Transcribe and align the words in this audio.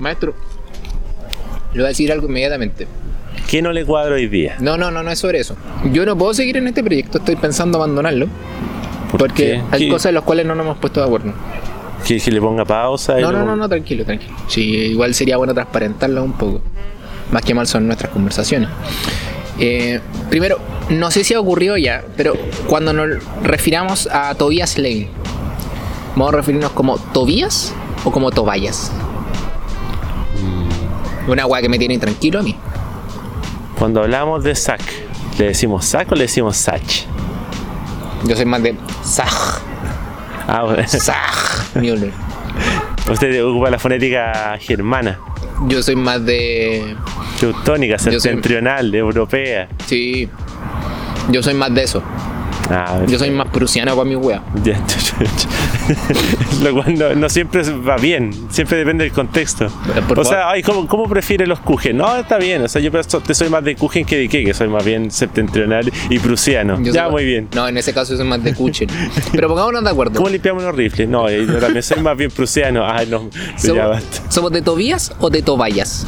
Maestro, 0.00 0.34
le 1.72 1.78
voy 1.78 1.84
a 1.84 1.88
decir 1.88 2.10
algo 2.10 2.26
inmediatamente. 2.28 2.86
¿Qué 3.48 3.62
no 3.62 3.72
le 3.72 3.84
cuadra 3.84 4.14
hoy 4.14 4.26
día? 4.28 4.56
No, 4.60 4.76
no, 4.76 4.90
no, 4.90 5.02
no 5.02 5.10
es 5.10 5.18
sobre 5.18 5.40
eso. 5.40 5.56
Yo 5.92 6.04
no 6.04 6.16
puedo 6.16 6.34
seguir 6.34 6.56
en 6.56 6.66
este 6.68 6.82
proyecto, 6.82 7.18
estoy 7.18 7.36
pensando 7.36 7.78
abandonarlo. 7.78 8.26
¿Por 9.10 9.18
porque 9.20 9.34
qué? 9.44 9.62
hay 9.70 9.80
¿Qué- 9.84 9.88
cosas 9.88 10.06
en 10.10 10.14
las 10.16 10.24
cuales 10.24 10.46
no 10.46 10.54
nos 10.54 10.64
hemos 10.66 10.78
puesto 10.78 11.00
de 11.00 11.06
acuerdo. 11.06 11.32
que, 12.06 12.18
que 12.18 12.30
le 12.30 12.40
ponga 12.40 12.64
pausa? 12.64 13.18
No, 13.20 13.30
no, 13.32 13.44
no, 13.44 13.56
no, 13.56 13.68
tranquilo, 13.68 14.04
tranquilo. 14.04 14.34
Sí, 14.48 14.62
igual 14.62 15.14
sería 15.14 15.36
bueno 15.36 15.52
transparentarlo 15.54 16.22
un 16.22 16.32
poco. 16.32 16.60
Más 17.32 17.42
que 17.42 17.54
mal 17.54 17.66
son 17.66 17.86
nuestras 17.86 18.10
conversaciones. 18.12 18.68
Eh, 19.58 20.00
primero, 20.30 20.58
no 20.90 21.10
sé 21.10 21.22
si 21.24 21.34
ha 21.34 21.40
ocurrido 21.40 21.76
ya, 21.76 22.02
pero 22.16 22.34
cuando 22.66 22.92
nos 22.92 23.08
refiramos 23.42 24.08
a 24.10 24.34
Tobias 24.34 24.78
Lane, 24.78 25.08
¿vamos 26.16 26.32
a 26.32 26.36
referirnos 26.38 26.70
como 26.72 26.98
Tobías 26.98 27.74
o 28.04 28.10
como 28.10 28.30
Tobayas? 28.30 28.90
Una 31.30 31.46
weá 31.46 31.62
que 31.62 31.68
me 31.68 31.78
tiene 31.78 31.94
intranquilo 31.94 32.40
a 32.40 32.42
mí. 32.42 32.56
Cuando 33.78 34.02
hablamos 34.02 34.42
de 34.44 34.54
Zack, 34.54 34.82
¿le 35.38 35.46
decimos 35.46 35.86
Zack 35.86 36.10
o 36.12 36.14
le 36.16 36.22
decimos 36.22 36.56
Sach? 36.56 37.04
Yo 38.24 38.36
soy 38.36 38.44
más 38.44 38.62
de 38.62 38.74
Zaj, 39.04 39.60
Ah, 40.48 40.64
bueno. 40.64 40.82
Müller. 41.76 42.12
usted 43.10 43.44
ocupa 43.44 43.70
la 43.70 43.78
fonética 43.78 44.58
germana, 44.60 45.18
Yo 45.68 45.82
soy 45.82 45.94
más 45.96 46.24
de. 46.26 46.96
teutónica, 47.38 47.98
soy- 47.98 48.18
septentrional, 48.20 48.92
europea. 48.94 49.68
Sí. 49.86 50.28
Yo 51.30 51.42
soy 51.42 51.54
más 51.54 51.72
de 51.72 51.84
eso. 51.84 52.02
Ah, 52.68 53.00
Yo 53.06 53.18
soy 53.18 53.30
más 53.30 53.48
prusiano 53.48 53.94
para 53.94 54.04
mi 54.08 54.16
wea. 54.16 54.42
Ya, 55.94 56.64
Lo 56.70 56.74
cual 56.74 56.98
no, 56.98 57.14
no 57.14 57.28
siempre 57.28 57.62
va 57.62 57.96
bien, 57.96 58.32
siempre 58.50 58.78
depende 58.78 59.04
del 59.04 59.12
contexto. 59.12 59.68
Por 60.08 60.18
o 60.20 60.24
sea, 60.24 60.50
ay, 60.50 60.62
¿cómo, 60.62 60.86
¿cómo 60.86 61.08
prefiere 61.08 61.46
los 61.46 61.60
Kuchen? 61.60 61.96
No, 61.96 62.16
está 62.16 62.38
bien. 62.38 62.62
O 62.62 62.68
sea, 62.68 62.80
yo 62.82 62.90
te 62.92 63.34
soy 63.34 63.48
más 63.48 63.64
de 63.64 63.76
Kuchen 63.76 64.04
que 64.04 64.16
de 64.18 64.28
qué, 64.28 64.44
que 64.44 64.54
soy 64.54 64.68
más 64.68 64.84
bien 64.84 65.10
septentrional 65.10 65.90
y 66.08 66.18
prusiano. 66.18 66.80
Yo 66.82 66.92
ya, 66.92 67.04
soy- 67.04 67.12
muy 67.12 67.24
bien. 67.24 67.48
No, 67.54 67.66
en 67.66 67.76
ese 67.78 67.92
caso 67.94 68.12
yo 68.12 68.18
soy 68.18 68.26
más 68.26 68.42
de 68.42 68.54
Kuchen. 68.54 68.88
Pero 69.32 69.48
pongámonos 69.48 69.82
de 69.84 69.90
acuerdo. 69.90 70.14
¿Cómo 70.16 70.28
limpiamos 70.28 70.62
los 70.62 70.74
rifles? 70.74 71.08
No, 71.08 71.28
eh, 71.28 71.46
yo 71.46 71.58
también 71.58 71.82
soy 71.82 72.02
más 72.02 72.16
bien 72.16 72.30
prusiano. 72.30 72.86
Ay, 72.86 73.06
no, 73.06 73.30
ya 73.30 73.58
¿Somos, 73.58 73.88
basta. 73.88 74.30
somos 74.30 74.52
de 74.52 74.62
Tobías 74.62 75.12
o 75.20 75.30
de 75.30 75.42
Tobayas? 75.42 76.06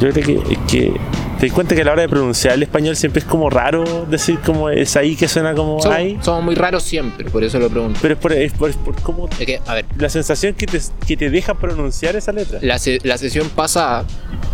Yo 0.00 0.10
creo 0.10 0.24
que, 0.24 0.58
que 0.68 0.92
te 1.40 1.46
das 1.46 1.54
cuenta 1.54 1.74
que 1.74 1.80
a 1.80 1.84
la 1.84 1.92
hora 1.92 2.02
de 2.02 2.08
pronunciar 2.08 2.54
el 2.54 2.62
español 2.62 2.94
siempre 2.96 3.20
es 3.20 3.24
como 3.24 3.48
raro 3.50 4.06
decir 4.08 4.38
como 4.40 4.68
es 4.70 4.94
ahí 4.96 5.16
que 5.16 5.26
suena 5.26 5.54
como 5.54 5.80
Somos, 5.80 5.96
ahí. 5.96 6.18
somos 6.22 6.44
muy 6.44 6.54
raros 6.54 6.82
siempre, 6.82 7.28
por 7.30 7.42
eso 7.42 7.58
lo 7.58 7.68
pregunto. 7.70 7.98
Pero 8.02 8.14
es 8.14 8.20
por, 8.20 8.32
es 8.32 8.52
por, 8.52 8.70
es 8.70 8.76
por 8.76 8.94
cómo 9.02 9.28
Es 9.38 9.46
que, 9.46 9.60
a 9.66 9.74
ver, 9.74 9.86
la 9.96 10.08
sensación 10.10 10.54
que 10.54 10.66
te, 10.66 10.78
que 11.06 11.16
te 11.16 11.30
deja 11.30 11.54
pronunciar 11.54 12.14
esa 12.16 12.30
letra. 12.32 12.58
la, 12.62 12.78
se- 12.78 12.98
la 13.02 13.16
sesión 13.18 13.48
pasada 13.48 14.04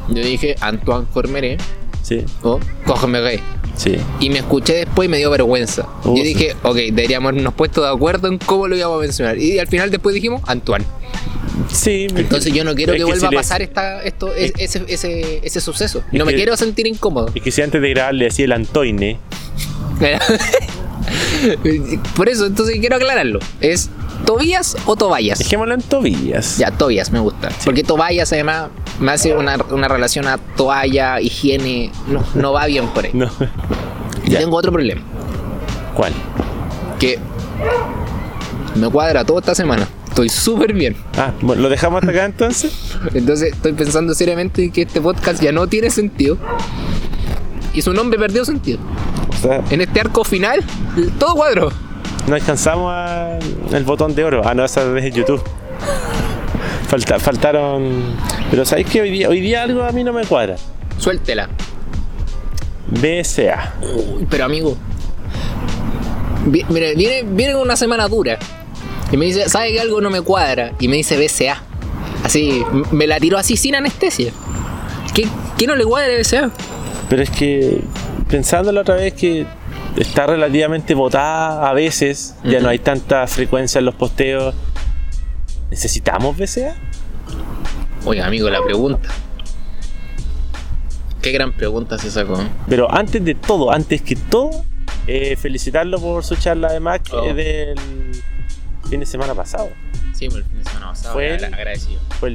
yo 0.08 0.22
dije 0.22 0.54
Antoine 0.60 1.06
Cormeré 1.12 1.58
Sí, 2.02 2.24
o 2.42 2.60
Cormeré. 2.86 3.40
sí. 3.74 3.96
Y 4.20 4.30
me 4.30 4.38
escuché 4.38 4.74
después 4.74 5.06
y 5.06 5.10
me 5.10 5.18
dio 5.18 5.28
vergüenza. 5.28 5.88
Uh, 6.04 6.10
yo 6.16 6.22
sí. 6.22 6.34
dije, 6.34 6.54
ok, 6.62 6.76
deberíamos 6.92 7.30
habernos 7.32 7.52
puesto 7.54 7.82
de 7.82 7.88
acuerdo 7.88 8.28
en 8.28 8.38
cómo 8.38 8.68
lo 8.68 8.76
íbamos 8.76 8.98
a 8.98 9.00
mencionar. 9.00 9.38
Y 9.38 9.58
al 9.58 9.66
final 9.66 9.90
después 9.90 10.14
dijimos 10.14 10.40
Antoine. 10.46 10.84
Sí, 11.72 12.06
Entonces 12.14 12.52
yo 12.52 12.64
no 12.64 12.74
quiero 12.74 12.92
es 12.92 12.98
que, 12.98 13.04
vuelva 13.04 13.20
si 13.20 13.26
a 13.26 13.30
le- 13.30 13.36
pasar 13.36 13.62
esta, 13.62 14.02
esto, 14.02 14.32
es- 14.34 14.52
ese, 14.58 14.84
ese, 14.88 15.40
ese 15.42 15.60
suceso. 15.60 16.02
es 16.12 16.18
No 16.18 16.24
me 16.24 16.34
quiero 16.34 16.56
sentir 16.56 16.86
incómodo. 16.86 17.30
Es 17.34 17.42
que 17.42 17.50
si 17.50 17.62
antes 17.62 17.80
de 17.80 17.90
grabar 17.90 18.14
le 18.14 18.26
decía 18.26 18.44
el 18.44 18.52
Antoine, 18.52 19.18
Por 22.16 22.28
eso, 22.28 22.46
entonces 22.46 22.76
quiero 22.80 22.96
aclararlo. 22.96 23.38
¿Es 23.60 23.88
Tobías 24.24 24.76
o 24.86 24.96
Tobayas? 24.96 25.38
dejémoslo 25.38 25.74
en 25.74 25.82
tobillas. 25.82 26.58
Ya, 26.58 26.70
Tobias 26.70 27.10
me 27.12 27.20
gusta. 27.20 27.50
Porque 27.64 27.84
Tobayas 27.84 28.32
además 28.32 28.68
me 28.98 29.12
hace 29.12 29.34
una, 29.34 29.56
una 29.70 29.88
relación 29.88 30.26
a 30.26 30.38
toalla, 30.38 31.20
higiene. 31.20 31.92
No, 32.08 32.24
no 32.34 32.52
va 32.52 32.66
bien 32.66 32.88
por 32.88 33.04
ahí. 33.04 33.10
No. 33.14 33.30
Y 34.24 34.30
Ya. 34.30 34.40
tengo 34.40 34.56
otro 34.56 34.72
problema. 34.72 35.00
¿Cuál? 35.94 36.12
Que 36.98 37.18
me 38.74 38.88
cuadra 38.90 39.24
toda 39.24 39.40
esta 39.40 39.54
semana. 39.54 39.86
Estoy 40.16 40.30
súper 40.30 40.72
bien. 40.72 40.96
Ah, 41.18 41.32
bueno, 41.42 41.60
¿lo 41.60 41.68
dejamos 41.68 42.00
hasta 42.00 42.10
acá 42.10 42.24
entonces? 42.24 42.72
Entonces 43.12 43.52
estoy 43.52 43.74
pensando 43.74 44.14
seriamente 44.14 44.70
que 44.70 44.80
este 44.80 44.98
podcast 44.98 45.42
ya 45.42 45.52
no 45.52 45.66
tiene 45.66 45.90
sentido. 45.90 46.38
Y 47.74 47.82
su 47.82 47.92
nombre 47.92 48.18
perdió 48.18 48.42
sentido. 48.46 48.78
O 49.28 49.36
sea, 49.36 49.62
En 49.68 49.82
este 49.82 50.00
arco 50.00 50.24
final, 50.24 50.64
todo 51.18 51.34
cuadro. 51.34 51.70
no 52.26 52.34
alcanzamos 52.34 52.90
a- 52.94 53.38
el 53.72 53.84
botón 53.84 54.14
de 54.14 54.24
oro. 54.24 54.40
Ah, 54.42 54.54
no, 54.54 54.64
esa 54.64 54.98
es 54.98 55.14
YouTube. 55.14 55.42
Falta, 56.88 57.18
faltaron. 57.18 58.00
Pero 58.50 58.64
¿sabéis 58.64 58.86
que 58.88 59.02
hoy 59.02 59.10
día, 59.10 59.28
hoy 59.28 59.42
día 59.42 59.64
algo 59.64 59.82
a 59.84 59.92
mí 59.92 60.02
no 60.02 60.14
me 60.14 60.24
cuadra? 60.24 60.56
Suéltela. 60.96 61.50
BSA. 62.88 63.74
Uy, 63.82 64.26
pero 64.30 64.46
amigo. 64.46 64.78
vi- 66.46 66.64
Mire, 66.70 66.94
viene, 66.94 67.28
viene 67.30 67.54
una 67.56 67.76
semana 67.76 68.08
dura. 68.08 68.38
Y 69.12 69.16
me 69.16 69.26
dice, 69.26 69.48
¿sabe 69.48 69.72
que 69.72 69.80
algo 69.80 70.00
no 70.00 70.10
me 70.10 70.20
cuadra? 70.20 70.72
Y 70.80 70.88
me 70.88 70.96
dice 70.96 71.16
BCA. 71.16 71.62
Así, 72.24 72.64
me 72.90 73.06
la 73.06 73.20
tiró 73.20 73.38
así 73.38 73.56
sin 73.56 73.74
anestesia. 73.76 74.32
¿Qué, 75.14 75.28
qué 75.56 75.66
no 75.66 75.76
le 75.76 75.84
cuadra 75.84 76.08
BCA? 76.18 76.50
Pero 77.08 77.22
es 77.22 77.30
que 77.30 77.80
pensándolo 78.28 78.80
otra 78.80 78.96
vez 78.96 79.14
que 79.14 79.46
está 79.96 80.26
relativamente 80.26 80.94
votada 80.94 81.68
a 81.68 81.72
veces, 81.72 82.34
ya 82.44 82.60
no 82.60 82.68
hay 82.68 82.78
tanta 82.80 83.26
frecuencia 83.28 83.78
en 83.78 83.84
los 83.84 83.94
posteos. 83.94 84.54
¿Necesitamos 85.70 86.36
BCA? 86.36 86.74
Oiga, 88.04 88.26
amigo, 88.26 88.50
la 88.50 88.62
pregunta. 88.62 89.08
Qué 91.22 91.32
gran 91.32 91.52
pregunta 91.52 91.98
se 91.98 92.10
sacó. 92.10 92.38
Pero 92.68 92.92
antes 92.92 93.24
de 93.24 93.34
todo, 93.34 93.72
antes 93.72 94.02
que 94.02 94.14
todo, 94.16 94.64
eh, 95.06 95.36
felicitarlo 95.36 96.00
por 96.00 96.24
su 96.24 96.36
charla 96.36 96.72
de 96.72 96.80
Mac 96.80 97.02
Oh. 97.12 97.24
eh, 97.24 97.34
del 97.34 98.05
fin 98.86 99.00
de 99.00 99.06
semana 99.06 99.34
pasado. 99.34 99.70
Sí, 100.14 100.28
por 100.28 100.38
el 100.38 100.44
fin 100.44 100.58
de 100.58 100.64
semana 100.64 100.88
pasado. 100.88 101.14
Fue 101.14 101.34
el- 101.34 101.44
agradecido. 101.44 102.00
Fue 102.18 102.28
el 102.30 102.34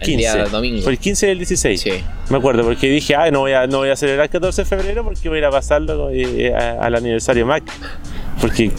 El 0.00 0.04
15. 0.06 0.16
día 0.16 0.44
domingo. 0.46 0.82
Fue 0.82 0.92
el 0.92 0.98
15 0.98 1.26
del 1.26 1.38
16. 1.38 1.80
Sí. 1.80 1.90
Me 2.28 2.36
acuerdo, 2.38 2.62
porque 2.64 2.88
dije, 2.90 3.14
ay, 3.16 3.30
no 3.30 3.40
voy 3.40 3.52
a, 3.52 3.66
no 3.66 3.78
voy 3.78 3.90
a 3.90 3.96
celebrar 3.96 4.24
el 4.26 4.30
14 4.30 4.62
de 4.62 4.66
febrero 4.66 5.04
porque 5.04 5.28
voy 5.28 5.36
a 5.36 5.40
ir 5.40 5.44
a 5.46 5.50
pasarlo 5.50 6.10
eh, 6.10 6.54
a- 6.54 6.84
al 6.84 6.94
aniversario 6.94 7.46
Mac. 7.46 7.62
Porque, 8.40 8.70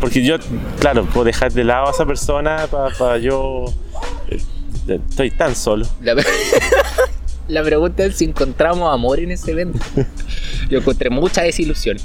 porque 0.00 0.22
yo, 0.22 0.36
claro, 0.80 1.06
puedo 1.06 1.24
dejar 1.24 1.52
de 1.52 1.64
lado 1.64 1.86
a 1.88 1.90
esa 1.92 2.04
persona 2.04 2.66
para 2.98 3.18
yo. 3.18 3.64
eh, 4.28 4.40
estoy 5.08 5.30
tan 5.30 5.54
solo. 5.56 5.86
La, 6.02 6.14
la 7.48 7.62
pregunta 7.62 8.04
es 8.04 8.16
si 8.18 8.24
encontramos 8.26 8.92
amor 8.92 9.18
en 9.20 9.30
ese 9.30 9.52
evento. 9.52 9.78
Yo 10.68 10.78
encontré 10.78 11.08
mucha 11.08 11.42
desilusión. 11.42 11.96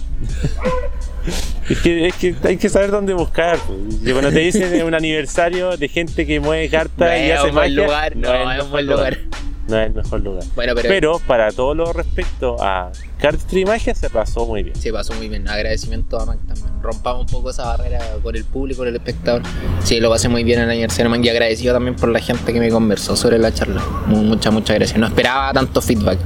Es 1.69 1.79
que, 1.79 2.07
es 2.07 2.15
que 2.15 2.35
hay 2.43 2.57
que 2.57 2.69
saber 2.69 2.91
dónde 2.91 3.13
buscar. 3.13 3.57
Y 4.03 4.11
cuando 4.11 4.31
te 4.31 4.39
dicen 4.39 4.81
un 4.83 4.93
aniversario 4.93 5.75
de 5.77 5.87
gente 5.89 6.25
que 6.25 6.39
mueve 6.39 6.69
cartas 6.69 7.09
No 7.19 7.25
y 7.25 7.31
hace 7.31 7.51
magia, 7.51 7.83
lugar, 7.85 8.15
no, 8.15 8.51
el 8.51 8.57
es 8.59 8.63
un 8.65 8.71
buen 8.71 8.87
lugar. 8.87 9.17
No 9.67 9.77
es 9.81 9.87
el 9.87 9.93
mejor 9.95 10.21
lugar. 10.21 10.43
Bueno, 10.55 10.73
pero, 10.75 10.87
Pero 10.87 11.21
para 11.27 11.51
todo 11.51 11.75
lo 11.75 11.91
respecto 11.91 12.55
a 12.61 12.89
Cardistry 13.19 13.61
y 13.61 13.65
Magia 13.65 13.93
se 13.95 14.09
pasó 14.09 14.45
muy 14.45 14.63
bien. 14.63 14.77
se 14.77 14.93
pasó 14.93 15.13
muy 15.15 15.27
bien. 15.27 15.45
Agradecimiento 15.49 16.17
a 16.17 16.25
Mac 16.25 16.37
también. 16.47 16.67
Rompamos 16.81 17.23
un 17.23 17.27
poco 17.27 17.49
esa 17.49 17.65
barrera 17.65 17.99
con 18.23 18.33
el 18.37 18.45
público, 18.45 18.77
con 18.79 18.87
el 18.87 18.95
espectador. 18.95 19.41
Sí, 19.83 19.99
lo 19.99 20.09
pasé 20.09 20.29
muy 20.29 20.45
bien 20.45 20.59
en 20.59 20.65
el 20.65 20.69
aniversario 20.71 21.09
Mac 21.09 21.19
y 21.21 21.27
agradecido 21.27 21.73
también 21.73 21.97
por 21.97 22.07
la 22.07 22.21
gente 22.21 22.53
que 22.53 22.61
me 22.61 22.69
conversó 22.69 23.17
sobre 23.17 23.39
la 23.39 23.53
charla. 23.53 23.83
Mu- 24.05 24.23
Muchas, 24.23 24.53
muchas 24.53 24.77
gracias. 24.77 24.97
No 24.97 25.07
esperaba 25.07 25.51
tanto 25.51 25.81
feedback. 25.81 26.17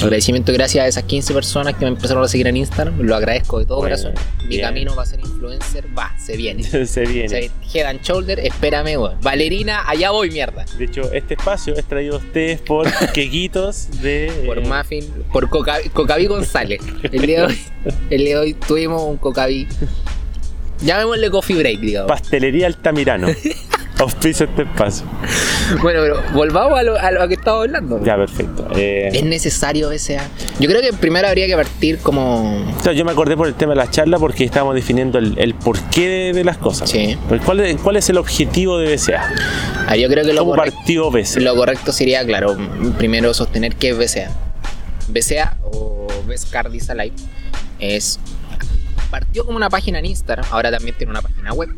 Agradecimiento 0.00 0.52
gracias 0.52 0.84
a 0.84 0.88
esas 0.88 1.04
15 1.04 1.34
personas 1.34 1.74
que 1.74 1.84
me 1.84 1.88
empezaron 1.92 2.24
a 2.24 2.28
seguir 2.28 2.46
en 2.48 2.56
Instagram. 2.56 2.98
Lo 3.00 3.14
agradezco 3.14 3.58
de 3.58 3.66
todo 3.66 3.78
Bueno, 3.78 3.96
corazón. 3.96 4.14
Mi 4.42 4.48
bien. 4.48 4.62
camino 4.62 4.94
va 4.96 5.02
a 5.02 5.06
ser 5.06 5.20
influencer. 5.20 5.86
Va, 5.96 6.12
se 6.18 6.36
viene. 6.36 6.62
se 6.86 7.04
viene. 7.06 7.26
O 7.26 7.28
sea, 7.28 7.40
head 7.74 7.86
and 7.88 8.00
shoulder, 8.02 8.40
espérame, 8.40 8.96
weón. 8.98 9.18
Valerina, 9.22 9.88
allá 9.88 10.10
voy, 10.10 10.30
mierda. 10.30 10.64
De 10.76 10.84
hecho, 10.84 11.12
este 11.12 11.34
espacio 11.34 11.74
es 11.76 11.84
traído 11.84 12.14
a 12.14 12.18
ustedes 12.18 12.60
por 12.60 12.88
Quequitos 13.12 14.00
de. 14.00 14.32
Por 14.46 14.58
eh, 14.58 14.62
Muffin, 14.66 15.04
por 15.32 15.48
Coca 15.48 15.78
Cocaví 15.92 16.26
González. 16.26 16.80
El 17.02 17.26
día, 17.26 17.40
de 17.40 17.46
hoy, 17.46 17.58
el 18.10 18.18
día 18.24 18.34
de 18.36 18.40
hoy 18.40 18.54
tuvimos 18.54 19.02
un 19.02 19.16
Cocaví. 19.18 19.68
Llamémosle 20.80 21.30
Coffee 21.30 21.56
Break, 21.56 21.80
digamos. 21.80 22.08
Pastelería 22.08 22.66
Altamirano. 22.66 23.28
Auspicia 24.02 24.44
este 24.46 24.62
espacio. 24.62 25.06
Bueno, 25.80 26.00
pero 26.02 26.22
volvamos 26.34 26.78
a 26.78 26.82
lo, 26.82 26.98
a 26.98 27.10
lo 27.12 27.28
que 27.28 27.34
estaba 27.34 27.60
hablando. 27.62 28.02
Ya, 28.04 28.16
perfecto. 28.16 28.66
Eh, 28.74 29.10
¿Es 29.12 29.24
necesario 29.24 29.88
BCA? 29.88 30.28
Yo 30.58 30.68
creo 30.68 30.80
que 30.82 30.92
primero 30.92 31.28
habría 31.28 31.46
que 31.46 31.54
partir 31.54 31.98
como. 31.98 32.66
o 32.76 32.82
sea, 32.82 32.92
yo 32.92 33.04
me 33.04 33.12
acordé 33.12 33.36
por 33.36 33.46
el 33.46 33.54
tema 33.54 33.72
de 33.72 33.76
la 33.76 33.90
charla 33.90 34.18
porque 34.18 34.44
estábamos 34.44 34.74
definiendo 34.74 35.18
el, 35.18 35.38
el 35.38 35.54
porqué 35.54 36.08
de, 36.08 36.32
de 36.32 36.44
las 36.44 36.58
cosas. 36.58 36.90
Sí. 36.90 37.16
¿Cuál, 37.44 37.60
es, 37.60 37.80
¿Cuál 37.80 37.96
es 37.96 38.08
el 38.10 38.18
objetivo 38.18 38.78
de 38.78 38.94
BCA? 38.94 39.22
Ah, 39.86 39.96
yo 39.96 40.08
creo 40.08 40.24
que 40.24 40.32
lo 40.32 40.40
¿Cómo 40.40 40.56
correcto, 40.56 40.76
partió 40.78 41.10
BCA? 41.10 41.40
lo 41.40 41.54
correcto 41.54 41.92
sería, 41.92 42.24
claro, 42.26 42.56
primero 42.98 43.32
sostener 43.34 43.76
que 43.76 43.90
es 43.90 43.98
BCA. 43.98 44.30
BCA 45.08 45.56
o 45.62 46.06
Best 46.26 46.50
Cardis 46.50 46.90
Alive 46.90 47.14
es. 47.78 48.18
Partió 49.10 49.44
como 49.44 49.56
una 49.58 49.68
página 49.68 49.98
en 49.98 50.06
Instagram, 50.06 50.46
ahora 50.50 50.70
también 50.70 50.96
tiene 50.96 51.10
una 51.10 51.20
página 51.22 51.52
web. 51.52 51.68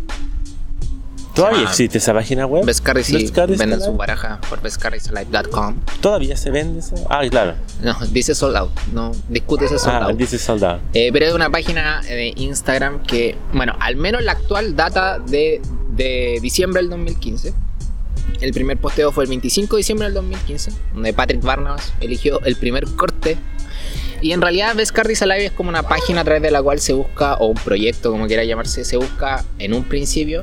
¿Todavía 1.34 1.58
llama 1.58 1.70
existe 1.70 1.98
esa 1.98 2.14
página 2.14 2.46
web? 2.46 2.64
Best 2.64 2.84
Carries 2.84 3.10
y 3.10 3.26
venden 3.56 3.80
su 3.80 3.92
baraja 3.94 4.40
por 4.48 4.60
bestcarriesalive.com. 4.62 5.80
¿Todavía 6.00 6.36
se 6.36 6.50
vende 6.50 6.80
esa? 6.80 6.94
Ah, 7.10 7.22
claro. 7.28 7.54
No, 7.82 7.96
dice 8.12 8.34
sold 8.34 8.56
out. 8.56 8.70
No, 8.92 9.12
discute 9.28 9.64
ese 9.64 9.78
sold 9.78 9.94
Ah, 9.96 10.04
out. 10.06 10.16
dice 10.16 10.38
soldado. 10.38 10.80
Eh, 10.92 11.10
pero 11.12 11.26
es 11.26 11.34
una 11.34 11.50
página 11.50 12.00
de 12.02 12.32
Instagram 12.36 13.02
que, 13.02 13.36
bueno, 13.52 13.74
al 13.80 13.96
menos 13.96 14.22
la 14.22 14.32
actual 14.32 14.76
data 14.76 15.18
de, 15.18 15.60
de 15.90 16.38
diciembre 16.40 16.82
del 16.82 16.90
2015. 16.90 17.52
El 18.40 18.52
primer 18.52 18.78
posteo 18.78 19.10
fue 19.12 19.24
el 19.24 19.30
25 19.30 19.76
de 19.76 19.80
diciembre 19.80 20.06
del 20.06 20.14
2015, 20.14 20.70
donde 20.94 21.12
Patrick 21.12 21.42
Barnabas 21.42 21.92
eligió 22.00 22.40
el 22.44 22.56
primer 22.56 22.84
corte. 22.96 23.36
Y 24.22 24.32
en 24.32 24.40
realidad 24.40 24.74
Best 24.74 24.92
Cardis 24.92 25.20
Alive 25.22 25.46
es 25.46 25.52
como 25.52 25.68
una 25.68 25.82
página 25.82 26.22
a 26.22 26.24
través 26.24 26.42
de 26.42 26.50
la 26.50 26.62
cual 26.62 26.78
se 26.80 26.92
busca, 26.94 27.34
o 27.34 27.46
un 27.48 27.56
proyecto 27.56 28.10
como 28.10 28.26
quiera 28.26 28.44
llamarse, 28.44 28.84
se 28.84 28.96
busca 28.96 29.44
en 29.58 29.74
un 29.74 29.84
principio 29.84 30.42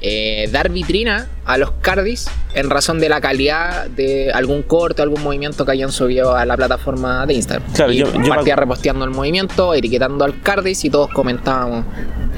eh, 0.00 0.48
dar 0.52 0.68
vitrina 0.70 1.26
a 1.44 1.56
los 1.58 1.70
cardis 1.80 2.26
en 2.54 2.68
razón 2.70 3.00
de 3.00 3.08
la 3.08 3.20
calidad 3.20 3.86
de 3.88 4.30
algún 4.32 4.62
corte, 4.62 5.00
algún 5.02 5.22
movimiento 5.22 5.64
que 5.64 5.72
hayan 5.72 5.90
subido 5.92 6.36
a 6.36 6.44
la 6.44 6.56
plataforma 6.56 7.24
de 7.26 7.34
Instagram. 7.34 7.72
Claro, 7.72 7.92
y 7.92 7.96
yo- 7.98 8.12
yo 8.12 8.18
me 8.18 8.28
partía 8.28 8.56
reposteando 8.56 9.04
el 9.04 9.10
movimiento, 9.10 9.72
etiquetando 9.74 10.24
al 10.24 10.40
cardis 10.42 10.84
y 10.84 10.90
todos 10.90 11.10
comentábamos 11.10 11.84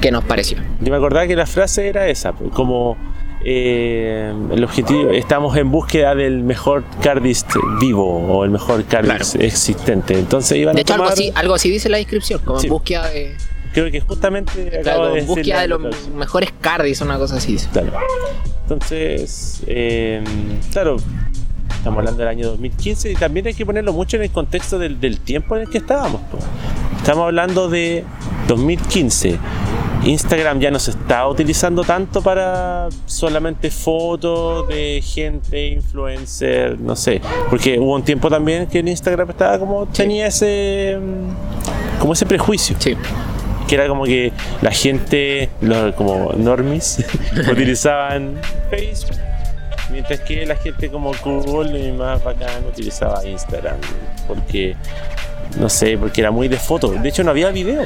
qué 0.01 0.11
nos 0.11 0.23
pareció. 0.23 0.57
Yo 0.79 0.91
me 0.91 0.97
acordaba 0.97 1.27
que 1.27 1.35
la 1.35 1.45
frase 1.45 1.87
era 1.87 2.07
esa, 2.07 2.31
como 2.33 2.97
eh, 3.45 4.33
el 4.51 4.63
objetivo, 4.65 5.11
estamos 5.11 5.55
en 5.55 5.71
búsqueda 5.71 6.13
del 6.13 6.43
mejor 6.43 6.83
cardist 7.01 7.49
vivo 7.79 8.05
o 8.27 8.43
el 8.43 8.51
mejor 8.51 8.83
cardist 8.85 9.31
Claro. 9.33 9.45
existente. 9.47 10.19
Entonces 10.19 10.57
iban 10.57 10.75
De 10.75 10.79
a 10.79 10.83
hecho, 10.83 10.93
algo 10.93 11.05
tomar, 11.05 11.13
así, 11.13 11.31
algo 11.35 11.53
así 11.55 11.69
dice 11.69 11.87
la 11.89 11.97
descripción, 11.97 12.41
como 12.43 12.59
Sí. 12.59 12.67
en 12.67 12.71
búsqueda 12.73 13.09
de, 13.09 13.35
creo 13.81 13.91
que 13.91 14.01
justamente 14.01 14.67
acabo 14.67 14.83
claro, 14.83 15.05
de 15.05 15.09
en 15.09 15.15
decir 15.15 15.27
búsqueda 15.27 15.61
de 15.61 15.67
los 15.67 16.09
mejores 16.09 16.53
cardis, 16.59 17.01
una 17.01 17.17
cosa 17.17 17.37
así. 17.37 17.57
Claro. 17.71 17.91
Entonces, 18.63 19.63
eh, 19.67 20.23
claro, 20.71 20.97
estamos 21.75 21.99
hablando 21.99 22.19
del 22.19 22.27
año 22.27 22.47
2015 22.49 23.11
y 23.11 23.15
también 23.15 23.47
hay 23.47 23.53
que 23.53 23.65
ponerlo 23.65 23.93
mucho 23.93 24.17
en 24.17 24.23
el 24.23 24.31
contexto 24.31 24.77
del, 24.77 24.99
del 24.99 25.19
tiempo 25.19 25.55
en 25.55 25.63
el 25.63 25.69
que 25.69 25.79
estábamos. 25.79 26.21
Estamos 26.97 27.23
hablando 27.25 27.69
de 27.69 28.03
2015. 28.47 29.39
Instagram 30.03 30.59
ya 30.59 30.71
no 30.71 30.79
se 30.79 30.91
está 30.91 31.27
utilizando 31.27 31.83
tanto 31.83 32.21
para 32.21 32.87
solamente 33.05 33.69
fotos 33.69 34.67
de 34.67 35.01
gente, 35.03 35.67
influencer, 35.67 36.79
no 36.79 36.95
sé. 36.95 37.21
Porque 37.49 37.77
hubo 37.79 37.95
un 37.95 38.03
tiempo 38.03 38.29
también 38.29 38.67
que 38.67 38.79
el 38.79 38.87
Instagram 38.87 39.29
estaba 39.31 39.59
como, 39.59 39.85
tenía 39.87 40.27
ese, 40.27 40.97
mm, 41.01 41.99
como 41.99 42.13
ese 42.13 42.25
prejuicio 42.25 42.75
Sí. 42.79 42.95
Que 43.69 43.75
era 43.75 43.87
como 43.87 44.05
que 44.05 44.33
la 44.63 44.71
gente, 44.71 45.47
los, 45.61 45.93
como 45.93 46.33
normies, 46.33 47.05
utilizaban 47.51 48.41
Facebook, 48.71 49.15
mientras 49.91 50.21
que 50.21 50.43
la 50.47 50.55
gente 50.55 50.89
como 50.89 51.11
cool 51.21 51.75
y 51.75 51.91
más 51.91 52.23
bacán 52.23 52.65
utilizaba 52.67 53.23
Instagram, 53.23 53.77
porque, 54.27 54.75
no 55.59 55.69
sé, 55.69 55.99
porque 55.99 56.21
era 56.21 56.31
muy 56.31 56.47
de 56.47 56.57
fotos, 56.57 56.99
de 56.99 57.09
hecho 57.09 57.23
no 57.23 57.29
había 57.29 57.51
video. 57.51 57.83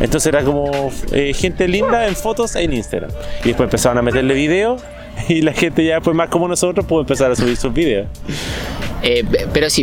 Entonces 0.00 0.28
era 0.28 0.42
como 0.42 0.90
eh, 1.12 1.34
gente 1.34 1.68
linda 1.68 2.08
en 2.08 2.16
fotos 2.16 2.56
en 2.56 2.72
Instagram. 2.72 3.10
Y 3.44 3.48
después 3.48 3.66
empezaron 3.66 3.98
a 3.98 4.02
meterle 4.02 4.32
video 4.32 4.78
y 5.28 5.42
la 5.42 5.52
gente 5.52 5.84
ya 5.84 5.96
después 5.96 6.16
más 6.16 6.30
como 6.30 6.48
nosotros 6.48 6.86
pudo 6.86 7.00
empezar 7.02 7.30
a 7.30 7.36
subir 7.36 7.58
sus 7.58 7.74
videos. 7.74 8.06
Eh, 9.02 9.24
pe- 9.24 9.46
pero 9.52 9.70
sí, 9.70 9.82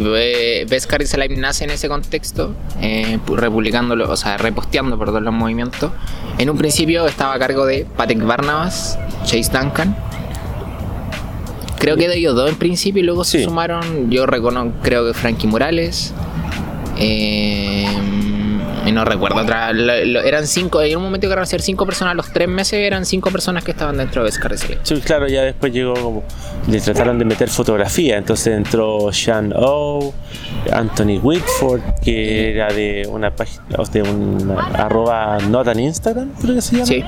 Best 0.70 0.86
Cardis 0.88 1.14
Alive 1.16 1.38
nace 1.38 1.64
en 1.64 1.72
ese 1.72 1.88
contexto, 1.90 2.54
eh, 2.82 3.18
pu- 3.26 3.36
republicándolo, 3.36 4.12
o 4.12 4.16
sea, 4.16 4.38
reposteando 4.38 4.98
perdón, 5.00 5.26
los 5.26 5.34
movimientos. 5.34 5.92
En 6.38 6.50
un 6.52 6.58
principio 6.58 7.08
estaba 7.08 7.34
a 7.34 7.40
cargo 7.40 7.66
de 7.66 7.86
Patrick 7.98 8.24
Barnabas, 8.24 9.00
Chase 9.24 9.50
Duncan. 9.52 9.96
Creo 11.80 11.96
que 11.96 12.08
de 12.08 12.18
ellos 12.18 12.36
dos 12.36 12.50
en 12.50 12.56
principio 12.58 13.02
y 13.02 13.06
luego 13.06 13.24
se 13.24 13.44
sumaron, 13.44 14.10
yo 14.10 14.26
reconozco, 14.26 14.72
creo 14.84 15.06
que 15.08 15.14
Frankie 15.14 15.48
Morales. 15.48 16.14
eh, 17.00 17.86
y 18.88 18.92
no 18.92 19.04
recuerdo 19.06 19.42
otra. 19.42 19.74
lo- 19.74 20.06
lo- 20.06 20.22
eran 20.22 20.48
cinco, 20.48 20.82
en 20.82 20.98
un 20.98 21.04
momento 21.04 21.28
que 21.28 21.34
eran 21.34 21.46
ser 21.46 21.62
cinco 21.62 21.86
personas, 21.86 22.16
los 22.16 22.32
tres 22.32 22.48
meses 22.48 22.74
eran 22.80 23.06
cinco 23.06 23.30
personas 23.32 23.64
que 23.64 23.72
estaban 23.72 23.98
dentro 23.98 24.24
de 24.24 24.30
Alive. 24.32 24.78
Sí, 24.84 25.02
claro, 25.02 25.28
ya 25.28 25.42
después 25.44 25.74
llegó 25.74 25.94
como. 25.96 26.24
Le 26.70 26.80
trataron 26.82 27.18
de 27.20 27.26
meter 27.26 27.50
fotografía, 27.50 28.18
entonces 28.18 28.56
entró 28.56 29.12
Sean 29.14 29.54
O, 29.56 30.14
Anthony 30.72 31.20
Whitford, 31.22 31.82
que 32.04 32.52
era 32.52 32.68
de 32.74 33.08
una 33.10 33.32
página, 33.36 33.64
de 33.92 34.02
un 34.02 34.56
arroba 34.74 35.38
not 35.50 35.68
an 35.68 35.80
Instagram, 35.80 36.32
creo 36.42 36.56
que 36.56 36.62
se 36.62 36.74
llama. 36.76 36.86
Sí. 36.88 37.04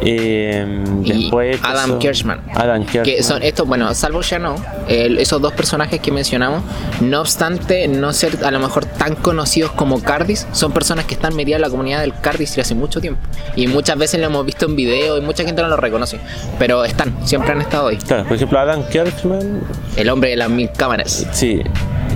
Eh, 0.00 0.84
Y 1.04 1.22
después 1.22 1.58
Adam 1.62 1.98
Kirschman. 1.98 2.40
Adam 2.54 2.82
Kirschman. 2.84 3.04
que 3.04 3.22
son 3.22 3.42
estos, 3.42 3.66
bueno, 3.66 3.92
salvo 3.94 4.22
Shano, 4.22 4.56
el- 4.88 5.18
esos 5.18 5.40
dos 5.40 5.52
personajes 5.54 6.00
que 6.00 6.12
mencionamos, 6.12 6.62
no 7.00 7.20
obstante 7.22 7.88
no 7.88 8.12
ser 8.12 8.38
a 8.44 8.50
lo 8.50 8.58
mejor 8.60 8.84
tan 8.84 9.14
conocidos 9.14 9.72
como 9.72 10.02
Cardis, 10.02 10.46
son 10.52 10.72
personas 10.72 11.06
que 11.06 11.14
están 11.14 11.34
metidas 11.34 11.56
en 11.58 11.62
la 11.62 11.70
comunidad 11.70 12.00
del 12.00 12.12
Cardis 12.20 12.50
desde 12.50 12.62
hace 12.62 12.74
mucho 12.74 13.00
tiempo. 13.00 13.20
Y 13.56 13.66
muchas 13.68 13.96
veces 13.96 14.20
lo 14.20 14.26
hemos 14.26 14.44
visto 14.44 14.66
en 14.66 14.76
video 14.76 15.16
y 15.18 15.20
mucha 15.22 15.44
gente 15.44 15.62
no 15.62 15.68
lo 15.68 15.76
reconoce, 15.76 16.18
pero 16.58 16.84
están, 16.84 17.16
siempre 17.26 17.52
han 17.52 17.62
estado 17.62 17.88
ahí. 17.88 17.96
Claro, 17.96 18.24
por 18.24 18.36
ejemplo, 18.36 18.58
Adam 18.58 18.82
Kirkman, 18.88 19.60
El 19.96 20.08
hombre 20.10 20.30
de 20.30 20.36
las 20.36 20.50
mil 20.50 20.70
cámaras. 20.70 21.26
sí, 21.32 21.62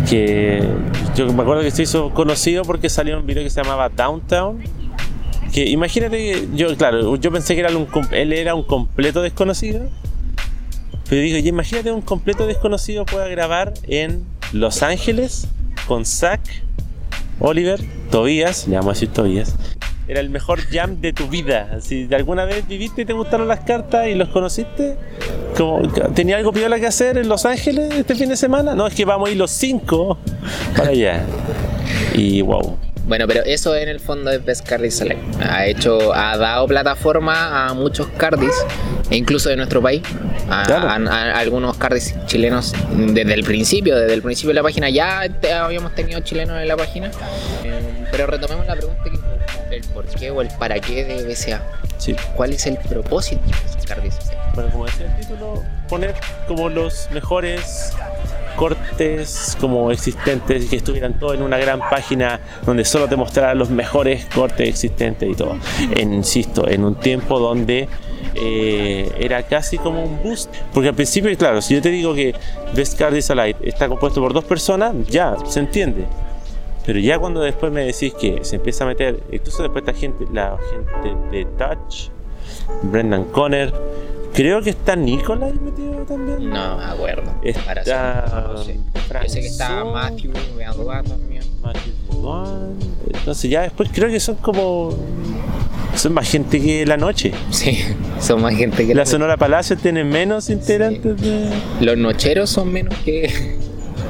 que 0.09 0.67
yo 1.15 1.33
me 1.33 1.43
acuerdo 1.43 1.63
que 1.63 1.71
se 1.71 1.83
hizo 1.83 2.11
conocido 2.11 2.63
porque 2.65 2.89
salió 2.89 3.19
un 3.19 3.27
video 3.27 3.43
que 3.43 3.51
se 3.51 3.63
llamaba 3.63 3.89
Downtown. 3.89 4.63
Que 5.53 5.69
imagínate 5.69 6.49
yo, 6.55 6.77
claro, 6.77 7.17
yo 7.17 7.33
pensé 7.33 7.55
que 7.55 7.61
era 7.61 7.77
un, 7.77 7.89
él 8.13 8.33
era 8.33 8.55
un 8.55 8.63
completo 8.63 9.23
desconocido. 9.23 9.89
Pero 11.09 11.23
digo, 11.23 11.39
imagínate 11.39 11.91
un 11.91 12.03
completo 12.03 12.47
desconocido 12.47 13.05
pueda 13.05 13.27
grabar 13.27 13.75
en 13.89 14.25
Los 14.53 14.85
Ángeles 14.85 15.49
con 15.89 16.05
Zack, 16.05 16.41
Oliver, 17.41 17.81
Tobías, 18.13 18.69
le 18.69 18.77
vamos 18.77 18.91
a 18.91 18.95
decir 18.95 19.09
Tobías. 19.09 19.57
Era 20.07 20.21
el 20.21 20.31
mejor 20.31 20.61
jam 20.61 21.01
de 21.01 21.13
tu 21.13 21.27
vida. 21.27 21.81
Si 21.81 22.09
alguna 22.15 22.45
vez 22.45 22.67
viviste 22.67 23.03
y 23.03 23.05
te 23.05 23.13
gustaron 23.13 23.49
las 23.49 23.61
cartas 23.61 24.09
y 24.09 24.15
los 24.15 24.29
conociste, 24.29 24.97
como 25.57 25.83
tenía 26.15 26.37
algo 26.37 26.53
piola 26.53 26.79
que 26.79 26.87
hacer 26.87 27.19
en 27.19 27.29
Los 27.29 27.45
Ángeles 27.45 27.93
este 27.95 28.15
fin 28.15 28.29
de 28.29 28.37
semana. 28.37 28.75
No, 28.75 28.87
es 28.87 28.95
que 28.95 29.05
vamos 29.05 29.29
a 29.29 29.33
ir 29.33 29.39
los 29.39 29.51
cinco 29.51 30.19
para 30.77 30.91
allá. 30.91 31.25
Y 32.15 32.43
wow. 32.43 32.77
Bueno, 33.11 33.27
pero 33.27 33.43
eso 33.45 33.75
en 33.75 33.89
el 33.89 33.99
fondo 33.99 34.31
es 34.31 34.45
Best 34.45 34.65
Cardis 34.69 34.95
Select. 34.99 35.21
Ha 35.43 35.67
hecho, 35.67 36.15
ha 36.15 36.37
dado 36.37 36.69
plataforma 36.69 37.67
a 37.67 37.75
muchos 37.75 38.07
Cardis, 38.17 38.53
e 39.11 39.17
incluso 39.17 39.49
de 39.49 39.57
nuestro 39.57 39.83
país. 39.83 40.01
A, 40.49 40.63
Claro. 40.65 40.89
a- 40.89 40.95
a 41.33 41.39
algunos 41.41 41.77
Cardis 41.77 42.15
chilenos 42.27 42.73
desde 42.97 43.35
el 43.35 43.43
principio, 43.43 43.97
desde 43.99 44.15
el 44.15 44.23
principio 44.23 44.51
de 44.51 44.55
la 44.55 44.63
página. 44.63 44.89
Ya 44.91 45.29
te- 45.41 45.53
habíamos 45.53 45.93
tenido 45.97 46.21
chilenos 46.21 46.63
en 46.63 46.69
la 46.69 46.77
página. 46.77 47.11
Eh, 47.65 48.05
pero 48.13 48.29
retomemos 48.29 48.65
la 48.69 48.77
pregunta 48.77 49.03
que 49.03 49.75
el 49.77 49.83
por 49.87 50.07
qué 50.07 50.31
o 50.31 50.41
el 50.41 50.49
para 50.57 50.79
qué 50.79 51.05
de 51.05 51.25
BCA. 51.25 51.63
Sí. 52.01 52.17
¿Cuál 52.35 52.53
es 52.53 52.67
el 52.67 52.79
propósito 52.79 53.43
de 53.45 53.87
Cardis 53.87 54.15
Select? 54.15 54.55
Bueno, 54.55 54.71
como 54.71 54.87
decía 54.87 55.07
el 55.07 55.21
título, 55.21 55.63
poner 55.89 56.15
como 56.49 56.69
los 56.69 57.09
mejores 57.13 57.93
cortes 58.57 59.57
como 59.61 59.91
existentes 59.91 60.65
y 60.65 60.69
que 60.69 60.77
estuvieran 60.77 61.19
todos 61.19 61.35
en 61.35 61.43
una 61.43 61.59
gran 61.59 61.79
página 61.79 62.41
donde 62.67 62.85
solo 62.85 63.07
te 63.07 63.17
mostraran 63.17 63.59
los 63.59 63.71
mejores 63.71 64.27
cortes 64.35 64.69
existentes 64.69 65.29
y 65.29 65.35
todo. 65.35 65.57
En, 65.95 66.15
insisto, 66.15 66.69
en 66.69 66.85
un 66.85 66.95
tiempo 66.97 67.39
donde 67.39 67.89
eh, 68.35 69.11
era 69.19 69.43
casi 69.43 69.79
como 69.79 70.03
un 70.03 70.23
boost. 70.23 70.55
Porque 70.73 70.89
al 70.89 70.95
principio, 70.95 71.37
claro, 71.37 71.61
si 71.63 71.75
yo 71.75 71.83
te 71.83 71.91
digo 71.91 72.15
que 72.15 72.35
Best 72.75 72.99
Cardis 72.99 73.31
Alive 73.31 73.59
está 73.63 73.89
compuesto 73.89 74.21
por 74.21 74.33
dos 74.33 74.45
personas, 74.45 74.95
ya, 75.07 75.37
se 75.47 75.61
entiende. 75.61 76.07
Pero 76.85 76.99
ya 76.99 77.19
cuando 77.19 77.41
después 77.41 77.73
me 77.73 77.85
decís 77.85 78.15
que 78.15 78.45
se 78.45 78.57
empieza 78.57 78.85
a 78.85 78.87
meter, 78.87 79.23
incluso 79.31 79.63
después 79.63 79.85
esta 79.87 79.99
gente, 79.99 80.25
la 80.33 80.57
gente 80.71 81.37
de 81.37 81.45
Touch, 81.57 82.09
Brendan 82.83 83.25
Conner, 83.25 83.73
creo 84.33 84.63
que 84.63 84.71
está 84.71 84.97
Nicolai 84.97 85.53
metido 85.53 86.05
también. 86.05 86.51
No 86.51 86.79
me 86.79 86.85
acuerdo. 86.85 87.33
Para 87.65 87.83
Está 87.83 88.51
no 88.53 88.65
sé. 88.65 88.81
Sé 89.27 89.41
que 89.41 89.47
está 89.47 89.85
Matthew 89.85 90.33
Beadua 90.57 91.03
también. 91.03 91.45
Matthew 91.63 92.23
Vaughn. 92.23 92.79
Entonces 93.13 93.51
ya 93.51 93.63
después 93.63 93.91
creo 93.93 94.09
que 94.09 94.21
son 94.21 94.37
como 94.37 94.97
son 95.95 96.15
más 96.15 96.31
gente 96.31 96.61
que 96.61 96.87
la 96.87 96.97
noche. 96.97 97.33
Sí, 97.51 97.79
son 98.21 98.43
más 98.43 98.55
gente 98.55 98.87
que 98.87 98.95
La 98.95 99.07
Sonora 99.07 99.37
Palacio 99.37 99.77
tiene 99.77 100.05
menos 100.05 100.49
integrantes 100.51 101.21
de 101.21 101.51
Los 101.81 101.97
nocheros 101.99 102.51
son 102.51 102.73
menos 102.73 102.95
que. 103.05 103.59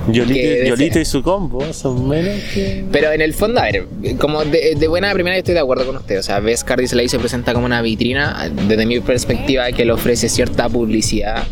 Yolito 0.09 0.35
desea. 0.35 1.03
y 1.03 1.05
su 1.05 1.23
combo, 1.23 1.73
son 1.73 2.09
menos 2.09 2.41
que 2.55 2.85
Pero 2.91 3.13
en 3.13 3.21
el 3.21 3.35
fondo, 3.35 3.61
a 3.61 3.65
ver, 3.65 3.87
como 4.19 4.45
de, 4.45 4.75
de 4.77 4.89
buena 4.89 5.13
primera 5.13 5.37
estoy 5.37 5.55
de 5.55 5.61
acuerdo 5.61 5.87
con 5.87 5.97
usted. 5.97 6.19
O 6.19 6.23
sea, 6.23 6.41
Best 6.41 6.67
Cardis 6.67 6.93
Live 6.93 7.09
se 7.09 7.19
presenta 7.19 7.53
como 7.53 7.67
una 7.67 7.83
vitrina, 7.83 8.51
desde 8.67 8.87
mi 8.87 9.01
perspectiva, 9.01 9.71
que 9.73 9.85
le 9.85 9.93
ofrece 9.93 10.29
cierta 10.29 10.69
publicidad 10.69 11.45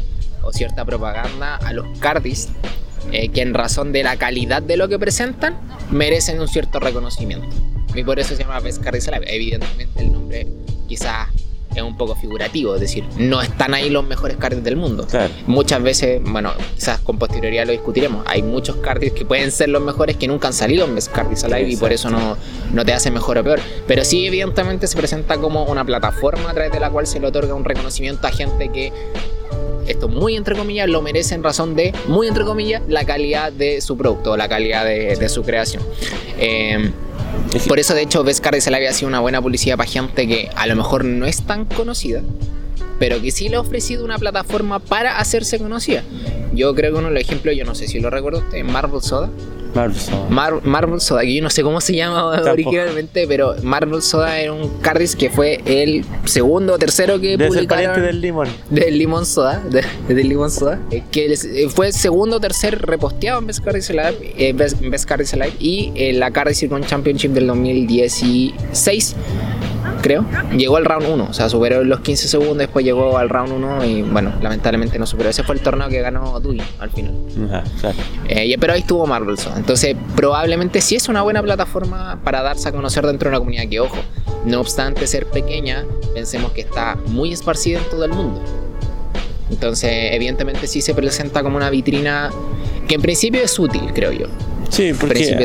o 0.42 0.52
cierta 0.52 0.84
propaganda 0.84 1.56
a 1.56 1.72
los 1.72 1.86
Cardis, 1.98 2.48
eh, 3.12 3.28
que 3.28 3.42
en 3.42 3.54
razón 3.54 3.92
de 3.92 4.02
la 4.02 4.16
calidad 4.16 4.62
de 4.62 4.76
lo 4.76 4.88
que 4.88 4.98
presentan, 4.98 5.56
merecen 5.90 6.40
un 6.40 6.48
cierto 6.48 6.80
reconocimiento. 6.80 7.48
Y 7.94 8.02
por 8.02 8.18
eso 8.18 8.34
se 8.34 8.42
llama 8.42 8.60
Best 8.60 8.82
Cardis 8.82 9.06
Live. 9.06 9.24
Evidentemente 9.26 10.00
el 10.00 10.12
nombre 10.12 10.46
quizás 10.88 11.28
es 11.78 11.84
un 11.84 11.96
poco 11.96 12.14
figurativo, 12.14 12.74
es 12.74 12.80
decir, 12.80 13.04
no 13.16 13.40
están 13.40 13.74
ahí 13.74 13.90
los 13.90 14.06
mejores 14.06 14.36
cards 14.36 14.62
del 14.62 14.76
mundo. 14.76 15.06
Claro. 15.06 15.32
Muchas 15.46 15.82
veces, 15.82 16.20
bueno, 16.22 16.52
quizás 16.74 17.00
con 17.00 17.18
posterioridad 17.18 17.66
lo 17.66 17.72
discutiremos, 17.72 18.24
hay 18.26 18.42
muchos 18.42 18.76
cards 18.76 19.12
que 19.12 19.24
pueden 19.24 19.50
ser 19.50 19.68
los 19.68 19.82
mejores 19.82 20.16
que 20.16 20.28
nunca 20.28 20.48
han 20.48 20.54
salido 20.54 20.86
en 20.86 20.94
Best 20.94 21.12
Cards 21.12 21.44
Alive 21.44 21.70
y 21.70 21.76
por 21.76 21.92
eso 21.92 22.10
no, 22.10 22.36
no 22.72 22.84
te 22.84 22.92
hace 22.92 23.10
mejor 23.10 23.38
o 23.38 23.44
peor. 23.44 23.60
Pero 23.86 24.04
sí, 24.04 24.26
evidentemente 24.26 24.86
se 24.86 24.96
presenta 24.96 25.38
como 25.38 25.64
una 25.64 25.84
plataforma 25.84 26.50
a 26.50 26.54
través 26.54 26.72
de 26.72 26.80
la 26.80 26.90
cual 26.90 27.06
se 27.06 27.20
le 27.20 27.26
otorga 27.26 27.54
un 27.54 27.64
reconocimiento 27.64 28.26
a 28.26 28.30
gente 28.30 28.70
que 28.70 28.92
esto 29.86 30.08
muy 30.08 30.36
entre 30.36 30.54
comillas 30.54 30.88
lo 30.88 31.00
merece 31.00 31.34
en 31.34 31.42
razón 31.42 31.74
de, 31.74 31.94
muy 32.08 32.28
entre 32.28 32.44
comillas, 32.44 32.82
la 32.88 33.04
calidad 33.04 33.52
de 33.52 33.80
su 33.80 33.96
producto, 33.96 34.36
la 34.36 34.48
calidad 34.48 34.84
de, 34.84 35.16
de 35.16 35.28
su 35.28 35.42
creación. 35.42 35.82
Eh, 36.38 36.92
por 37.66 37.78
eso, 37.78 37.94
de 37.94 38.02
hecho, 38.02 38.24
Best 38.24 38.42
Cards 38.42 38.66
Alive 38.66 38.88
ha 38.88 38.92
sido 38.92 39.08
una 39.08 39.20
buena 39.20 39.40
publicidad 39.40 39.76
para 39.76 39.88
gente 39.88 40.26
que 40.26 40.50
a 40.54 40.66
lo 40.66 40.76
mejor 40.76 41.04
no 41.04 41.26
es 41.26 41.42
tan 41.42 41.64
conocida, 41.64 42.22
pero 42.98 43.20
que 43.22 43.30
sí 43.30 43.48
le 43.48 43.56
ha 43.56 43.60
ofrecido 43.60 44.04
una 44.04 44.18
plataforma 44.18 44.78
para 44.78 45.18
hacerse 45.18 45.58
conocida. 45.58 46.02
Yo 46.52 46.74
creo 46.74 46.92
que 46.92 46.98
uno 46.98 47.08
de 47.08 47.14
los 47.14 47.22
ejemplos, 47.22 47.56
yo 47.56 47.64
no 47.64 47.74
sé 47.74 47.86
si 47.86 48.00
lo 48.00 48.10
recuerdo 48.10 48.40
usted, 48.40 48.64
Marvel 48.64 49.00
Soda. 49.00 49.30
Marvel 49.74 49.96
Soda. 49.98 50.26
Mar- 50.30 50.60
Marvel 50.64 51.00
Soda, 51.00 51.20
que 51.22 51.34
yo 51.34 51.42
no 51.42 51.50
sé 51.50 51.62
cómo 51.62 51.80
se 51.80 51.94
llama 51.94 52.30
Tampoco. 52.32 52.50
originalmente, 52.52 53.26
pero 53.28 53.54
Marvel 53.62 54.02
Soda 54.02 54.38
era 54.40 54.52
un 54.52 54.68
Cardis 54.80 55.14
que 55.14 55.30
fue 55.30 55.60
el 55.66 56.04
segundo 56.24 56.74
o 56.74 56.78
tercero 56.78 57.20
que 57.20 57.36
Debe 57.36 57.44
ser 57.44 57.66
publicaron 57.66 57.84
pariente 57.86 58.00
del 58.06 58.20
limón. 58.20 58.48
del 58.70 58.98
Limón 58.98 59.26
Soda, 59.26 59.62
de- 59.70 59.84
del 60.14 60.28
Limón 60.28 60.50
Soda, 60.50 60.80
eh, 60.90 61.02
que 61.10 61.32
eh, 61.32 61.68
fue 61.68 61.88
el 61.88 61.92
segundo 61.92 62.36
o 62.36 62.40
tercer 62.40 62.80
reposteado 62.82 63.38
en 63.38 63.46
Best 63.46 63.64
Cardis 63.64 63.90
Alive, 63.90 64.34
eh, 64.36 64.52
Best, 64.52 64.80
Best 64.80 65.04
Cardis 65.04 65.32
Alive 65.34 65.52
y 65.58 65.92
en 65.94 66.18
la 66.20 66.30
Cardis 66.30 66.58
Circon 66.58 66.82
Championship 66.84 67.30
del 67.32 67.46
2016, 67.46 69.14
creo, 70.00 70.24
llegó 70.56 70.76
al 70.76 70.84
round 70.84 71.06
1, 71.08 71.26
o 71.30 71.32
sea, 71.32 71.48
superó 71.48 71.84
los 71.84 72.00
15 72.00 72.28
segundos, 72.28 72.58
después 72.58 72.84
llegó 72.84 73.18
al 73.18 73.28
round 73.28 73.52
1 73.52 73.84
y 73.84 74.02
bueno, 74.02 74.32
lamentablemente 74.40 74.98
no 74.98 75.06
superó. 75.06 75.28
Ese 75.28 75.42
fue 75.42 75.54
el 75.54 75.60
torneo 75.60 75.88
que 75.88 76.00
ganó 76.00 76.40
Dewey 76.40 76.62
al 76.78 76.90
final. 76.90 77.14
Ajá, 77.46 77.64
claro. 77.80 77.96
Eh, 78.28 78.56
pero 78.58 78.72
ahí 78.72 78.80
estuvo 78.80 79.06
Marvel 79.06 79.38
Soda. 79.38 79.56
Entonces, 79.56 79.96
probablemente 80.16 80.80
sí 80.80 80.96
es 80.96 81.08
una 81.08 81.22
buena 81.22 81.42
plataforma 81.42 82.20
para 82.24 82.42
darse 82.42 82.68
a 82.68 82.72
conocer 82.72 83.06
dentro 83.06 83.28
de 83.28 83.36
una 83.36 83.38
comunidad 83.38 83.68
que, 83.68 83.80
ojo, 83.80 83.98
no 84.44 84.60
obstante 84.60 85.06
ser 85.06 85.26
pequeña, 85.26 85.84
pensemos 86.14 86.52
que 86.52 86.62
está 86.62 86.96
muy 87.06 87.32
esparcida 87.32 87.78
en 87.78 87.84
todo 87.90 88.04
el 88.04 88.12
mundo. 88.12 88.42
Entonces, 89.50 89.90
evidentemente 90.12 90.66
sí 90.66 90.80
se 90.82 90.94
presenta 90.94 91.42
como 91.42 91.56
una 91.56 91.70
vitrina 91.70 92.30
que 92.86 92.94
en 92.94 93.02
principio 93.02 93.42
es 93.42 93.58
útil, 93.58 93.82
creo 93.94 94.12
yo. 94.12 94.26
Sí, 94.68 94.92
porque 94.98 95.36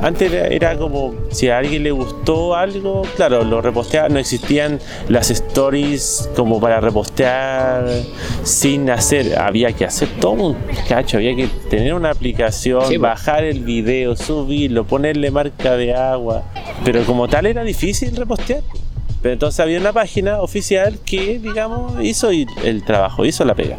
antes 0.00 0.32
era, 0.32 0.46
era 0.46 0.78
como 0.78 1.14
si 1.30 1.48
a 1.48 1.58
alguien 1.58 1.82
le 1.82 1.90
gustó 1.90 2.54
algo, 2.54 3.02
claro, 3.16 3.44
lo 3.44 3.60
reposteaba, 3.60 4.08
no 4.08 4.18
existían 4.18 4.80
las 5.08 5.30
stories 5.30 6.28
como 6.34 6.60
para 6.60 6.80
repostear 6.80 7.86
sin 8.42 8.90
hacer, 8.90 9.38
había 9.38 9.72
que 9.72 9.84
hacer 9.84 10.08
todo 10.20 10.32
un 10.32 10.56
cacho, 10.88 11.18
había 11.18 11.36
que 11.36 11.46
tener 11.68 11.94
una 11.94 12.10
aplicación, 12.10 12.82
Sí, 12.86 12.96
bajar 12.96 13.44
el 13.44 13.60
video, 13.60 14.16
subirlo, 14.16 14.84
ponerle 14.84 15.30
marca 15.30 15.76
de 15.76 15.94
agua, 15.94 16.44
pero 16.84 17.04
como 17.04 17.28
tal 17.28 17.46
era 17.46 17.62
difícil 17.64 18.16
repostear. 18.16 18.62
Pero 19.22 19.34
entonces 19.34 19.60
había 19.60 19.78
una 19.78 19.92
página 19.92 20.40
oficial 20.40 20.98
que, 21.04 21.38
digamos, 21.38 22.02
hizo 22.02 22.30
el 22.30 22.82
trabajo, 22.84 23.26
hizo 23.26 23.44
la 23.44 23.54
pega. 23.54 23.76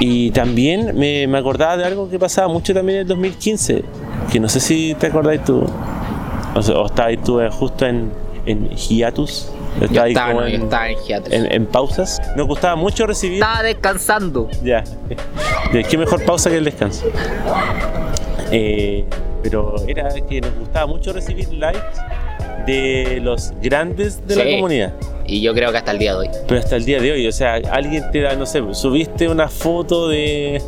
Y 0.00 0.30
también 0.30 0.96
me, 0.96 1.26
me 1.26 1.38
acordaba 1.38 1.76
de 1.76 1.84
algo 1.84 2.08
que 2.08 2.18
pasaba 2.18 2.48
mucho 2.48 2.72
también 2.72 2.96
en 2.98 3.02
el 3.02 3.08
2015, 3.08 3.82
que 4.30 4.38
no 4.40 4.48
sé 4.48 4.60
si 4.60 4.94
te 4.94 5.08
acordáis 5.08 5.42
tú, 5.44 5.64
o, 6.54 6.62
sea, 6.62 6.76
o 6.78 6.86
estabas 6.86 7.14
tú 7.24 7.40
eh, 7.40 7.50
justo 7.50 7.84
en, 7.84 8.12
en 8.46 8.68
hiatus, 8.70 9.50
Yo 9.90 10.04
estaba, 10.04 10.34
no, 10.34 10.40
yo 10.48 10.54
en, 10.54 10.62
estaba 10.62 10.88
en 10.90 10.98
hiatus. 10.98 11.32
en- 11.32 11.52
en 11.52 11.66
pausas. 11.66 12.20
Nos 12.36 12.46
gustaba 12.46 12.76
mucho 12.76 13.06
recibir... 13.06 13.42
Estaba 13.42 13.62
descansando. 13.62 14.48
Ya, 14.62 14.84
Ya, 15.72 15.82
qué 15.82 15.98
mejor 15.98 16.24
pausa 16.24 16.48
que 16.48 16.58
el 16.58 16.64
descanso. 16.64 17.04
Eh, 18.50 19.04
pero 19.42 19.74
era 19.86 20.08
que 20.28 20.40
nos 20.40 20.54
gustaba 20.54 20.86
mucho 20.86 21.12
recibir 21.12 21.52
likes 21.54 21.80
de 22.68 23.20
los 23.22 23.52
grandes 23.62 24.26
de 24.26 24.36
la 24.36 24.44
comunidad. 24.44 24.92
Y 25.26 25.40
yo 25.40 25.54
creo 25.54 25.70
que 25.72 25.78
hasta 25.78 25.92
el 25.92 25.98
día 25.98 26.12
de 26.12 26.18
hoy. 26.18 26.28
Pero 26.46 26.60
hasta 26.60 26.76
el 26.76 26.84
día 26.84 27.00
de 27.00 27.12
hoy, 27.12 27.26
o 27.26 27.32
sea, 27.32 27.54
alguien 27.54 28.04
te 28.12 28.20
da, 28.20 28.34
no 28.34 28.46
sé, 28.46 28.62
subiste 28.72 29.28
una 29.28 29.48
foto 29.48 30.08
de 30.08 30.62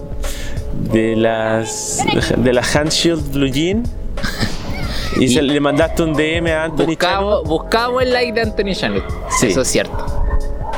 de 0.92 1.14
las 1.16 2.02
de 2.36 2.52
las 2.52 2.74
Handshield 2.74 3.32
Blue 3.32 3.50
Jean 3.50 3.82
y, 5.18 5.28
se, 5.28 5.42
le 5.42 5.60
mandaste 5.60 6.02
un 6.02 6.14
DM 6.14 6.46
a 6.46 6.64
Anthony 6.64 6.86
Buscamos, 6.86 7.44
buscamos 7.44 8.02
el 8.02 8.12
like 8.12 8.32
de 8.32 8.40
Anthony 8.42 8.74
Janet. 8.74 9.04
Sí. 9.28 9.48
Eso 9.48 9.60
es 9.60 9.68
cierto. 9.68 10.06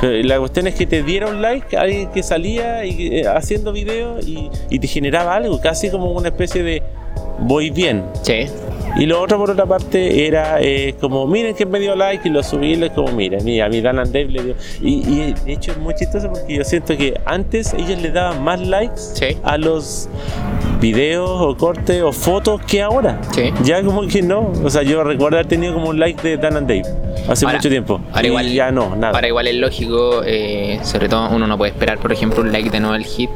Pero 0.00 0.26
la 0.26 0.38
cuestión 0.40 0.66
es 0.66 0.74
que 0.74 0.86
te 0.86 1.02
diera 1.04 1.28
un 1.28 1.40
like 1.40 1.76
a 1.76 1.82
alguien 1.82 2.10
que 2.10 2.24
salía 2.24 2.84
y, 2.84 3.18
eh, 3.18 3.28
haciendo 3.28 3.72
video 3.72 4.18
y, 4.20 4.50
y 4.70 4.78
te 4.80 4.88
generaba 4.88 5.36
algo, 5.36 5.60
casi 5.60 5.90
como 5.90 6.10
una 6.10 6.28
especie 6.28 6.62
de 6.64 6.82
voy 7.38 7.70
bien. 7.70 8.04
Sí. 8.22 8.46
Y 8.96 9.06
lo 9.06 9.22
otro, 9.22 9.38
por 9.38 9.50
otra 9.50 9.64
parte, 9.66 10.26
era 10.26 10.60
eh, 10.60 10.94
como, 11.00 11.26
miren 11.26 11.54
que 11.54 11.64
me 11.64 11.80
dio 11.80 11.96
like 11.96 12.28
y 12.28 12.30
lo 12.30 12.42
subí, 12.42 12.74
y 12.74 12.90
como, 12.90 13.12
miren, 13.12 13.44
mira, 13.44 13.66
a 13.66 13.68
mi 13.68 13.80
Dan 13.80 13.98
and 13.98 14.12
Dave 14.12 14.26
le 14.26 14.42
dio. 14.42 14.54
Y, 14.82 14.94
y 15.08 15.34
de 15.44 15.52
hecho 15.52 15.72
es 15.72 15.78
muy 15.78 15.94
chistoso 15.94 16.28
porque 16.30 16.56
yo 16.56 16.64
siento 16.64 16.96
que 16.96 17.18
antes 17.24 17.72
ellos 17.74 18.00
le 18.02 18.10
daban 18.10 18.42
más 18.42 18.60
likes 18.60 19.00
Sí. 19.14 19.36
a 19.42 19.56
los 19.56 20.08
videos 20.80 21.30
o 21.30 21.56
cortes 21.56 22.02
o 22.02 22.12
fotos 22.12 22.60
que 22.66 22.82
ahora. 22.82 23.20
Sí. 23.32 23.50
Ya 23.64 23.82
como 23.82 24.06
que 24.06 24.20
no. 24.22 24.52
O 24.64 24.68
sea, 24.70 24.82
yo 24.82 25.02
recuerdo 25.04 25.36
haber 25.38 25.46
tenido 25.48 25.74
como 25.74 25.88
un 25.90 25.98
like 25.98 26.20
de 26.22 26.36
Dan 26.36 26.56
and 26.56 26.68
Dave 26.68 26.82
hace 27.28 27.44
Ahora- 27.44 27.58
mucho 27.58 27.68
tiempo. 27.68 28.00
ahora 28.12 28.22
Y 28.22 28.26
igual- 28.26 28.52
ya 28.52 28.70
no, 28.70 28.96
nada. 28.96 29.14
Ahora 29.14 29.28
igual 29.28 29.46
es 29.48 29.54
lógico, 29.56 30.22
eh, 30.24 30.78
sobre 30.82 31.08
todo 31.08 31.28
uno 31.30 31.46
no 31.46 31.56
puede 31.58 31.72
esperar, 31.72 31.98
por 31.98 32.12
ejemplo, 32.12 32.42
un 32.42 32.52
like 32.52 32.70
de 32.70 32.80
Noel 32.80 33.04
Hit 33.04 33.30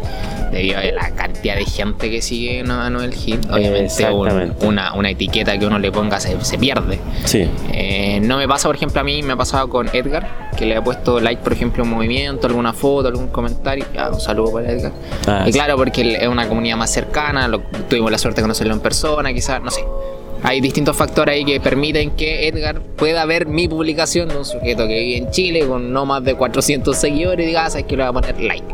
debido 0.52 0.78
a 0.78 0.82
la 0.84 1.10
cantidad 1.10 1.56
de 1.56 1.64
gente 1.64 2.10
que 2.10 2.22
sigue 2.22 2.60
a 2.60 2.90
Noel 2.90 3.12
Hit. 3.14 3.44
Obviamente 3.50 4.04
un- 4.10 4.54
una, 4.68 4.94
una 4.94 5.10
etiqueta 5.10 5.58
que 5.58 5.66
uno 5.66 5.78
le 5.78 5.90
ponga 5.92 6.18
se, 6.20 6.42
se 6.44 6.56
pierde. 6.58 6.98
Sí. 7.24 7.46
Eh, 7.72 8.20
no 8.22 8.38
me 8.38 8.46
pasa, 8.48 8.68
por 8.68 8.76
ejemplo, 8.76 9.00
a 9.00 9.04
mí 9.04 9.22
me 9.22 9.32
ha 9.34 9.36
pasado 9.36 9.68
con 9.68 9.88
Edgar, 9.92 10.50
que 10.56 10.64
le 10.66 10.76
ha 10.76 10.82
puesto 10.84 11.20
like, 11.20 11.42
por 11.42 11.52
ejemplo, 11.52 11.82
un 11.84 11.90
movimiento, 11.90 12.46
alguna 12.46 12.72
foto, 12.72 13.08
algún 13.08 13.28
comentario. 13.28 13.84
Ah, 13.98 14.10
un 14.12 14.20
saludo 14.20 14.52
para 14.52 14.70
Edgar. 14.70 14.92
Ah, 15.26 15.42
y 15.46 15.52
sí. 15.52 15.58
claro, 15.58 15.76
porque 15.76 16.16
es 16.20 16.28
una 16.28 16.48
comunidad 16.48 16.76
más 16.76 16.90
cercana, 16.92 17.48
lo- 17.48 17.60
tuvimos 17.88 18.10
la 18.10 18.18
suerte 18.18 18.40
de 18.40 18.42
conocerlo 18.42 18.72
en 18.72 18.80
persona, 18.80 19.32
quizás, 19.32 19.60
no 19.62 19.70
sé. 19.70 19.84
Hay 20.48 20.60
distintos 20.60 20.96
factores 20.96 21.34
ahí 21.34 21.44
que 21.44 21.58
permiten 21.60 22.12
que 22.12 22.46
Edgar 22.46 22.80
pueda 22.80 23.24
ver 23.24 23.46
mi 23.46 23.66
publicación 23.66 24.28
de 24.28 24.36
un 24.36 24.44
sujeto 24.44 24.86
que 24.86 25.00
vive 25.00 25.16
en 25.16 25.30
Chile 25.32 25.66
con 25.66 25.92
no 25.92 26.06
más 26.06 26.22
de 26.22 26.36
400 26.36 26.96
seguidores 26.96 27.42
y 27.44 27.48
diga, 27.48 27.64
ah, 27.66 27.70
sabes 27.70 27.86
que 27.86 27.96
le 27.96 28.04
voy 28.08 28.10
a 28.10 28.12
poner 28.12 28.40
like. 28.40 28.64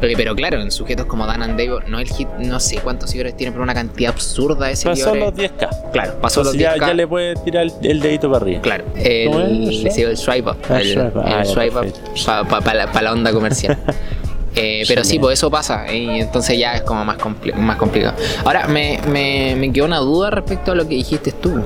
Pero 0.00 0.34
claro, 0.34 0.60
en 0.60 0.70
sujetos 0.72 1.06
como 1.06 1.24
Dan 1.26 1.42
and 1.42 1.58
Dave, 1.58 1.84
no 1.88 2.00
el 2.00 2.08
hit, 2.08 2.28
no 2.40 2.58
sé 2.60 2.78
cuántos 2.80 3.10
seguidores 3.10 3.36
tiene, 3.36 3.52
pero 3.52 3.62
una 3.62 3.72
cantidad 3.72 4.12
absurda 4.12 4.66
de 4.66 4.76
seguidores. 4.76 5.04
Pasó 5.04 5.14
los 5.14 5.34
10k. 5.34 5.90
Claro, 5.92 6.20
pasó 6.20 6.42
los 6.42 6.54
Entonces 6.54 6.76
ya, 6.80 6.84
10K. 6.84 6.88
ya 6.88 6.94
le 6.94 7.06
puede 7.06 7.34
tirar 7.36 7.62
el, 7.64 7.72
el 7.82 8.00
dedito 8.00 8.30
para 8.30 8.44
arriba. 8.44 8.60
Claro, 8.60 8.84
¿Cómo 8.92 9.40
el, 9.40 9.86
el 9.86 10.16
swipe 10.16 10.50
up. 10.50 10.56
Ah, 10.68 10.80
el 10.80 10.86
swipe 10.88 11.18
up. 11.18 11.24
el 11.24 11.32
Ah, 11.32 11.44
swipe 11.46 11.78
up 11.78 12.62
para 12.64 12.74
la, 12.74 12.92
pa 12.92 13.00
la 13.00 13.12
onda 13.12 13.32
comercial. 13.32 13.78
Eh, 14.56 14.84
pero 14.88 15.04
sí, 15.04 15.18
pues 15.18 15.38
eso 15.38 15.50
pasa 15.50 15.92
y 15.92 16.20
entonces 16.20 16.58
ya 16.58 16.74
es 16.76 16.82
como 16.82 17.04
más, 17.04 17.18
compli- 17.18 17.54
más 17.54 17.76
complicado. 17.76 18.16
Ahora, 18.44 18.66
me, 18.66 18.98
me, 19.08 19.54
me 19.54 19.70
quedó 19.70 19.84
una 19.84 19.98
duda 19.98 20.30
respecto 20.30 20.72
a 20.72 20.74
lo 20.74 20.84
que 20.88 20.94
dijiste 20.94 21.30
tú, 21.32 21.62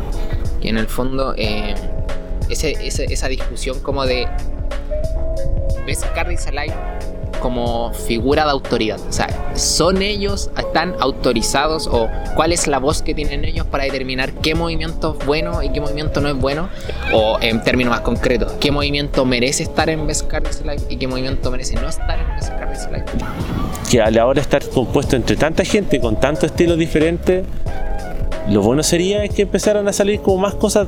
que 0.61 0.69
en 0.71 0.77
el 0.77 0.89
fondo 0.89 1.33
eh, 1.37 1.75
ese, 2.49 2.73
ese- 2.85 3.05
esa 3.05 3.29
discusión 3.29 3.79
como 3.81 4.05
de 4.07 4.27
¿ves 5.87 6.01
Carries 6.15 6.47
Alive 6.49 6.75
como 7.41 7.93
figura 7.93 8.45
de 8.45 8.51
autoridad? 8.51 9.01
O 9.09 9.13
sea, 9.13 9.29
¿son 9.55 10.03
ellos, 10.03 10.51
están 10.57 10.95
autorizados 11.01 11.89
o 11.89 12.09
cuál 12.37 12.53
es 12.53 12.67
la 12.67 12.79
voz 12.79 13.03
que 13.03 13.15
tienen 13.15 13.45
ellos 13.45 13.67
para 13.67 13.85
determinar 13.85 14.33
qué 14.35 14.55
movimiento 14.55 15.17
es 15.19 15.27
bueno 15.27 15.63
y 15.63 15.71
qué 15.71 15.81
movimiento 15.81 16.21
no 16.21 16.29
es 16.29 16.37
bueno? 16.37 16.69
O 17.13 17.39
en 17.41 17.63
términos 17.63 17.91
más 17.91 18.01
concretos, 18.01 18.53
¿qué 18.61 18.71
movimiento 18.71 19.25
merece 19.25 19.65
estar 19.65 19.91
en 19.91 20.07
Best 20.07 20.27
Carries 20.29 20.61
Alive 20.61 20.85
y 20.89 20.97
qué 20.97 21.09
movimiento 21.09 21.51
merece 21.51 21.75
no 21.75 21.89
estar 21.89 22.19
en 22.19 22.29
Best 22.37 22.51
Carries 22.51 22.85
Alive? 22.85 23.05
que 23.91 24.01
a 24.01 24.09
la 24.09 24.25
hora 24.25 24.37
de 24.37 24.43
estar 24.43 24.65
compuesto 24.69 25.17
entre 25.17 25.37
tanta 25.37 25.65
gente 25.65 25.99
con 26.01 26.21
tanto 26.21 26.47
estilo 26.47 26.77
diferente, 26.77 27.45
lo 28.49 28.63
bueno 28.63 28.85
sería 28.85 29.27
que 29.29 29.43
empezaran 29.43 29.89
a 29.89 29.93
salir 29.93 30.21
como 30.21 30.39
más 30.39 30.55
cosas 30.55 30.87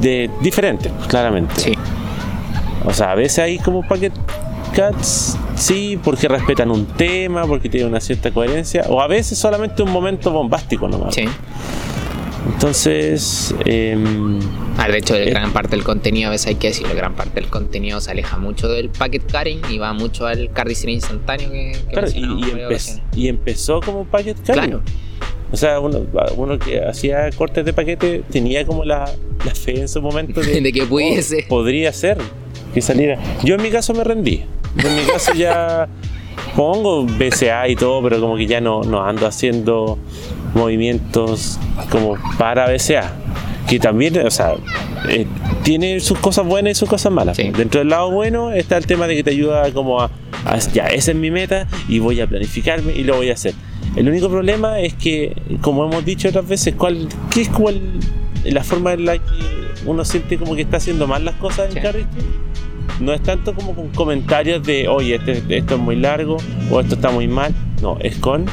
de 0.00 0.30
diferentes, 0.40 0.90
claramente. 1.08 1.54
Sí, 1.56 1.74
O 2.86 2.92
sea, 2.92 3.12
a 3.12 3.14
veces 3.14 3.38
hay 3.40 3.58
como 3.58 3.86
packet 3.86 4.12
cats, 4.74 5.36
sí, 5.56 5.98
porque 6.02 6.28
respetan 6.28 6.70
un 6.70 6.86
tema, 6.86 7.46
porque 7.46 7.68
tienen 7.68 7.90
una 7.90 8.00
cierta 8.00 8.30
coherencia, 8.30 8.84
o 8.88 9.00
a 9.00 9.06
veces 9.06 9.38
solamente 9.38 9.82
un 9.82 9.90
momento 9.90 10.30
bombástico 10.30 10.88
nomás. 10.88 11.14
sí. 11.14 11.24
Entonces, 12.52 13.54
em, 13.64 14.38
A 14.76 14.82
ver, 14.82 14.92
de 14.92 14.98
hecho, 14.98 15.14
Eh. 15.16 15.30
gran 15.30 15.52
parte 15.52 15.76
del 15.76 15.84
contenido, 15.84 16.28
a 16.28 16.30
veces 16.32 16.48
hay 16.48 16.54
que 16.56 16.66
decirlo, 16.68 16.94
gran 16.94 17.14
parte 17.14 17.40
del 17.40 17.48
contenido 17.48 18.00
se 18.00 18.10
aleja 18.10 18.36
mucho 18.38 18.68
del 18.68 18.90
packet 18.90 19.30
carrying 19.30 19.60
y 19.70 19.78
va 19.78 19.92
mucho 19.92 20.26
al 20.26 20.50
sin 20.74 20.90
instantáneo 20.90 21.50
que, 21.50 21.72
que 21.72 21.92
claro, 21.92 22.08
y, 22.14 22.18
y 22.18 22.42
empe- 22.42 23.02
y 23.14 23.28
empezó 23.28 23.80
como 23.80 24.04
packet 24.04 24.36
carrying. 24.44 24.70
Claro. 24.70 24.82
O 25.52 25.56
sea, 25.56 25.78
uno, 25.80 26.04
uno 26.36 26.58
que 26.58 26.84
hacía 26.84 27.30
cortes 27.30 27.64
de 27.64 27.72
paquete 27.72 28.24
tenía 28.30 28.66
como 28.66 28.84
la, 28.84 29.08
la 29.46 29.54
fe 29.54 29.80
en 29.80 29.88
su 29.88 30.02
momento 30.02 30.40
de, 30.42 30.60
De 30.60 30.72
que 30.72 30.82
pudiese. 30.84 31.44
"Oh, 31.44 31.48
podría 31.48 31.92
ser. 31.92 32.18
Que 32.74 32.80
saliera. 32.82 33.18
Yo 33.44 33.54
en 33.54 33.62
mi 33.62 33.70
caso 33.70 33.94
me 33.94 34.04
rendí. 34.04 34.44
En 34.76 34.94
mi 34.96 35.02
caso 35.02 35.32
ya 35.34 35.88
pongo 36.56 37.04
BCA 37.06 37.68
y 37.68 37.76
todo, 37.76 38.02
pero 38.02 38.20
como 38.20 38.36
que 38.36 38.46
ya 38.46 38.60
no, 38.60 38.82
no 38.82 39.04
ando 39.04 39.26
haciendo 39.26 39.98
movimientos 40.54 41.58
como 41.90 42.16
para 42.38 42.66
BCA. 42.70 43.12
Que 43.68 43.78
también, 43.78 44.18
o 44.26 44.30
sea, 44.30 44.54
eh, 45.08 45.26
tiene 45.62 46.00
sus 46.00 46.18
cosas 46.18 46.44
buenas 46.46 46.72
y 46.72 46.74
sus 46.74 46.88
cosas 46.88 47.10
malas. 47.12 47.36
Sí. 47.36 47.50
Dentro 47.56 47.80
del 47.80 47.88
lado 47.88 48.10
bueno 48.10 48.52
está 48.52 48.76
el 48.76 48.86
tema 48.86 49.06
de 49.06 49.16
que 49.16 49.24
te 49.24 49.30
ayuda 49.30 49.72
como 49.72 50.00
a, 50.02 50.10
a- 50.44 50.58
ya, 50.58 50.86
esa 50.88 51.12
es 51.12 51.16
mi 51.16 51.30
meta 51.30 51.66
y 51.88 51.98
voy 51.98 52.20
a 52.20 52.26
planificarme 52.26 52.92
y 52.92 53.04
lo 53.04 53.16
voy 53.16 53.30
a 53.30 53.34
hacer. 53.34 53.54
El 53.96 54.08
único 54.08 54.28
problema 54.28 54.80
es 54.80 54.92
que, 54.94 55.34
como 55.60 55.84
hemos 55.86 56.04
dicho 56.04 56.28
otras 56.28 56.46
veces, 56.48 56.74
¿cuál, 56.76 57.08
¿qué 57.32 57.42
es 57.42 57.48
cuál, 57.48 57.80
la 58.44 58.62
forma 58.64 58.92
en 58.92 59.04
la 59.06 59.14
que 59.18 59.22
uno 59.86 60.04
siente 60.04 60.36
como 60.36 60.54
que 60.56 60.62
está 60.62 60.76
haciendo 60.78 61.06
mal 61.06 61.24
las 61.24 61.34
cosas 61.36 61.68
Sí. 61.72 61.78
en 61.78 61.82
Carry 61.84 62.06
no 63.00 63.12
es 63.12 63.22
tanto 63.22 63.54
como 63.54 63.74
con 63.74 63.88
comentarios 63.90 64.62
de, 64.62 64.88
oye, 64.88 65.16
este- 65.16 65.42
esto 65.56 65.74
es 65.74 65.80
muy 65.80 65.96
largo 65.96 66.36
o 66.70 66.80
esto 66.80 66.94
está 66.94 67.10
muy 67.10 67.26
mal. 67.28 67.52
No, 67.82 67.98
es 68.00 68.16
con. 68.16 68.46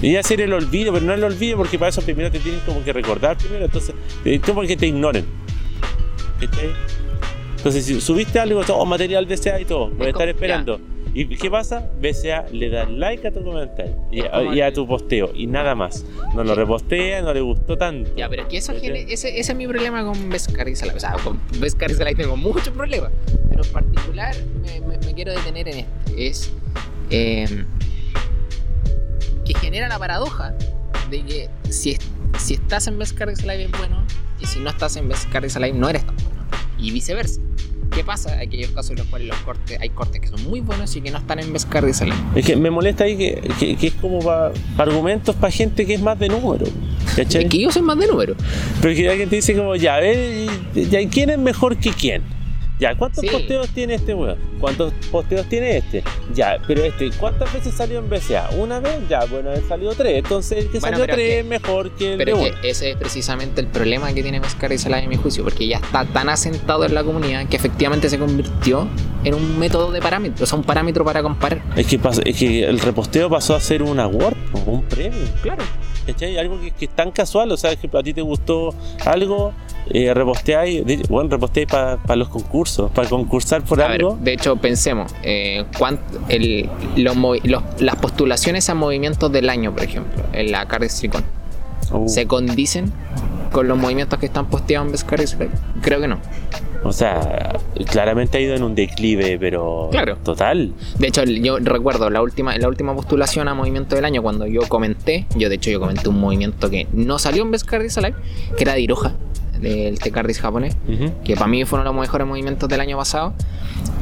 Y 0.00 0.16
hacer 0.16 0.40
el 0.40 0.52
olvido, 0.52 0.92
pero 0.92 1.04
no 1.06 1.14
el 1.14 1.24
olvido 1.24 1.56
porque 1.56 1.78
para 1.78 1.88
eso 1.90 2.02
primero 2.02 2.30
te 2.30 2.38
tienen 2.40 2.60
como 2.66 2.82
que 2.84 2.92
recordar 2.92 3.36
primero, 3.38 3.64
entonces, 3.64 3.94
es 4.24 4.40
como 4.40 4.62
que 4.62 4.76
te 4.76 4.86
ignoren. 4.88 5.24
Entonces, 7.56 7.84
si 7.84 8.00
subiste 8.00 8.40
algo, 8.40 8.62
todo 8.64 8.84
material 8.84 9.26
BCA 9.26 9.60
y 9.60 9.64
todo, 9.64 9.88
voy 9.90 10.08
a 10.08 10.10
estar 10.10 10.28
esperando. 10.28 10.80
¿Y 11.14 11.26
qué 11.36 11.50
pasa? 11.50 11.90
BCA 12.00 12.46
le 12.52 12.70
da 12.70 12.86
like 12.86 13.26
a 13.28 13.30
tu 13.32 13.44
comentario 13.44 13.94
y, 14.10 14.22
a, 14.22 14.68
y 14.68 14.72
tu 14.72 14.86
posteo 14.86 15.30
y 15.34 15.46
nada 15.46 15.74
más. 15.74 16.06
No 16.34 16.42
lo 16.42 16.54
repostea, 16.54 17.20
no 17.20 17.34
le 17.34 17.42
gustó 17.42 17.76
tanto. 17.76 18.10
Ya, 18.16 18.28
pero 18.30 18.42
es 18.42 18.48
que 18.48 18.56
eso 18.56 18.72
gene- 18.80 19.04
ese, 19.12 19.38
ese 19.38 19.52
es 19.52 19.54
mi 19.58 19.66
problema 19.66 20.02
con 20.04 20.30
Vescar 20.30 20.68
y 20.68 20.74
Salai. 20.76 20.96
O 20.96 21.00
sea, 21.00 21.12
con 21.22 21.38
Vescar 21.60 21.90
y 21.90 21.94
Salai 21.94 22.14
tengo 22.14 22.36
muchos 22.36 22.70
problemas. 22.70 23.10
Pero 23.50 23.62
en 23.62 23.72
particular 23.72 24.34
me, 24.64 24.80
me- 24.80 24.98
me 24.98 25.12
quiero 25.14 25.32
detener 25.32 25.68
en 25.68 25.78
este. 25.80 26.28
Es 26.28 26.50
eh, 27.10 27.64
que 29.44 29.54
genera 29.54 29.88
la 29.88 29.98
paradoja 29.98 30.54
de 31.10 31.22
que 31.24 31.50
si, 31.68 31.98
si 32.38 32.54
estás 32.54 32.86
en 32.86 32.98
Vescar 32.98 33.30
y 33.30 33.36
Salai 33.36 33.64
es 33.64 33.70
bueno 33.72 34.02
y 34.40 34.46
si 34.46 34.60
no 34.60 34.70
estás 34.70 34.96
en 34.96 35.08
Vescar 35.08 35.44
y 35.44 35.50
Salai 35.50 35.72
no 35.74 35.88
eres 35.90 36.06
tan 36.06 36.16
bueno. 36.16 36.46
Y 36.78 36.90
viceversa. 36.90 37.40
¿Qué 37.94 38.04
pasa? 38.04 38.32
Hay 38.38 38.46
aquellos 38.46 38.70
casos 38.70 38.92
en 38.92 38.98
los 38.98 39.06
cuales 39.06 39.28
los 39.28 39.36
cortes, 39.38 39.78
hay 39.80 39.90
cortes 39.90 40.20
que 40.20 40.28
son 40.28 40.42
muy 40.44 40.60
buenos 40.60 40.94
y 40.96 41.00
que 41.02 41.10
no 41.10 41.18
están 41.18 41.38
en 41.38 41.52
Vescar 41.52 41.86
y 41.88 41.92
Salai. 41.92 42.16
Es 42.34 42.46
que 42.46 42.56
me 42.56 42.70
molesta 42.70 43.04
ahí 43.04 43.16
que, 43.16 43.40
que- 43.58 43.76
que 43.76 43.86
es 43.88 43.92
como 43.94 44.18
para 44.20 44.52
argumentos 44.78 45.36
para 45.36 45.50
gente 45.50 45.84
que 45.84 45.94
es 45.94 46.00
más 46.00 46.18
de 46.18 46.28
número. 46.28 46.64
¿Cachai? 47.16 47.44
Es 47.44 47.50
que 47.50 47.60
yo 47.60 47.70
soy 47.70 47.82
más 47.82 47.98
de 47.98 48.06
número. 48.06 48.34
Pero 48.80 48.94
que 48.94 49.08
alguien 49.10 49.28
te 49.28 49.36
dice 49.36 49.54
como, 49.54 49.76
ya, 49.76 49.96
a 49.96 50.00
ver, 50.00 50.48
y- 50.74 50.88
ya, 50.88 51.00
¿y 51.00 51.06
¿quién 51.08 51.30
es 51.30 51.38
mejor 51.38 51.76
que 51.76 51.90
quién? 51.90 52.22
Ya, 52.82 52.96
¿cuántos 52.96 53.20
Sí. 53.20 53.28
posteos 53.30 53.68
tiene 53.68 53.94
este 53.94 54.12
weón? 54.12 54.36
¿Cuántos 54.58 54.92
posteos 55.12 55.46
tiene 55.48 55.76
este? 55.76 56.02
Ya, 56.34 56.58
pero 56.66 56.82
este, 56.82 57.12
¿cuántas 57.12 57.52
veces 57.52 57.72
salió 57.76 58.00
en 58.00 58.10
BCA? 58.10 58.50
¿Una 58.58 58.80
vez? 58.80 58.98
Ya, 59.08 59.24
bueno, 59.26 59.52
él 59.52 59.62
salió 59.68 59.90
tres. 59.94 60.18
Entonces 60.18 60.64
el 60.64 60.70
que 60.70 60.80
Bueno, 60.80 60.96
salió 60.98 61.14
tres 61.14 61.26
es 61.28 61.32
que- 61.34 61.38
es 61.38 61.46
mejor 61.46 61.90
que 61.92 62.12
el 62.14 62.18
Pero 62.18 62.36
de 62.38 62.48
es 62.48 62.56
que 62.56 62.70
ese 62.70 62.90
es 62.90 62.96
precisamente 62.96 63.60
el 63.60 63.68
problema 63.68 64.12
que 64.12 64.22
tiene 64.24 64.40
Vescar 64.40 64.72
y 64.72 64.78
Salai 64.78 65.04
en 65.04 65.10
mi 65.10 65.14
juicio, 65.16 65.44
porque 65.44 65.68
ya 65.68 65.76
está 65.76 66.04
tan 66.06 66.28
asentado 66.28 66.84
en 66.84 66.92
la 66.92 67.04
comunidad 67.04 67.46
que 67.48 67.54
efectivamente 67.54 68.08
se 68.08 68.18
convirtió 68.18 68.88
en 69.22 69.34
un 69.34 69.60
método 69.60 69.92
de 69.92 70.00
parámetro, 70.02 70.42
o 70.42 70.46
sea, 70.48 70.58
un 70.58 70.64
parámetro 70.64 71.04
para 71.04 71.22
comparar. 71.22 71.62
Es 71.76 71.86
que, 71.86 72.00
pas- 72.00 72.20
es 72.24 72.36
que 72.36 72.64
el 72.64 72.80
reposteo 72.80 73.30
pasó 73.30 73.54
a 73.54 73.60
ser 73.60 73.84
un 73.84 74.00
award, 74.00 74.36
un 74.66 74.82
premio. 74.86 75.20
Claro. 75.40 75.62
¿Cachai? 76.04 76.36
Algo 76.36 76.60
que, 76.60 76.72
que 76.72 76.86
es 76.86 76.90
tan 76.96 77.12
casual, 77.12 77.52
o 77.52 77.56
sea, 77.56 77.76
que 77.76 77.88
a 77.96 78.02
ti 78.02 78.12
te 78.12 78.22
gustó 78.22 78.74
algo, 79.06 79.52
eh, 79.90 80.12
reposteáis, 80.14 80.82
bueno, 81.08 81.30
reposteáis 81.30 81.68
para 81.68 82.16
los 82.16 82.28
concursos, 82.28 82.90
para 82.92 83.08
concursar 83.08 83.62
por 83.64 83.80
A 83.82 83.88
ver, 83.88 84.00
algo. 84.02 84.18
de 84.20 84.32
hecho, 84.34 84.56
pensemos, 84.56 85.12
eh, 85.22 85.64
el- 86.28 86.68
los 86.96 87.16
los- 87.44 87.62
las 87.80 87.96
postulaciones 87.96 88.68
a 88.70 88.74
movimientos 88.74 89.30
del 89.32 89.48
año, 89.50 89.72
por 89.72 89.82
ejemplo, 89.84 90.22
en 90.32 90.50
la 90.52 90.66
Card 90.66 90.84
Stricon, 90.88 91.24
Uh, 91.90 92.08
¿se 92.08 92.26
condicen 92.26 92.90
con 93.50 93.68
los 93.68 93.76
movimientos 93.76 94.18
que 94.18 94.24
están 94.26 94.46
posteados 94.48 94.86
en 94.86 94.92
y 95.24 95.26
Salai? 95.26 95.50
Creo 95.82 96.00
que 96.00 96.08
no. 96.08 96.18
O 96.84 96.92
sea, 96.92 97.52
claramente 97.90 98.38
ha 98.38 98.40
ido 98.40 98.54
en 98.54 98.62
un 98.62 98.74
declive, 98.74 99.36
pero 99.38 99.88
Claro. 99.92 100.16
total. 100.22 100.72
De 100.98 101.08
hecho, 101.08 101.22
yo 101.24 101.58
recuerdo 101.58 102.08
la 102.08 102.22
última, 102.22 102.56
la 102.56 102.66
última 102.68 102.94
postulación 102.94 103.46
a 103.48 103.54
Movimiento 103.54 103.94
del 103.94 104.04
Año, 104.06 104.22
cuando 104.22 104.46
yo 104.46 104.62
comenté, 104.68 105.26
yo 105.36 105.48
de 105.50 105.56
hecho 105.56 105.70
yo 105.70 105.80
comenté 105.80 106.08
un 106.08 106.18
movimiento 106.18 106.70
que 106.70 106.86
no 106.92 107.18
salió 107.18 107.42
en 107.42 107.50
Vescardis 107.50 107.98
Alive, 107.98 108.16
que 108.56 108.64
era 108.64 108.72
de 108.74 108.80
Iroha, 108.80 109.12
del 109.62 109.98
Tecardis 109.98 110.40
japonés, 110.40 110.76
que 111.24 111.34
para 111.34 111.46
mí 111.46 111.64
fue 111.64 111.78
uno 111.78 111.88
de 111.88 111.94
los 111.94 112.00
mejores 112.00 112.26
movimientos 112.26 112.68
del 112.68 112.80
año 112.80 112.98
pasado. 112.98 113.32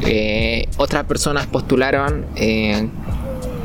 Eh, 0.05 0.67
otras 0.79 1.05
personas 1.05 1.47
postularon 1.47 2.27
eh, 2.37 2.89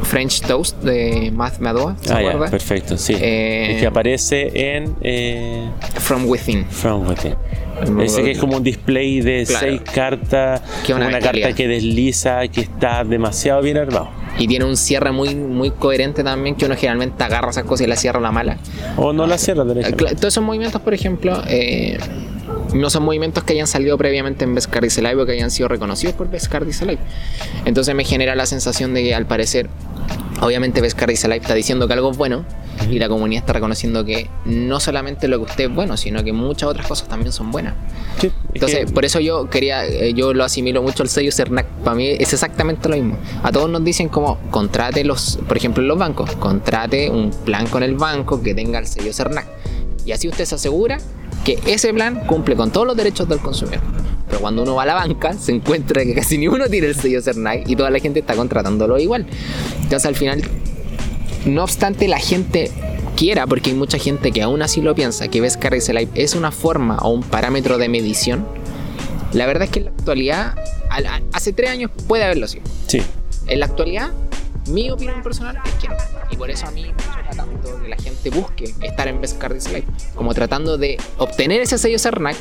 French 0.03 0.41
Toast 0.41 0.77
de 0.83 1.31
Math 1.33 1.59
Madoa, 1.59 1.95
¿se 2.01 2.13
Ah, 2.13 2.17
acuerda? 2.17 2.49
perfecto, 2.49 2.97
sí. 2.97 3.15
Eh, 3.19 3.77
que 3.79 3.87
aparece 3.87 4.75
en 4.75 4.95
eh, 5.01 5.69
From 5.95 6.25
Within. 6.27 6.65
From 6.69 7.07
Within. 7.07 7.35
Ese 8.01 8.23
que 8.23 8.31
es 8.31 8.37
como 8.37 8.55
un 8.57 8.63
display 8.63 9.19
de 9.21 9.43
Claro. 9.45 9.65
seis 9.65 9.81
cartas, 9.93 10.61
una 10.93 11.19
carta 11.19 11.53
que 11.53 11.67
desliza, 11.67 12.47
que 12.47 12.61
está 12.61 13.03
demasiado 13.03 13.61
bien 13.61 13.77
armado. 13.77 14.09
Y 14.37 14.47
tiene 14.47 14.65
un 14.65 14.77
cierre 14.77 15.11
muy, 15.11 15.33
muy 15.35 15.71
coherente 15.71 16.23
también, 16.23 16.55
que 16.55 16.65
uno 16.65 16.75
generalmente 16.75 17.23
agarra 17.23 17.49
esas 17.51 17.63
cosas 17.63 17.85
y 17.87 17.89
la 17.89 17.95
cierra 17.95 18.19
la 18.19 18.31
mala. 18.31 18.57
O 18.97 19.11
no 19.13 19.25
la 19.27 19.37
cierra, 19.37 19.63
por 19.65 19.77
Eh, 19.77 19.91
Todos 19.91 20.25
esos 20.25 20.43
movimientos, 20.43 20.81
por 20.81 20.93
ejemplo, 20.93 21.41
eh, 21.47 21.97
no 22.75 22.89
son 22.89 23.03
movimientos 23.03 23.43
que 23.43 23.53
hayan 23.53 23.67
salido 23.67 23.97
previamente 23.97 24.43
en 24.43 24.53
Vescardis 24.53 24.97
Live 24.97 25.15
o 25.21 25.25
que 25.25 25.31
hayan 25.33 25.49
sido 25.51 25.67
reconocidos 25.69 26.15
por 26.15 26.29
Vescardis 26.29 26.81
Live. 26.81 26.99
Entonces 27.65 27.95
me 27.95 28.03
genera 28.03 28.35
la 28.35 28.45
sensación 28.45 28.93
de 28.93 29.03
que 29.03 29.15
al 29.15 29.25
parecer, 29.25 29.69
obviamente 30.41 30.81
Vescardis 30.81 31.23
Live 31.23 31.37
está 31.37 31.53
diciendo 31.53 31.87
que 31.87 31.93
algo 31.93 32.11
es 32.11 32.17
bueno 32.17 32.45
y 32.91 32.99
la 32.99 33.07
comunidad 33.07 33.41
está 33.43 33.53
reconociendo 33.53 34.03
que 34.03 34.29
no 34.43 34.79
solamente 34.81 35.27
lo 35.29 35.37
que 35.37 35.45
usted 35.51 35.63
es 35.69 35.73
bueno, 35.75 35.95
sino 35.95 36.23
que 36.23 36.33
muchas 36.33 36.67
otras 36.69 36.85
cosas 36.85 37.07
también 37.07 37.31
son 37.31 37.49
buenas. 37.51 37.73
Sí, 38.19 38.27
es 38.27 38.33
Entonces, 38.53 38.85
que- 38.85 38.91
por 38.91 39.05
eso 39.05 39.19
yo 39.21 39.49
quería, 39.49 39.85
eh, 39.85 40.13
yo 40.13 40.33
lo 40.33 40.43
asimilo 40.43 40.81
mucho 40.83 41.01
al 41.03 41.09
sello 41.09 41.31
Cernac. 41.31 41.65
Para 41.83 41.95
mí 41.95 42.09
es 42.09 42.33
exactamente 42.33 42.89
lo 42.89 42.95
mismo. 42.97 43.17
A 43.43 43.51
todos 43.53 43.69
nos 43.69 43.83
dicen 43.85 44.09
como 44.09 44.37
contrate 44.51 45.03
los, 45.05 45.39
por 45.47 45.55
ejemplo, 45.55 45.81
los 45.83 45.97
bancos, 45.97 46.31
contrate 46.35 47.09
un 47.09 47.31
plan 47.31 47.67
con 47.67 47.81
el 47.83 47.95
banco 47.95 48.43
que 48.43 48.53
tenga 48.53 48.79
el 48.79 48.87
sello 48.87 49.13
Cernac. 49.13 49.45
Y 50.05 50.11
así 50.11 50.27
usted 50.27 50.45
se 50.45 50.55
asegura 50.55 50.97
que 51.45 51.59
ese 51.67 51.93
plan 51.93 52.25
cumple 52.25 52.55
con 52.55 52.71
todos 52.71 52.85
los 52.85 52.97
derechos 52.97 53.29
del 53.29 53.39
consumidor. 53.39 53.81
Pero 54.27 54.41
cuando 54.41 54.63
uno 54.63 54.75
va 54.75 54.83
a 54.83 54.87
la 54.87 54.95
banca, 54.95 55.33
se 55.33 55.53
encuentra 55.53 56.03
que 56.03 56.13
casi 56.13 56.37
ni 56.39 56.47
uno 56.47 56.67
tiene 56.67 56.87
el 56.87 56.95
sello 56.95 57.21
Cernac 57.21 57.69
y 57.69 57.75
toda 57.75 57.89
la 57.91 57.99
gente 57.99 58.19
está 58.19 58.35
contratándolo 58.35 58.97
igual. 58.99 59.25
Entonces, 59.83 60.05
al 60.05 60.15
final, 60.15 60.41
no 61.45 61.63
obstante 61.63 62.07
la 62.07 62.19
gente 62.19 62.71
quiera, 63.15 63.47
porque 63.47 63.69
hay 63.69 63.75
mucha 63.75 63.97
gente 63.97 64.31
que 64.31 64.41
aún 64.41 64.61
así 64.61 64.81
lo 64.81 64.95
piensa, 64.95 65.27
que 65.27 65.39
ves 65.39 65.55
Carry 65.55 65.79
Live 65.79 66.09
es 66.15 66.35
una 66.35 66.51
forma 66.51 66.97
o 66.97 67.09
un 67.09 67.21
parámetro 67.21 67.77
de 67.77 67.87
medición, 67.87 68.45
la 69.31 69.45
verdad 69.45 69.63
es 69.63 69.69
que 69.69 69.79
en 69.79 69.85
la 69.85 69.91
actualidad, 69.91 70.55
hace 71.31 71.53
tres 71.53 71.69
años 71.69 71.91
puede 72.07 72.23
haberlo 72.23 72.47
sido. 72.47 72.63
sí. 72.87 73.01
En 73.47 73.59
la 73.59 73.67
actualidad, 73.67 74.11
mi 74.67 74.89
opinión 74.89 75.21
personal 75.21 75.57
es 75.65 75.73
que 75.75 75.87
no. 75.87 75.95
Y 76.29 76.37
por 76.37 76.49
eso 76.49 76.67
a 76.67 76.71
mí 76.71 76.83
me 76.83 77.03
choca 77.03 77.29
tanto 77.35 77.81
que 77.81 77.87
la 77.87 77.97
gente 77.97 78.29
busque 78.29 78.73
estar 78.81 79.07
en 79.07 79.21
Best 79.21 79.37
Cards 79.37 79.67
Live, 79.67 79.85
como 80.15 80.33
tratando 80.33 80.77
de 80.77 80.97
obtener 81.17 81.61
ese 81.61 81.77
sello 81.77 81.99
Cernac, 81.99 82.35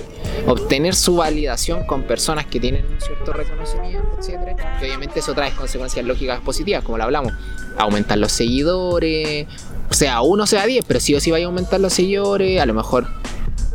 obtener 0.46 0.94
su 0.94 1.16
validación 1.16 1.84
con 1.86 2.02
personas 2.04 2.46
que 2.46 2.60
tienen 2.60 2.86
un 2.86 3.00
cierto 3.00 3.32
reconocimiento, 3.32 4.16
etcétera. 4.18 4.78
Que 4.78 4.86
obviamente 4.86 5.20
eso 5.20 5.34
trae 5.34 5.52
consecuencias 5.52 6.04
lógicas 6.04 6.40
positivas, 6.40 6.82
como 6.82 6.98
lo 6.98 7.04
hablamos. 7.04 7.32
Aumentar 7.76 8.18
los 8.18 8.32
seguidores, 8.32 9.46
sea 9.90 10.22
uno, 10.22 10.46
sea 10.46 10.66
10, 10.66 10.84
pero 10.86 11.00
sí 11.00 11.14
o 11.14 11.20
sí 11.20 11.30
vaya 11.30 11.44
a 11.44 11.48
aumentar 11.48 11.80
los 11.80 11.92
seguidores, 11.92 12.60
a 12.60 12.66
lo 12.66 12.74
mejor, 12.74 13.06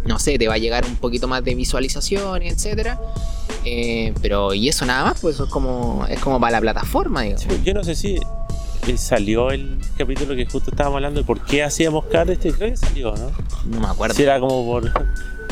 no 0.06 0.20
sé, 0.20 0.38
te 0.38 0.48
va 0.48 0.56
a 0.56 0.58
llegar 0.58 0.86
un 0.86 0.96
poquito 0.96 1.28
más 1.28 1.44
de 1.44 1.56
visualizaciones, 1.56 2.54
etcétera. 2.54 3.00
Eh, 3.66 4.14
pero 4.22 4.54
y 4.54 4.70
eso 4.70 4.86
nada 4.86 5.06
más, 5.06 5.20
pues 5.20 5.36
eso 5.36 5.46
es 5.46 5.50
como, 5.50 6.06
es 6.10 6.20
como 6.20 6.40
para 6.40 6.54
la 6.54 6.62
plataforma, 6.62 7.22
digamos. 7.24 7.46
Yo 7.64 7.74
no 7.74 7.84
sé 7.84 7.96
si 7.96 8.20
eh, 8.88 8.98
salió 8.98 9.52
el 9.52 9.78
capítulo 9.98 10.36
que 10.36 10.46
justo 10.46 10.72
estábamos 10.72 10.98
hablando 10.98 11.20
de 11.22 11.26
por 11.26 11.42
qué 11.42 11.64
hacíamos 11.64 12.06
cada 12.06 12.32
este. 12.34 12.52
Creo 12.52 12.72
que 12.72 12.78
salió, 12.78 13.14
¿no? 13.16 13.32
No 13.66 13.80
me 13.82 13.88
acuerdo. 13.88 14.16
Si 14.16 14.24
era 14.24 14.40
como 14.40 14.66
por, 14.66 14.92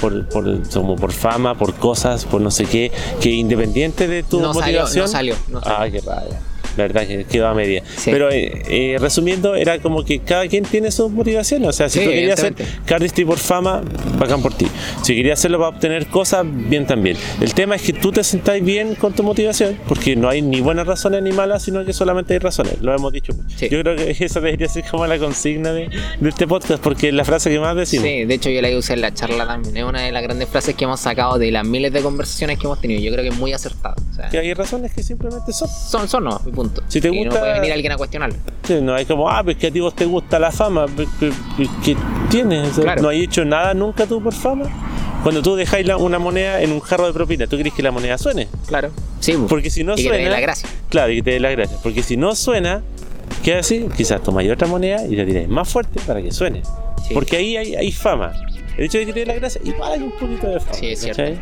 por, 0.01 0.29
por- 0.29 0.69
como 0.69 0.95
por 0.95 1.11
fama, 1.11 1.55
por 1.57 1.73
cosas, 1.75 2.25
por 2.25 2.41
no 2.41 2.51
sé 2.51 2.65
qué, 2.65 2.91
que 3.21 3.29
independiente 3.31 4.07
de 4.07 4.23
tu 4.23 4.39
no 4.39 4.53
salió, 4.53 4.81
motivación. 4.81 5.05
no 5.05 5.07
salió, 5.11 5.35
no 5.49 5.61
salió. 5.61 5.77
Ah, 5.79 5.89
qué 5.91 6.01
raya. 6.01 6.41
La 6.77 6.83
verdad 6.83 7.07
que 7.07 7.25
quedó 7.25 7.47
a 7.47 7.53
media. 7.53 7.83
Sí. 7.97 8.11
Pero 8.11 8.29
eh, 8.31 8.61
eh, 8.69 8.97
resumiendo, 8.99 9.55
era 9.55 9.79
como 9.79 10.03
que 10.03 10.19
cada 10.19 10.47
quien 10.47 10.63
tiene 10.63 10.91
sus 10.91 11.11
motivaciones. 11.11 11.67
O 11.69 11.73
sea, 11.73 11.89
si 11.89 11.99
Sí, 11.99 12.05
tú 12.05 12.11
querías 12.11 12.39
hacer 12.39 12.53
cardistry 12.85 13.25
por 13.25 13.39
fama, 13.39 13.81
bacán 14.19 14.41
por 14.41 14.53
ti. 14.53 14.67
Si 15.03 15.15
querías 15.15 15.39
hacerlo 15.39 15.57
para 15.57 15.69
obtener 15.69 16.07
cosas, 16.07 16.45
bien 16.45 16.85
también. 16.85 17.17
El 17.41 17.53
tema 17.53 17.75
es 17.75 17.81
que 17.81 17.93
tú 17.93 18.11
te 18.11 18.23
sentás 18.23 18.61
bien 18.63 18.95
con 18.95 19.13
tu 19.13 19.23
motivación, 19.23 19.77
porque 19.87 20.15
no 20.15 20.29
hay 20.29 20.41
ni 20.41 20.61
buenas 20.61 20.85
razones 20.85 21.23
ni 21.23 21.31
malas, 21.31 21.63
sino 21.63 21.83
que 21.83 21.93
solamente 21.93 22.33
hay 22.33 22.39
razones. 22.39 22.81
Lo 22.81 22.93
hemos 22.93 23.11
dicho. 23.11 23.33
Sí. 23.55 23.69
Yo 23.69 23.81
creo 23.81 23.95
que 23.95 24.11
esa 24.25 24.39
debería 24.39 24.67
ser 24.67 24.83
como 24.89 25.07
la 25.07 25.17
consigna 25.17 25.71
de, 25.73 25.89
de 26.19 26.29
este 26.29 26.47
podcast, 26.47 26.81
porque 26.83 27.07
es 27.09 27.13
la 27.13 27.25
frase 27.25 27.49
que 27.49 27.59
más 27.59 27.75
decimos. 27.75 28.05
Sí, 28.05 28.25
de 28.25 28.33
hecho 28.33 28.49
yo 28.49 28.61
la 28.61 28.69
usé 28.77 28.93
en 28.93 29.01
la 29.01 29.13
charla 29.13 29.47
también. 29.47 29.77
Es 29.77 29.83
una 29.83 30.01
de 30.03 30.11
las 30.11 30.21
grandes 30.23 30.47
frases 30.49 30.75
que 30.75 30.83
hemos 30.85 30.99
sacado 30.99 31.39
de 31.39 31.51
las 31.51 31.65
miles 31.65 31.91
de 31.91 32.01
conversaciones 32.01 32.59
que 32.59 32.65
hemos 32.65 32.79
tenido. 32.79 33.01
Yo 33.01 33.11
creo 33.11 33.23
que 33.23 33.29
es 33.29 33.37
muy 33.37 33.53
acertada. 33.53 33.95
Sea, 34.17 34.29
Que 34.29 34.39
hay 34.39 34.53
razones 34.53 34.93
que 34.93 35.03
simplemente 35.03 35.53
son. 35.53 35.67
son, 35.69 36.09
son 36.09 36.23
no, 36.25 36.39
punto. 36.39 36.81
Si 36.87 36.99
te 36.99 37.07
y 37.09 37.17
gusta- 37.23 37.35
no 37.35 37.39
puede 37.39 37.53
venir 37.53 37.71
alguien 37.73 37.91
a 37.93 37.97
cuestionarlo. 37.97 38.35
Sí, 38.63 38.79
no 38.81 38.93
hay 38.95 39.05
como, 39.05 39.29
ah, 39.29 39.43
pues 39.43 39.57
que 39.57 39.67
a 39.67 39.71
ti 39.71 39.79
vos 39.79 39.95
te 39.95 40.05
gusta 40.05 40.39
la 40.39 40.51
fama. 40.51 40.85
¿Qué, 40.95 41.07
qué- 41.57 41.67
qué 41.85 41.97
tienes? 42.29 42.69
O 42.71 42.73
sea, 42.75 42.83
Claro. 42.83 43.01
No 43.03 43.09
hay 43.09 43.23
hecho 43.23 43.45
nada 43.45 43.73
nunca 43.73 44.05
tú 44.05 44.21
por 44.21 44.33
fama. 44.33 44.65
Cuando 45.23 45.41
tú 45.41 45.55
dejáis 45.55 45.85
la- 45.85 45.97
una 45.97 46.19
moneda 46.19 46.61
en 46.61 46.71
un 46.71 46.79
jarro 46.79 47.05
de 47.07 47.13
propina, 47.13 47.47
¿tú 47.47 47.57
querés 47.57 47.73
que 47.73 47.83
la 47.83 47.91
moneda 47.91 48.17
suene? 48.17 48.47
Claro. 48.67 48.89
Sí, 49.19 49.33
pues. 49.33 49.49
Porque 49.49 49.69
si 49.69 49.83
no 49.83 49.93
y 49.93 49.97
que 49.97 50.03
te 50.03 50.07
suena. 50.09 50.23
dé 50.25 50.29
la 50.29 50.39
gracia. 50.39 50.69
Claro, 50.89 51.11
y 51.11 51.17
que 51.17 51.23
te 51.23 51.31
dé 51.31 51.39
la 51.39 51.51
gracia. 51.51 51.77
Porque 51.83 52.03
si 52.03 52.17
no 52.17 52.35
suena, 52.35 52.81
¿qué 53.43 53.55
así? 53.55 53.87
Quizás 53.95 54.21
tomáis 54.23 54.49
otra 54.51 54.67
moneda 54.67 55.03
y 55.05 55.15
la 55.15 55.25
tiráis 55.25 55.47
más 55.49 55.67
fuerte 55.69 55.99
para 56.05 56.21
que 56.21 56.31
suene. 56.31 56.61
Sí. 57.07 57.13
Porque 57.13 57.37
ahí 57.37 57.57
hay, 57.57 57.75
hay 57.75 57.91
fama. 57.91 58.31
El 58.77 58.85
hecho 58.85 58.99
de 58.99 59.07
que 59.07 59.13
te 59.13 59.19
dé 59.21 59.25
la 59.25 59.33
gracia, 59.33 59.59
igual 59.63 59.93
hay 59.93 60.01
un 60.03 60.11
poquito 60.11 60.47
de 60.47 60.59
fama. 60.59 60.73
Sí, 60.73 60.87
es 60.91 61.05
¿cachai? 61.05 61.39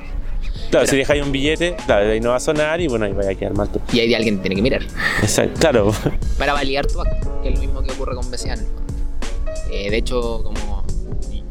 Claro, 0.70 0.86
Pero- 0.86 0.88
si 0.88 0.98
dejáis 0.98 1.24
un 1.24 1.32
billete, 1.32 1.76
claro, 1.86 2.10
ahí 2.12 2.20
no 2.20 2.30
va 2.32 2.38
a 2.38 2.40
sonar 2.40 2.82
y 2.82 2.88
bueno, 2.88 3.06
ahí 3.06 3.14
vaya 3.14 3.32
a 3.32 3.36
quedar 3.36 3.54
mal 3.56 3.70
tú. 3.70 3.80
Y 3.94 4.00
ahí 4.00 4.14
alguien 4.14 4.40
tiene 4.40 4.56
que 4.56 4.62
mirar. 4.62 4.82
Exacto, 5.22 5.60
claro. 5.60 5.94
Para 6.38 6.54
validar 6.54 6.86
tu 6.88 7.00
acto, 7.02 7.42
que 7.42 7.50
es 7.50 7.56
lo 7.56 7.62
mismo 7.62 7.82
que 7.84 7.92
ocurre 7.92 8.16
con 8.16 8.30
BCA. 8.30 8.56
Eh, 9.72 9.90
de 9.90 9.98
hecho, 9.98 10.42
como. 10.44 10.84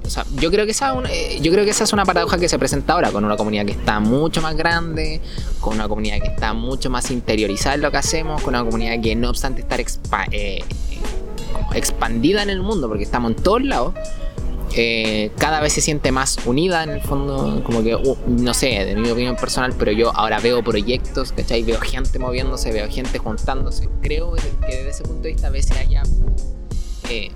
O 0.07 0.11
sea, 0.11 0.25
yo 0.37 0.51
creo, 0.51 0.67
que 0.67 0.73
esa, 0.73 0.91
es 0.91 0.97
una- 0.97 1.11
eh, 1.11 1.39
yo 1.41 1.51
creo 1.51 1.65
que 1.65 1.71
esa 1.71 1.85
es 1.85 1.93
una 1.95 2.05
paradoja 2.05 2.37
que 2.39 2.49
se 2.49 2.59
presenta 2.59 2.93
ahora 2.93 3.11
con 3.11 3.25
una 3.25 3.37
comunidad 3.39 3.65
que 3.65 3.73
está 3.73 4.01
mucho 4.01 4.43
más 4.43 4.55
grande, 4.55 5.21
con 5.61 5.75
una 5.75 5.89
comunidad 5.89 6.19
que 6.21 6.29
está 6.29 6.53
mucho 6.53 6.91
más 6.91 7.11
interiorizada 7.11 7.75
en 7.77 7.81
lo 7.81 7.91
que 7.91 7.97
hacemos, 7.97 8.43
con 8.43 8.55
una 8.55 8.65
comunidad 8.65 9.01
que 9.01 9.17
no 9.17 9.31
obstante 9.31 9.63
estar 9.63 9.81
expa- 9.81 10.29
eh, 10.31 10.61
expandida 11.75 12.43
en 12.43 12.51
el 12.51 12.61
mundo, 12.63 12.89
porque 12.89 13.03
estamos 13.05 13.31
en 13.33 13.37
todos 13.43 13.63
lados, 13.65 13.95
eh, 14.77 15.31
cada 15.39 15.61
vez 15.61 15.73
se 15.73 15.81
siente 15.81 16.11
más 16.13 16.39
unida 16.47 16.83
en 16.83 16.91
el 16.91 17.01
fondo, 17.01 17.63
como 17.65 17.83
que, 17.83 17.95
uh, 17.95 18.17
no 18.27 18.55
sé, 18.55 18.85
de 18.85 18.97
mi 18.97 19.11
opinión 19.11 19.37
personal, 19.37 19.73
pero 19.79 19.93
yo 19.93 20.11
ahora 20.15 20.41
veo 20.41 20.63
proyectos, 20.63 21.33
¿cachai? 21.33 21.63
Veo 21.63 21.81
gente 21.81 22.19
moviéndose, 22.19 22.73
veo 22.73 22.89
gente 22.91 23.19
juntándose. 23.19 23.89
Creo 24.03 24.33
que 24.33 24.77
desde 24.77 24.91
ese 24.91 25.03
punto 25.05 25.23
de 25.23 25.33
vista 25.33 25.47
a 25.47 25.51
veces 25.51 25.77
haya... 25.77 26.03
eh, 27.09 27.31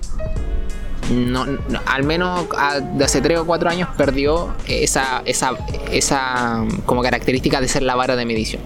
no, 1.09 1.45
al 1.85 2.03
menos 2.03 2.47
hace 2.55 3.21
3 3.21 3.39
o 3.39 3.45
4 3.45 3.69
años 3.69 3.89
perdió 3.97 4.53
esa, 4.67 5.23
esa, 5.25 5.53
esa 5.91 6.65
como 6.85 7.01
característica 7.01 7.61
de 7.61 7.67
ser 7.67 7.83
la 7.83 7.95
vara 7.95 8.15
de 8.15 8.25
medición. 8.25 8.61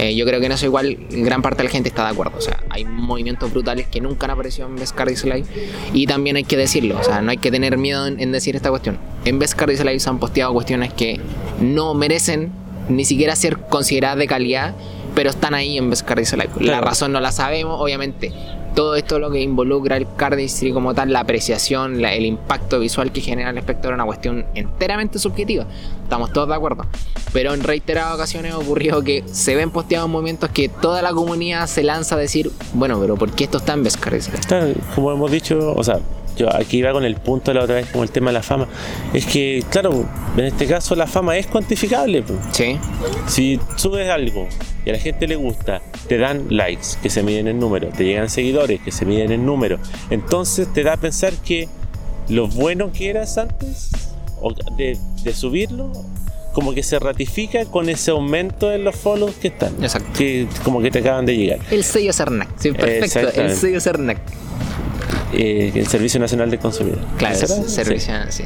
Eh, 0.00 0.14
yo 0.14 0.24
creo 0.24 0.40
que 0.40 0.46
en 0.46 0.52
eso 0.52 0.64
igual 0.64 0.96
gran 1.10 1.42
parte 1.42 1.58
de 1.58 1.64
la 1.64 1.70
gente 1.70 1.90
está 1.90 2.04
de 2.04 2.10
acuerdo. 2.12 2.38
O 2.38 2.40
sea, 2.40 2.58
hay 2.70 2.84
movimientos 2.86 3.52
brutales 3.52 3.86
que 3.86 4.00
nunca 4.00 4.24
han 4.24 4.30
aparecido 4.30 4.66
en 4.66 4.76
Best 4.76 4.98
Live 5.24 5.44
y 5.92 6.06
también 6.06 6.36
hay 6.36 6.44
que 6.44 6.56
decirlo. 6.56 6.98
O 6.98 7.04
sea, 7.04 7.20
no 7.20 7.30
hay 7.30 7.36
que 7.36 7.50
tener 7.50 7.76
miedo 7.76 8.06
en, 8.06 8.18
en 8.18 8.32
decir 8.32 8.56
esta 8.56 8.70
cuestión. 8.70 8.98
En 9.26 9.38
Best 9.38 9.60
Live 9.60 10.00
se 10.00 10.08
han 10.08 10.18
posteado 10.18 10.54
cuestiones 10.54 10.92
que 10.94 11.20
no 11.60 11.92
merecen 11.92 12.50
ni 12.88 13.04
siquiera 13.04 13.36
ser 13.36 13.58
consideradas 13.58 14.16
de 14.18 14.26
calidad, 14.26 14.74
pero 15.14 15.28
están 15.30 15.52
ahí 15.54 15.76
en 15.76 15.90
Best 15.90 16.08
Live. 16.08 16.32
La 16.36 16.44
Claro. 16.60 16.86
razón 16.86 17.12
no 17.12 17.20
la 17.20 17.30
sabemos, 17.32 17.78
obviamente. 17.78 18.32
Todo 18.74 18.94
esto 18.94 19.18
lo 19.18 19.30
que 19.30 19.40
involucra 19.40 19.96
el 19.96 20.06
cardistry 20.16 20.72
como 20.72 20.94
tal, 20.94 21.12
la 21.12 21.20
apreciación, 21.20 22.00
la- 22.00 22.14
el 22.14 22.24
impacto 22.24 22.78
visual 22.78 23.12
que 23.12 23.20
genera 23.20 23.50
el 23.50 23.58
espectador 23.58 23.92
es 23.92 23.96
una 23.96 24.06
cuestión 24.06 24.46
enteramente 24.54 25.18
subjetiva. 25.18 25.66
Estamos 26.02 26.32
todos 26.32 26.48
de 26.48 26.54
acuerdo. 26.54 26.86
Pero 27.32 27.52
en 27.54 27.62
reiteradas 27.62 28.14
ocasiones 28.14 28.54
ocurrió 28.54 29.02
que 29.02 29.22
se 29.30 29.54
ven 29.54 29.70
posteados 29.70 30.08
movimientos 30.08 30.50
que 30.50 30.68
toda 30.68 31.02
la 31.02 31.12
comunidad 31.12 31.66
se 31.66 31.82
lanza 31.82 32.14
a 32.14 32.18
decir, 32.18 32.50
bueno, 32.74 32.98
pero 33.00 33.16
¿por 33.16 33.30
qué 33.32 33.44
esto 33.44 33.58
está 33.58 33.72
en 33.74 33.82
Best 33.84 34.00
Cardistry? 34.00 34.38
Claro, 34.40 34.72
como 34.94 35.12
hemos 35.12 35.30
dicho, 35.30 35.72
o 35.76 35.84
sea, 35.84 36.00
yo 36.40 36.54
aquí 36.56 36.78
iba 36.78 36.92
con 36.92 37.04
el 37.04 37.16
punto 37.16 37.52
la 37.52 37.62
otra 37.64 37.76
vez, 37.76 37.86
como 37.90 38.02
el 38.02 38.10
tema 38.10 38.30
de 38.30 38.34
la 38.34 38.42
fama. 38.42 38.66
Es 39.12 39.26
que, 39.26 39.62
claro, 39.70 40.06
en 40.36 40.44
este 40.44 40.66
caso 40.66 40.94
la 40.94 41.06
fama 41.06 41.36
es 41.36 41.46
cuantificable. 41.46 42.22
pues. 42.22 42.38
Sí, 42.52 42.78
Si 43.26 43.60
subes 43.76 44.08
algo 44.08 44.48
y 44.86 44.90
a 44.90 44.92
la 44.94 44.98
gente 44.98 45.26
le 45.26 45.36
gusta, 45.36 45.82
te 46.08 46.16
dan 46.18 46.46
likes 46.48 46.88
que 47.02 47.10
se 47.10 47.22
miden 47.22 47.46
en 47.48 47.58
número, 47.60 47.88
te 47.88 48.04
llegan 48.04 48.30
seguidores 48.30 48.80
que 48.80 48.90
se 48.90 49.04
miden 49.04 49.32
en 49.32 49.44
número. 49.44 49.78
Entonces 50.08 50.72
te 50.72 50.82
da 50.82 50.94
a 50.94 50.96
pensar 50.96 51.32
que 51.44 51.68
lo 52.28 52.48
bueno 52.48 52.90
que 52.92 53.10
eras 53.10 53.36
antes 53.38 53.90
de, 54.78 54.96
de 55.22 55.34
subirlo, 55.34 55.92
como 56.54 56.72
que 56.72 56.82
se 56.82 56.98
ratifica 56.98 57.64
con 57.66 57.88
ese 57.88 58.10
aumento 58.10 58.72
en 58.72 58.82
los 58.84 58.96
follows 58.96 59.34
que 59.36 59.48
están. 59.48 59.74
Exacto. 59.82 60.08
Que 60.16 60.46
como 60.64 60.80
que 60.80 60.90
te 60.90 61.00
acaban 61.00 61.26
de 61.26 61.36
llegar. 61.36 61.58
el 61.70 61.84
sello 61.84 62.12
Cernac. 62.12 62.48
Sí, 62.58 62.72
perfecto, 62.72 63.40
el 63.40 63.54
sello 63.54 63.80
Cernac. 63.80 64.18
Eh, 65.32 65.72
el 65.74 65.86
Servicio 65.86 66.18
Nacional 66.20 66.50
de 66.50 66.58
Consumidor. 66.58 66.98
Claro, 67.18 67.36
servicio, 67.36 68.14
sí. 68.30 68.44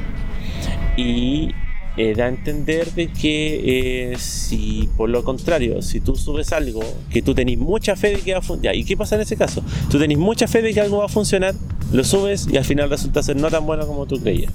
y 0.96 1.50
eh, 1.96 2.14
da 2.14 2.24
a 2.24 2.28
entender 2.28 2.90
de 2.92 3.08
que 3.08 4.12
eh, 4.12 4.18
si 4.18 4.88
por 4.96 5.08
lo 5.08 5.24
contrario, 5.24 5.80
si 5.80 6.00
tú 6.00 6.16
subes 6.16 6.52
algo 6.52 6.82
que 7.10 7.22
tú 7.22 7.34
tenés 7.34 7.56
mucha 7.58 7.96
fe 7.96 8.16
de 8.16 8.20
que 8.20 8.32
va 8.32 8.40
a 8.40 8.42
funcionar, 8.42 8.74
¿y 8.76 8.84
qué 8.84 8.96
pasa 8.96 9.14
en 9.14 9.22
ese 9.22 9.36
caso? 9.36 9.62
Tú 9.90 9.98
tenés 9.98 10.18
mucha 10.18 10.46
fe 10.48 10.60
de 10.60 10.74
que 10.74 10.80
algo 10.80 10.98
va 10.98 11.06
a 11.06 11.08
funcionar, 11.08 11.54
lo 11.92 12.04
subes 12.04 12.48
y 12.50 12.56
al 12.56 12.64
final 12.64 12.90
resulta 12.90 13.22
ser 13.22 13.36
no 13.36 13.48
tan 13.50 13.64
bueno 13.64 13.86
como 13.86 14.06
tú 14.06 14.20
creías. 14.20 14.52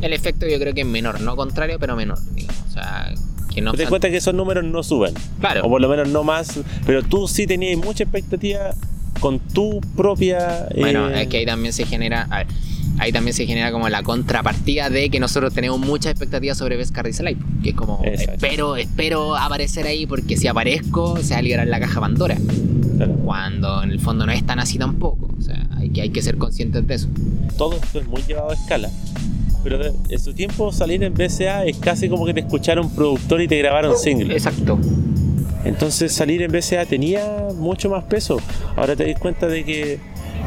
El 0.00 0.12
efecto 0.12 0.46
yo 0.48 0.58
creo 0.58 0.74
que 0.74 0.80
es 0.80 0.86
menor, 0.86 1.20
no 1.20 1.36
contrario, 1.36 1.78
pero 1.78 1.94
menor. 1.94 2.18
digamos. 2.34 2.60
O 2.68 2.72
sea, 2.72 3.14
que 3.54 3.60
no 3.60 3.72
Te 3.72 3.86
cuenta 3.86 4.10
que 4.10 4.16
esos 4.16 4.34
números 4.34 4.64
no 4.64 4.82
suben, 4.82 5.14
Claro. 5.40 5.64
o 5.64 5.68
por 5.68 5.80
lo 5.80 5.88
menos 5.88 6.08
no 6.08 6.24
más, 6.24 6.58
pero 6.84 7.02
tú 7.02 7.28
sí 7.28 7.46
tenías 7.46 7.78
mucha 7.78 8.02
expectativa 8.04 8.74
con 9.22 9.38
tu 9.38 9.80
propia... 9.96 10.66
eh, 10.70 10.80
Bueno, 10.80 11.08
es 11.08 11.28
que 11.28 11.38
ahí 11.38 11.46
también 11.46 11.72
se 11.72 11.86
genera. 11.86 12.26
a 12.28 12.38
ver, 12.38 12.46
ahí 12.98 13.12
también 13.12 13.32
se 13.34 13.46
genera 13.46 13.70
como 13.70 13.88
la 13.88 14.02
contrapartida 14.02 14.90
de 14.90 15.08
que 15.10 15.20
nosotros 15.20 15.54
tenemos 15.54 15.78
muchas 15.78 16.10
expectativas 16.10 16.58
sobre 16.58 16.76
Best 16.76 16.92
Carries 16.92 17.20
Live. 17.20 17.38
Que 17.62 17.70
es 17.70 17.74
como, 17.76 18.00
Exacto. 18.04 18.32
espero, 18.34 18.76
espero 18.76 19.36
aparecer 19.36 19.86
ahí 19.86 20.06
porque 20.06 20.36
si 20.36 20.48
aparezco 20.48 21.16
se 21.22 21.34
va 21.34 21.38
a 21.38 21.42
liberar 21.42 21.68
la 21.68 21.78
caja 21.78 22.00
Pandora. 22.00 22.36
claro, 22.96 23.14
Cuando 23.24 23.82
en 23.84 23.92
el 23.92 24.00
fondo 24.00 24.26
no 24.26 24.32
es 24.32 24.44
tan 24.44 24.58
así 24.58 24.76
tampoco. 24.76 25.30
O 25.38 25.40
sea, 25.40 25.66
hay 25.78 25.88
que, 25.90 26.02
hay 26.02 26.10
que 26.10 26.20
ser 26.20 26.36
conscientes 26.36 26.84
de 26.86 26.94
eso. 26.94 27.08
todo 27.56 27.76
esto 27.76 28.00
es 28.00 28.06
muy 28.08 28.22
llevado 28.26 28.50
a 28.50 28.54
escala. 28.54 28.90
Pero 29.62 29.80
en 30.08 30.18
su 30.18 30.34
tiempo 30.34 30.72
salir 30.72 31.04
en 31.04 31.14
BCA 31.14 31.64
es 31.64 31.76
casi 31.76 32.08
como 32.08 32.26
que 32.26 32.34
te 32.34 32.40
escuchara 32.40 32.80
un 32.80 32.90
productor 32.92 33.40
y 33.40 33.46
te 33.46 33.56
grabara 33.58 33.88
un 33.90 33.96
single. 33.96 34.32
Exacto. 34.34 34.76
Entonces 35.64 36.12
salir 36.12 36.42
en 36.42 36.50
BCA 36.50 36.86
tenía 36.86 37.48
mucho 37.54 37.90
más 37.90 38.04
peso. 38.04 38.38
Ahora 38.76 38.96
te 38.96 39.06
das 39.06 39.18
cuenta 39.18 39.46
de 39.46 39.64
que 39.64 39.98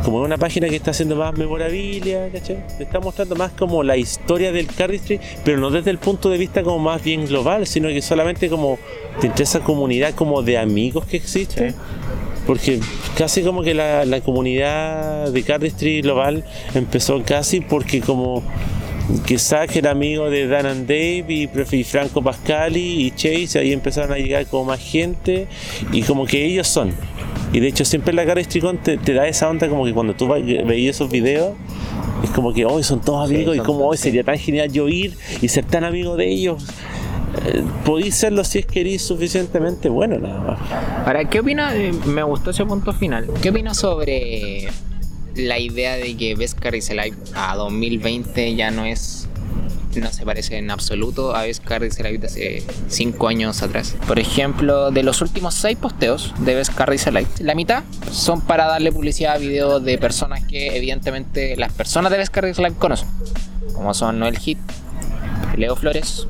como 0.03 0.21
es 0.21 0.25
una 0.25 0.37
página 0.37 0.67
que 0.67 0.75
está 0.75 0.91
haciendo 0.91 1.15
más 1.15 1.35
memorabilia, 1.37 2.29
¿cachai? 2.31 2.57
Te 2.77 2.83
está 2.83 2.99
mostrando 2.99 3.35
más 3.35 3.51
como 3.51 3.81
la 3.81 3.97
historia 3.97 4.51
del 4.51 4.67
cardistry, 4.67 5.19
pero 5.43 5.57
no 5.57 5.71
desde 5.71 5.89
el 5.89 5.97
punto 5.97 6.29
de 6.29 6.37
vista 6.37 6.63
como 6.63 6.79
más 6.79 7.03
bien 7.03 7.25
global, 7.25 7.65
sino 7.65 7.87
que 7.87 8.01
solamente 8.01 8.49
como 8.49 8.77
entre 9.21 9.43
esa 9.43 9.61
comunidad 9.61 10.13
como 10.13 10.41
de 10.41 10.57
amigos 10.57 11.05
que 11.05 11.17
existe. 11.17 11.73
Porque 12.45 12.79
casi 13.17 13.41
como 13.41 13.63
que 13.63 13.73
la, 13.73 14.05
la 14.05 14.21
comunidad 14.21 15.31
de 15.31 15.43
cardistry 15.43 16.01
global 16.01 16.43
empezó 16.75 17.23
casi 17.23 17.61
porque 17.61 18.01
como 18.01 18.43
que 19.25 19.37
Zack 19.37 19.75
era 19.75 19.91
amigo 19.91 20.29
de 20.29 20.47
Dan 20.47 20.65
and 20.65 20.87
Dave 20.87 21.25
y, 21.27 21.49
y 21.71 21.83
Franco 21.83 22.21
Pascali 22.21 23.05
y 23.05 23.11
Chase, 23.11 23.59
ahí 23.59 23.71
empezaron 23.71 24.11
a 24.11 24.17
llegar 24.17 24.45
como 24.47 24.65
más 24.65 24.79
gente 24.79 25.47
y 25.91 26.01
como 26.03 26.25
que 26.25 26.45
ellos 26.45 26.67
son. 26.67 26.91
Y 27.53 27.59
de 27.59 27.67
hecho 27.67 27.85
siempre 27.85 28.13
la 28.13 28.23
cara 28.23 28.35
de 28.35 28.43
Stricon 28.43 28.77
te, 28.79 28.97
te 28.97 29.13
da 29.13 29.27
esa 29.27 29.49
onda 29.49 29.69
como 29.69 29.85
que 29.85 29.93
cuando 29.93 30.13
tú 30.15 30.27
veías 30.27 30.95
esos 30.95 31.09
videos, 31.09 31.53
es 32.23 32.29
como 32.31 32.53
que 32.53 32.65
hoy 32.65 32.83
son 32.83 33.01
todos 33.01 33.29
Sí, 33.29 33.35
amigos 33.35 33.55
y 33.55 33.59
como 33.59 33.85
hoy 33.85 33.97
sería 33.97 34.23
tan 34.23 34.37
genial 34.37 34.71
yo 34.71 34.89
ir 34.89 35.15
y 35.41 35.47
ser 35.47 35.65
tan 35.65 35.83
amigo 35.83 36.17
de 36.17 36.31
ellos. 36.31 36.65
Eh, 37.45 37.63
podéis 37.83 38.15
serlo 38.15 38.43
si 38.43 38.59
es 38.59 38.65
que 38.65 38.81
eres 38.81 39.01
suficientemente 39.01 39.89
bueno 39.89 40.17
nada 40.17 40.39
más. 40.39 40.59
Ahora, 41.05 41.25
¿qué 41.29 41.41
opina? 41.41 41.73
Me 42.05 42.23
gustó 42.23 42.51
ese 42.51 42.65
punto 42.65 42.93
final. 42.93 43.29
¿Qué 43.41 43.49
opina 43.49 43.73
sobre 43.73 44.69
la 45.35 45.59
idea 45.59 45.95
de 45.95 46.15
que 46.15 46.35
Best 46.35 46.59
Carries 46.59 46.89
Live 46.89 47.17
a 47.35 47.55
2020 47.55 48.55
ya 48.55 48.71
no 48.71 48.85
es. 48.85 49.27
No 49.95 50.11
se 50.11 50.25
parece 50.25 50.57
en 50.57 50.71
absoluto 50.71 51.35
a 51.35 51.43
Best 51.43 51.63
Carries 51.63 51.97
Live 51.99 52.17
de 52.17 52.27
hace 52.27 52.63
5 52.89 53.27
años 53.29 53.61
atrás. 53.61 53.95
Por 54.07 54.19
ejemplo, 54.19 54.91
de 54.91 55.03
los 55.03 55.21
últimos 55.21 55.53
6 55.55 55.77
posteos 55.77 56.33
de 56.39 56.53
Best 56.55 56.73
Carries 56.73 57.07
Live, 57.07 57.27
la 57.39 57.55
mitad 57.55 57.83
son 58.11 58.41
para 58.41 58.65
darle 58.65 58.91
publicidad 58.91 59.35
a 59.35 59.37
videos 59.37 59.83
de 59.85 59.97
personas 59.97 60.43
que, 60.43 60.75
evidentemente, 60.75 61.55
las 61.55 61.71
personas 61.71 62.11
de 62.11 62.17
Best 62.17 62.33
Carries 62.33 62.57
Live 62.57 62.75
conocen. 62.77 63.07
Como 63.73 63.93
son 63.93 64.19
Noel 64.19 64.37
Hit, 64.37 64.57
Leo 65.55 65.77
Flores 65.77 66.27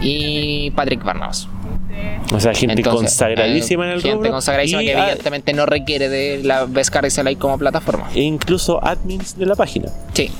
y 0.00 0.70
Patrick 0.70 1.02
Barnabas. 1.02 1.48
O 2.32 2.40
sea, 2.40 2.52
gente 2.54 2.74
Entonces, 2.76 3.02
consagradísima 3.10 3.84
eh, 3.84 3.88
en 3.88 3.92
el 3.94 4.02
Gente 4.02 4.16
rubro. 4.16 4.30
consagradísima 4.32 4.82
y 4.82 4.86
que 4.86 4.92
evidentemente 4.92 5.52
no 5.52 5.64
requiere 5.66 6.08
de 6.08 6.42
la 6.42 6.64
Vescar 6.66 7.08
Select 7.10 7.40
como 7.40 7.56
plataforma. 7.58 8.08
e 8.14 8.20
incluso 8.22 8.82
admins 8.84 9.38
de 9.38 9.46
la 9.46 9.54
página. 9.54 9.88
Sí. 10.12 10.30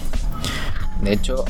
De 1.03 1.12
hecho, 1.12 1.44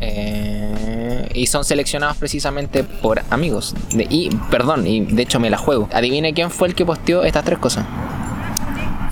eh, 0.00 1.28
y 1.34 1.46
son 1.46 1.64
seleccionados 1.64 2.16
precisamente 2.16 2.84
por 2.84 3.22
amigos. 3.30 3.74
De- 3.92 4.06
y, 4.08 4.30
perdón, 4.50 4.86
y 4.86 5.00
de 5.00 5.22
hecho 5.22 5.40
me 5.40 5.50
la 5.50 5.58
juego. 5.58 5.88
Adivine 5.92 6.32
quién 6.34 6.50
fue 6.50 6.68
el 6.68 6.74
que 6.74 6.84
posteó 6.84 7.24
estas 7.24 7.44
tres 7.44 7.58
cosas. 7.58 7.84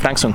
Frank 0.01 0.17
Sun. 0.19 0.35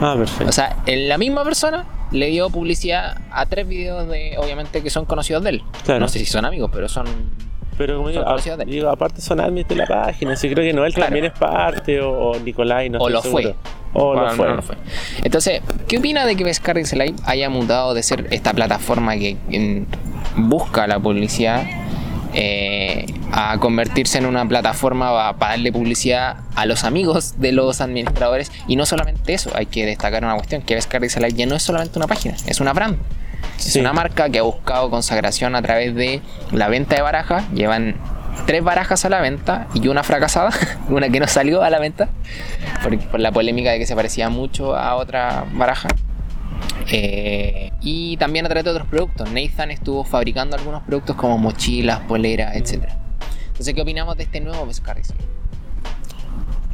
Ah, 0.00 0.14
perfecto. 0.16 0.48
O 0.48 0.52
sea, 0.52 0.76
en 0.86 1.08
la 1.08 1.18
misma 1.18 1.44
persona 1.44 1.84
le 2.12 2.26
dio 2.28 2.50
publicidad 2.50 3.18
a 3.30 3.46
tres 3.46 3.66
videos 3.68 4.08
de, 4.08 4.36
obviamente, 4.38 4.82
que 4.82 4.90
son 4.90 5.04
conocidos 5.04 5.42
de 5.44 5.50
él. 5.50 5.62
Claro. 5.84 6.00
No 6.00 6.08
sé 6.08 6.18
si 6.18 6.26
son 6.26 6.44
amigos, 6.44 6.70
pero 6.72 6.88
son. 6.88 7.06
Pero 7.80 7.96
como 7.96 8.10
digo, 8.10 8.22
a- 8.88 8.92
aparte 8.92 9.22
son 9.22 9.40
admins 9.40 9.66
de 9.66 9.74
la 9.74 9.86
página, 9.86 10.36
sí 10.36 10.50
creo 10.50 10.62
que 10.66 10.74
Noel 10.74 10.92
Claro. 10.92 11.06
también 11.06 11.24
es 11.24 11.32
parte, 11.32 11.98
o, 12.02 12.10
o 12.32 12.38
Nicolai, 12.38 12.90
no 12.90 12.98
o 12.98 13.08
lo 13.08 13.22
fue. 13.22 13.42
seguro. 13.44 13.58
O 13.94 14.08
Bueno, 14.12 14.26
lo 14.26 14.32
fue. 14.34 14.48
no 14.56 14.60
fue. 14.62 14.76
Entonces, 15.24 15.62
¿qué 15.88 15.96
opina 15.96 16.26
de 16.26 16.36
que 16.36 16.44
Vescarrix 16.44 16.92
Live 16.92 17.14
haya 17.24 17.48
mutado 17.48 17.94
de 17.94 18.02
ser 18.02 18.26
esta 18.32 18.52
plataforma 18.52 19.16
que 19.16 19.36
mm, 19.48 20.48
busca 20.50 20.86
la 20.86 20.98
publicidad 21.00 21.64
eh, 22.34 23.06
a 23.32 23.56
convertirse 23.58 24.18
en 24.18 24.26
una 24.26 24.46
plataforma 24.46 25.32
para 25.38 25.52
darle 25.52 25.72
publicidad 25.72 26.36
a 26.54 26.66
los 26.66 26.84
amigos 26.84 27.40
de 27.40 27.52
los 27.52 27.80
administradores? 27.80 28.52
Y 28.68 28.76
no 28.76 28.84
solamente 28.84 29.32
eso, 29.32 29.50
hay 29.54 29.64
que 29.64 29.86
destacar 29.86 30.22
una 30.22 30.34
cuestión, 30.36 30.60
que 30.60 30.74
Vescarrix 30.74 31.16
Live 31.16 31.32
ya 31.32 31.46
no 31.46 31.54
es 31.56 31.62
solamente 31.62 31.98
una 31.98 32.06
página, 32.06 32.36
es 32.46 32.60
una 32.60 32.74
brand. 32.74 32.98
Es 33.58 33.76
una 33.76 33.92
marca 33.92 34.28
que 34.30 34.38
ha 34.38 34.42
buscado 34.42 34.90
consagración 34.90 35.54
a 35.54 35.62
través 35.62 35.94
de 35.94 36.22
la 36.50 36.68
venta 36.68 36.96
de 36.96 37.02
barajas. 37.02 37.44
Llevan 37.52 37.96
tres 38.46 38.64
barajas 38.64 39.04
a 39.04 39.08
la 39.08 39.20
venta 39.20 39.68
y 39.74 39.88
una 39.88 40.02
fracasada, 40.02 40.50
una 40.88 41.08
que 41.08 41.20
no 41.20 41.28
salió 41.28 41.62
a 41.62 41.70
la 41.70 41.78
venta 41.78 42.08
por, 42.82 42.98
por 43.10 43.20
la 43.20 43.32
polémica 43.32 43.70
de 43.70 43.78
que 43.78 43.86
se 43.86 43.94
parecía 43.94 44.28
mucho 44.28 44.76
a 44.76 44.96
otra 44.96 45.44
baraja. 45.52 45.88
Eh, 46.92 47.70
y 47.80 48.16
también 48.16 48.44
a 48.46 48.48
través 48.48 48.64
de 48.64 48.70
otros 48.70 48.88
productos. 48.88 49.30
Nathan 49.30 49.70
estuvo 49.70 50.04
fabricando 50.04 50.56
algunos 50.56 50.82
productos 50.82 51.16
como 51.16 51.38
mochilas, 51.38 52.00
poleras, 52.00 52.56
etc. 52.56 52.88
Entonces, 53.48 53.74
¿qué 53.74 53.82
opinamos 53.82 54.16
de 54.16 54.24
este 54.24 54.40
nuevo 54.40 54.66
Vescarris? 54.66 55.12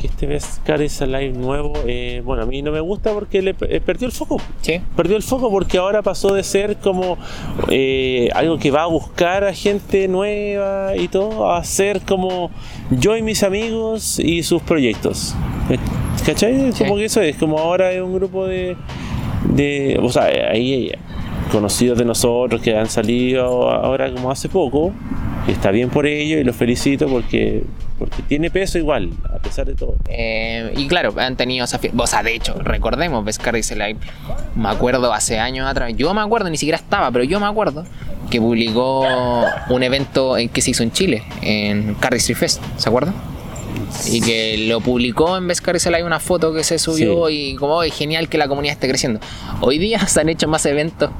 Que 0.06 0.12
este 0.12 0.26
Vescaris 0.26 1.02
Alive 1.02 1.36
nuevo, 1.36 1.72
eh, 1.86 2.22
bueno, 2.24 2.44
a 2.44 2.46
mí 2.46 2.62
no 2.62 2.70
me 2.70 2.78
gusta 2.78 3.12
porque 3.12 3.42
le 3.42 3.56
eh, 3.62 3.80
perdió 3.80 4.06
el 4.06 4.12
foco. 4.12 4.40
Sí, 4.60 4.80
Perdió 4.94 5.16
el 5.16 5.22
foco 5.22 5.50
porque 5.50 5.78
ahora 5.78 6.00
pasó 6.02 6.32
de 6.32 6.44
ser 6.44 6.76
como 6.76 7.18
eh, 7.70 8.28
algo 8.34 8.58
que 8.58 8.70
va 8.70 8.84
a 8.84 8.86
buscar 8.86 9.42
a 9.42 9.52
gente 9.52 10.06
nueva 10.06 10.96
y 10.96 11.08
todo, 11.08 11.50
a 11.50 11.64
ser 11.64 12.02
como 12.02 12.50
yo 12.90 13.16
y 13.16 13.22
mis 13.22 13.42
amigos 13.42 14.20
y 14.20 14.44
sus 14.44 14.62
proyectos. 14.62 15.34
Eh, 15.70 15.78
¿Cachai? 16.24 16.72
Sí. 16.72 16.84
Como 16.84 16.96
que 16.96 17.06
eso 17.06 17.20
es, 17.20 17.36
como 17.36 17.58
ahora 17.58 17.90
es 17.90 18.00
un 18.00 18.14
grupo 18.14 18.46
de, 18.46 18.76
de 19.54 19.98
o 20.00 20.08
sea, 20.08 20.24
ahí 20.24 20.92
conocidos 21.50 21.98
de 21.98 22.04
nosotros 22.04 22.60
que 22.60 22.76
han 22.76 22.88
salido 22.88 23.70
ahora 23.70 24.12
como 24.12 24.30
hace 24.30 24.48
poco, 24.48 24.92
y 25.46 25.52
está 25.52 25.70
bien 25.70 25.90
por 25.90 26.06
ello 26.06 26.38
y 26.38 26.44
los 26.44 26.56
felicito 26.56 27.06
porque, 27.08 27.62
porque 27.98 28.22
tiene 28.22 28.50
peso 28.50 28.78
igual, 28.78 29.10
a 29.32 29.38
pesar 29.38 29.66
de 29.66 29.74
todo. 29.74 29.94
Eh, 30.08 30.72
y 30.76 30.88
claro, 30.88 31.14
han 31.18 31.36
tenido 31.36 31.64
esa 31.64 31.78
O 31.96 32.06
sea, 32.06 32.22
de 32.22 32.34
hecho, 32.34 32.54
recordemos, 32.62 33.24
Vescarris 33.24 33.70
Live. 33.72 33.96
Me 34.56 34.68
acuerdo 34.68 35.12
hace 35.12 35.38
años 35.38 35.66
atrás. 35.68 35.92
Yo 35.96 36.12
me 36.14 36.20
acuerdo, 36.20 36.50
ni 36.50 36.56
siquiera 36.56 36.76
estaba, 36.78 37.10
pero 37.10 37.24
yo 37.24 37.38
me 37.40 37.46
acuerdo 37.46 37.84
que 38.30 38.40
publicó 38.40 39.06
un 39.68 39.82
evento 39.84 40.36
en- 40.36 40.48
que 40.48 40.60
se 40.60 40.70
hizo 40.72 40.82
en 40.82 40.90
Chile, 40.90 41.22
en 41.42 41.94
Carry 41.94 42.16
Street 42.18 42.38
Fest. 42.38 42.62
¿Se 42.76 42.88
acuerdan? 42.88 43.14
Y 44.10 44.20
que 44.20 44.66
lo 44.68 44.80
publicó 44.80 45.36
en 45.36 45.46
Vescarris 45.46 45.86
Live 45.86 46.02
una 46.02 46.18
foto 46.18 46.52
que 46.52 46.64
se 46.64 46.78
subió 46.78 47.28
y 47.30 47.54
como 47.54 47.82
es 47.84 47.94
genial 47.94 48.28
que 48.28 48.36
la 48.36 48.48
comunidad 48.48 48.72
esté 48.74 48.88
creciendo. 48.88 49.20
Hoy 49.60 49.78
día 49.78 50.00
se 50.08 50.20
han 50.20 50.28
hecho 50.28 50.48
más 50.48 50.66
eventos 50.66 51.10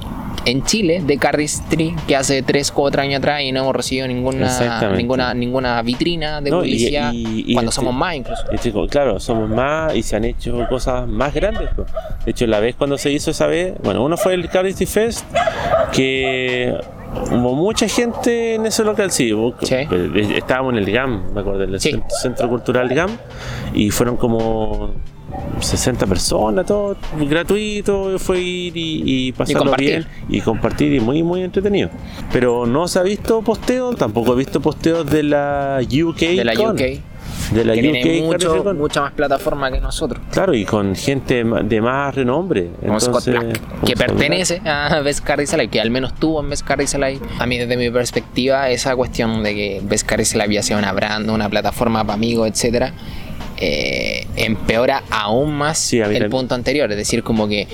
en 0.47 0.63
Chile 0.65 1.03
de 1.05 1.19
Carry 1.19 1.45
Street 1.45 1.95
que 2.09 2.17
hace 2.17 2.43
3, 2.43 2.71
4 2.73 3.03
años 3.03 3.19
atrás 3.19 3.43
y 3.43 3.53
no 3.53 3.61
hemos 3.61 3.77
recibido 3.77 4.07
ninguna 4.09 4.49
ninguna 4.97 5.35
ninguna 5.35 5.83
vitrina 5.83 6.41
de 6.41 6.51
No, 6.51 6.59
publicidad 6.61 7.13
y- 7.13 7.45
y 7.49 7.53
cuando 7.53 7.71
este- 7.71 7.81
somos 7.83 7.95
más 7.95 8.15
incluso. 8.15 8.43
Chicos, 8.63 8.89
claro, 8.91 9.21
somos 9.21 9.51
más 9.51 9.95
y 9.95 10.03
se 10.03 10.17
han 10.17 10.25
hecho 10.25 10.67
cosas 10.69 11.07
más 11.07 11.35
grandes. 11.35 11.69
pues. 11.77 11.89
De 12.25 12.31
hecho, 12.31 12.47
la 12.47 12.61
vez 12.61 12.75
cuando 12.77 12.97
se 12.97 13.11
hizo 13.13 13.31
esa 13.31 13.47
vez, 13.47 13.75
bueno, 13.83 14.03
uno 14.05 14.17
fue 14.17 14.35
el 14.35 14.49
Carity 14.49 14.87
Fest, 14.87 15.25
que 15.93 16.75
hubo 17.31 17.55
mucha 17.55 17.89
gente 17.89 18.55
en 18.55 18.67
ese 18.67 18.85
local, 18.85 19.11
sí. 19.11 19.31
eh, 19.71 19.89
Estábamos 20.37 20.73
en 20.75 20.79
el 20.79 20.91
GAM, 20.93 21.33
me 21.35 21.41
acuerdo, 21.41 21.65
el 21.65 21.81
Sí. 21.81 22.01
Centro 22.23 22.49
Cultural 22.49 22.89
GAM, 22.89 23.11
y 23.75 23.91
fueron 23.91 24.17
como 24.17 24.93
60 25.61 26.07
personas, 26.07 26.67
todo 26.67 26.97
gratuito, 27.29 28.19
fue 28.19 28.41
ir 28.41 28.77
y, 28.77 29.03
y 29.29 29.33
pasarlo 29.33 29.75
bien 29.77 30.07
y 30.29 30.41
compartir 30.41 30.93
y 30.93 31.01
muy 31.01 31.23
muy 31.23 31.43
entretenido. 31.43 31.91
Pero 32.33 32.67
no 32.67 32.89
se 32.89 32.99
ha 32.99 33.03
visto 33.03 33.43
posteo, 33.43 33.95
tampoco 33.95 34.35
he 34.35 34.37
visto 34.37 34.61
posteos 34.61 35.09
de 35.11 35.23
la 35.23 35.81
UK 35.83 36.19
de 36.19 36.45
la 36.45 36.55
Con. 36.55 36.75
UK, 36.75 36.81
de 37.53 37.65
la 37.65 37.75
que 37.75 37.81
UK 37.81 37.93
tiene 38.03 38.23
mucho, 38.23 38.75
mucha 38.75 39.01
más 39.03 39.13
plataforma 39.13 39.71
que 39.71 39.81
nosotros. 39.81 40.21
Claro, 40.31 40.55
y 40.55 40.65
con 40.65 40.95
gente 40.95 41.45
de 41.45 41.81
más 41.81 42.15
renombre. 42.15 42.71
Como 42.85 43.01
Scott 43.01 43.27
Entonces, 43.27 43.61
Black, 43.61 43.69
como 43.69 43.83
que 43.83 43.97
Scott 43.97 44.07
pertenece 44.07 44.63
a 44.65 45.01
Vescarris 45.01 45.53
Live, 45.53 45.69
que 45.69 45.81
al 45.81 45.91
menos 45.91 46.15
tuvo 46.15 46.41
en 46.41 46.51
Live. 46.51 47.21
A 47.39 47.47
mí, 47.47 47.59
desde 47.59 47.77
mi 47.77 47.91
perspectiva, 47.91 48.69
esa 48.71 48.95
cuestión 48.95 49.43
de 49.43 49.55
que 49.55 49.81
Vescarris 49.83 50.35
Live 50.35 50.55
ya 50.55 50.63
sea 50.63 50.77
una 50.77 50.93
brand, 50.93 51.31
una 51.31 51.49
plataforma 51.49 52.05
para 52.05 52.15
amigos, 52.15 52.49
etcétera, 52.49 52.93
eh, 53.59 54.27
empeora 54.37 55.03
aún 55.11 55.55
más 55.55 55.79
Sí, 55.79 55.97
el 55.99 56.03
también. 56.05 56.31
punto 56.31 56.55
anterior. 56.55 56.91
Es 56.91 56.97
decir, 56.97 57.23
como 57.23 57.49
que. 57.49 57.67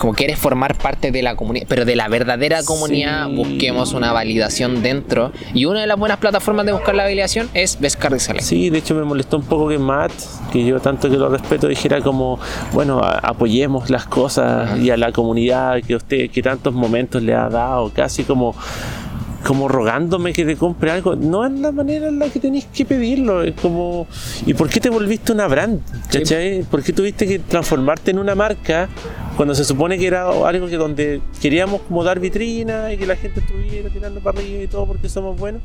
Como 0.00 0.14
quieres 0.14 0.36
formar 0.36 0.76
parte 0.76 1.12
de 1.12 1.22
la 1.22 1.36
comunidad, 1.36 1.66
pero 1.68 1.84
de 1.84 1.94
la 1.94 2.08
verdadera 2.08 2.64
comunidad, 2.64 3.28
Sí. 3.28 3.36
busquemos 3.36 3.92
una 3.92 4.10
validación 4.12 4.82
dentro. 4.82 5.30
Y 5.54 5.66
una 5.66 5.80
de 5.80 5.86
las 5.86 5.96
buenas 5.96 6.18
plataformas 6.18 6.66
de 6.66 6.72
buscar 6.72 6.96
la 6.96 7.04
validación 7.04 7.48
es 7.54 7.78
Live. 7.80 8.40
Sí, 8.40 8.68
de 8.68 8.78
hecho 8.78 8.96
me 8.96 9.04
molestó 9.04 9.36
un 9.36 9.44
poco 9.44 9.68
que 9.68 9.78
Matt, 9.78 10.10
que 10.52 10.64
yo 10.64 10.80
tanto 10.80 11.08
que 11.08 11.16
lo 11.16 11.28
respeto, 11.28 11.68
dijera 11.68 12.00
como, 12.00 12.40
bueno, 12.72 13.00
apoyemos 13.00 13.88
las 13.88 14.06
cosas 14.08 14.76
y 14.80 14.90
a 14.90 14.96
la 14.96 15.12
comunidad 15.12 15.80
que 15.86 15.94
usted, 15.94 16.30
que 16.30 16.42
tantos 16.42 16.74
momentos 16.74 17.22
le 17.22 17.34
ha 17.34 17.48
dado, 17.48 17.92
casi 17.92 18.24
como 18.24 18.56
como 19.46 19.68
rogándome 19.68 20.32
que 20.32 20.44
te 20.44 20.56
compre 20.56 20.90
algo. 20.90 21.14
No 21.14 21.46
es 21.46 21.52
la 21.52 21.70
manera 21.70 22.08
en 22.08 22.18
la 22.18 22.28
que 22.28 22.40
tenéis 22.40 22.66
que 22.66 22.84
pedirlo. 22.84 23.42
Es 23.42 23.54
como, 23.54 24.08
¿y 24.44 24.54
por 24.54 24.68
qué 24.68 24.80
te 24.80 24.90
volviste 24.90 25.32
una 25.32 25.46
brand? 25.46 25.80
¿Cachai? 26.10 26.64
¿Por 26.64 26.82
qué 26.82 26.92
tuviste 26.92 27.26
que 27.26 27.38
transformarte 27.38 28.10
en 28.10 28.18
una 28.18 28.34
marca 28.34 28.88
cuando 29.36 29.54
se 29.54 29.64
supone 29.64 29.98
que 29.98 30.06
era 30.06 30.28
algo 30.28 30.66
que 30.66 30.76
donde 30.76 31.20
queríamos 31.40 31.82
como 31.82 32.02
dar 32.02 32.18
vitrina 32.18 32.92
y 32.92 32.96
que 32.96 33.06
la 33.06 33.14
gente 33.16 33.40
estuviera 33.40 33.88
tirando 33.88 34.20
para 34.20 34.38
arriba 34.38 34.64
y 34.64 34.66
todo 34.66 34.86
porque 34.86 35.08
somos 35.08 35.38
buenos? 35.38 35.62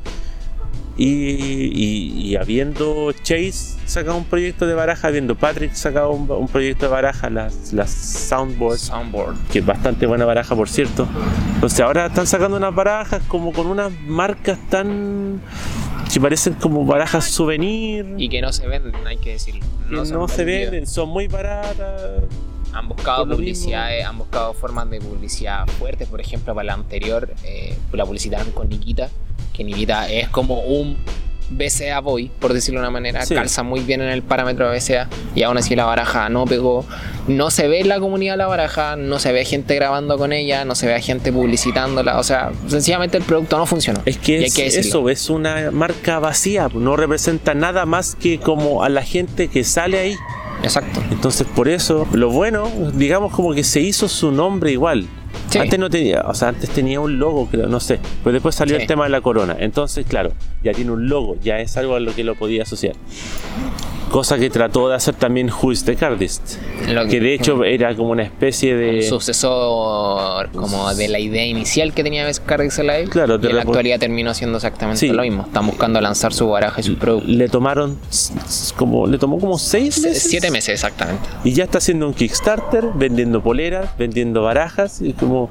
Y, 0.98 1.06
y- 1.06 2.22
y 2.32 2.36
habiendo 2.36 3.12
Chase 3.24 3.78
sacado 3.86 4.18
un 4.18 4.26
proyecto 4.26 4.68
de 4.68 4.74
baraja, 4.74 5.08
habiendo 5.08 5.36
Patrick 5.36 5.74
sacado 5.74 6.12
un, 6.12 6.30
un 6.30 6.48
proyecto 6.48 6.86
de 6.88 6.92
baraja, 6.92 7.30
las, 7.30 7.74
las 7.74 7.90
Soundboards, 7.90 8.82
Soundboard. 8.82 9.36
que 9.52 9.60
es 9.60 9.66
bastante 9.66 10.06
buena 10.06 10.26
baraja 10.26 10.56
por 10.56 10.70
cierto. 10.70 11.08
Entonces 11.56 11.80
ahora 11.80 12.08
están 12.08 12.28
sacando 12.28 12.58
unas 12.58 12.76
barajas 12.76 13.22
como 13.28 13.52
con 13.54 13.68
unas 13.68 13.92
marcas 14.06 14.60
tan 14.70 15.42
que 16.14 16.20
parecen 16.20 16.54
como 16.56 16.86
barajas 16.86 17.24
souvenir, 17.26 18.16
Y 18.18 18.28
que 18.28 18.42
no 18.42 18.52
se 18.52 18.68
venden, 18.68 18.94
hay 19.08 19.18
que 19.18 19.32
decirlo. 19.32 19.62
que 19.90 19.96
no, 19.96 20.06
son 20.06 20.28
se 20.30 20.44
venden, 20.44 20.86
son 20.86 21.08
muy 21.10 21.28
baratas. 21.28 22.02
Han 22.74 22.88
buscado 22.88 23.28
publicidades, 23.28 24.06
han 24.06 24.18
buscado 24.18 24.54
formas 24.54 24.90
de 24.90 25.00
publicidad 25.02 25.66
fuertes. 25.68 26.08
Por 26.08 26.22
ejemplo, 26.22 26.54
para 26.56 26.66
la 26.68 26.74
anterior, 26.74 27.34
eh, 27.44 27.78
la 27.92 28.06
publicidad 28.06 28.46
con 28.54 28.70
Nikita, 28.70 29.10
que 29.54 29.64
Nikita 29.64 30.10
es 30.10 30.30
como 30.30 30.62
un 30.62 30.98
BCA 31.54 32.00
Boy, 32.00 32.32
por 32.40 32.54
decirlo 32.54 32.80
de 32.80 32.86
una 32.88 32.92
manera, 32.92 33.26
Sí. 33.26 33.36
calza 33.36 33.62
muy 33.62 33.82
bien 33.82 34.02
en 34.02 34.08
el 34.08 34.22
parámetro 34.24 34.70
de 34.70 34.78
BCA 34.78 35.10
y 35.36 35.44
aún 35.44 35.58
así 35.58 35.76
la 35.76 35.84
baraja 35.86 36.30
no 36.30 36.46
pegó. 36.46 36.86
No 37.28 37.52
se 37.52 37.68
ve 37.68 37.82
en 37.82 37.90
la 37.90 38.00
comunidad 38.00 38.38
la 38.38 38.48
baraja, 38.48 38.96
no 38.96 39.20
se 39.20 39.32
ve 39.34 39.44
gente 39.44 39.76
grabando 39.76 40.18
con 40.18 40.32
ella, 40.32 40.64
no 40.64 40.76
se 40.76 40.88
ve 40.88 41.02
gente 41.02 41.32
publicitándola. 41.34 42.20
O 42.20 42.24
sea, 42.24 42.52
sencillamente 42.68 43.18
el 43.18 43.24
producto 43.24 43.58
no 43.58 43.66
funcionó. 43.66 44.02
Es 44.06 44.18
que 44.18 44.46
es 44.46 44.56
que 44.56 44.66
eso, 44.68 45.10
es 45.10 45.30
una 45.30 45.72
marca 45.72 46.20
vacía, 46.20 46.70
no 46.74 46.96
representa 46.96 47.54
nada 47.54 47.86
más 47.86 48.16
que 48.16 48.40
como 48.40 48.84
a 48.84 48.90
la 48.90 49.04
gente 49.04 49.50
que 49.50 49.64
sale 49.66 50.00
ahí. 50.00 50.16
Exacto. 50.64 51.02
Entonces, 51.12 51.46
por 51.54 51.68
eso, 51.68 52.08
lo 52.14 52.30
bueno, 52.30 52.72
digamos 52.94 53.34
como 53.34 53.54
que 53.54 53.64
se 53.64 53.82
hizo 53.82 54.08
su 54.08 54.32
nombre 54.32 54.72
igual. 54.72 55.08
Sí. 55.52 55.60
Antes 55.60 55.78
no 55.80 55.90
tenía, 55.90 56.22
o 56.22 56.34
sea, 56.34 56.48
antes 56.48 56.70
tenía 56.70 57.00
un 57.00 57.20
logo, 57.20 57.48
creo, 57.48 57.68
no 57.68 57.80
sé. 57.80 58.00
Pero 58.24 58.34
después 58.34 58.56
salió 58.56 58.76
Sí. 58.78 58.82
el 58.84 58.88
tema 58.88 59.04
de 59.04 59.10
la 59.10 59.22
corona. 59.22 59.56
Entonces, 59.60 60.06
claro, 60.08 60.32
ya 60.64 60.72
tiene 60.74 60.92
un 60.92 61.10
logo, 61.10 61.36
ya 61.44 61.60
es 61.60 61.76
algo 61.78 61.96
a 61.96 62.00
lo 62.00 62.16
que 62.16 62.24
lo 62.24 62.36
podía 62.36 62.64
asociar. 62.64 62.96
Cosa 64.12 64.38
que 64.38 64.50
trató 64.50 64.90
de 64.90 64.96
hacer 64.96 65.16
también 65.16 65.50
Juice 65.50 65.86
de 65.86 65.96
Cardist. 65.96 66.56
Que 67.10 67.20
de 67.20 67.34
hecho 67.34 67.64
era 67.64 67.96
como 67.96 68.10
una 68.12 68.24
especie 68.24 68.74
un 68.74 68.80
de... 68.80 69.02
sucesor 69.04 70.50
como 70.52 70.94
de 70.94 71.08
la 71.08 71.20
idea 71.20 71.46
inicial 71.46 71.94
que 71.94 72.04
tenía 72.04 72.26
Bescarix 72.26 72.78
Alive. 72.80 73.06
Claro, 73.10 73.40
y 73.42 73.46
en 73.48 73.56
la 73.56 73.62
actualidad 73.62 74.00
terminó 74.00 74.34
siendo 74.34 74.58
exactamente 74.58 75.00
Sí. 75.00 75.08
lo 75.10 75.22
mismo. 75.24 75.44
Están 75.44 75.66
buscando 75.66 76.00
lanzar 76.02 76.34
su 76.34 76.48
baraja 76.50 76.82
y 76.82 76.84
su 76.84 76.96
producto. 76.98 77.28
Le 77.28 77.48
tomaron 77.50 77.98
como 78.76 79.08
le 79.08 79.18
tomó 79.18 79.40
como 79.40 79.58
seis 79.58 80.00
meses 80.02 80.24
Siete 80.24 80.52
meses 80.52 80.74
exactamente. 80.76 81.28
y 81.44 81.54
ya 81.54 81.64
está 81.64 81.78
haciendo 81.78 82.08
un 82.08 82.14
Kickstarter 82.14 82.86
vendiendo 82.94 83.42
poleras 83.42 83.90
vendiendo 83.98 84.42
barajas 84.44 85.02
y 85.02 85.14
como 85.14 85.50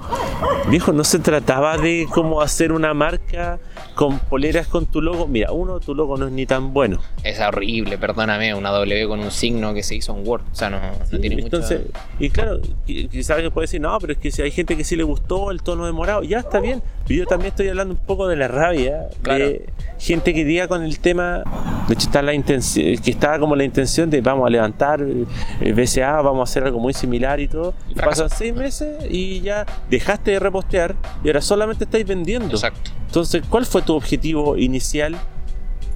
viejo 0.68 0.92
no 0.92 1.04
se 1.04 1.18
trataba 1.18 1.78
de 1.78 2.06
como 2.12 2.40
hacer 2.42 2.72
una 2.72 2.94
marca 2.94 3.58
con 4.00 4.18
poleras 4.18 4.66
con 4.66 4.86
tu 4.86 5.02
logo 5.02 5.26
mira 5.26 5.52
uno 5.52 5.78
tu 5.78 5.94
logo 5.94 6.16
no 6.16 6.26
es 6.28 6.32
ni 6.32 6.46
tan 6.46 6.72
bueno 6.72 7.00
Es 7.22 7.38
horrible, 7.38 7.98
perdóname, 7.98 8.54
una 8.54 8.70
W 8.70 9.06
con 9.08 9.20
un 9.20 9.30
signo 9.30 9.74
que 9.74 9.82
se 9.82 9.94
hizo 9.94 10.16
en 10.16 10.26
Word. 10.26 10.40
O 10.50 10.54
sea, 10.54 10.70
no, 10.70 10.78
no 11.12 11.18
tiene 11.18 11.36
mucho. 11.36 11.46
entonces 11.48 11.82
y 12.18 12.30
claro 12.30 12.60
qui- 12.86 13.10
quizás 13.10 13.32
alguien 13.32 13.52
puede 13.52 13.64
decir 13.64 13.78
no 13.82 13.98
pero 14.00 14.14
es 14.14 14.18
que 14.18 14.30
si 14.30 14.40
hay 14.40 14.50
gente 14.52 14.74
que 14.74 14.84
sí 14.84 14.96
le 14.96 15.02
gustó 15.02 15.50
el 15.50 15.62
tono 15.62 15.84
de 15.84 15.92
morado 15.92 16.22
ya 16.22 16.38
está 16.38 16.60
bien 16.60 16.82
pero 17.06 17.18
yo 17.20 17.26
también 17.26 17.48
estoy 17.50 17.68
hablando 17.68 17.92
un 17.92 18.00
poco 18.00 18.26
de 18.26 18.36
la 18.36 18.48
rabia 18.48 19.08
Claro. 19.20 19.44
de 19.46 19.68
gente 19.98 20.32
que 20.32 20.46
diga 20.46 20.66
con 20.66 20.82
el 20.82 20.98
tema 20.98 21.42
de 21.86 21.92
hecho 21.94 22.06
está 22.06 22.22
la 22.22 22.32
intención 22.32 22.96
que 23.02 23.10
estaba 23.10 23.38
como 23.38 23.54
la 23.54 23.64
intención 23.64 24.08
de 24.08 24.22
vamos 24.22 24.46
a 24.46 24.50
levantar 24.50 25.02
eh, 25.02 25.72
BCA 25.74 26.22
vamos 26.22 26.40
a 26.40 26.50
hacer 26.50 26.64
algo 26.64 26.78
muy 26.80 26.94
similar 26.94 27.38
y 27.38 27.48
todo 27.48 27.74
Y 27.90 27.94
pasan 27.96 28.30
seis 28.30 28.54
meses 28.54 28.96
y 29.10 29.42
ya 29.42 29.66
dejaste 29.90 30.30
de 30.30 30.38
repostear 30.38 30.94
y 31.22 31.28
ahora 31.28 31.42
solamente 31.42 31.84
estáis 31.84 32.06
vendiendo 32.06 32.54
Exacto. 32.54 32.92
entonces 33.06 33.42
¿cuál 33.50 33.66
fue 33.66 33.82
tu 33.82 33.89
objetivo 33.96 34.56
inicial? 34.56 35.16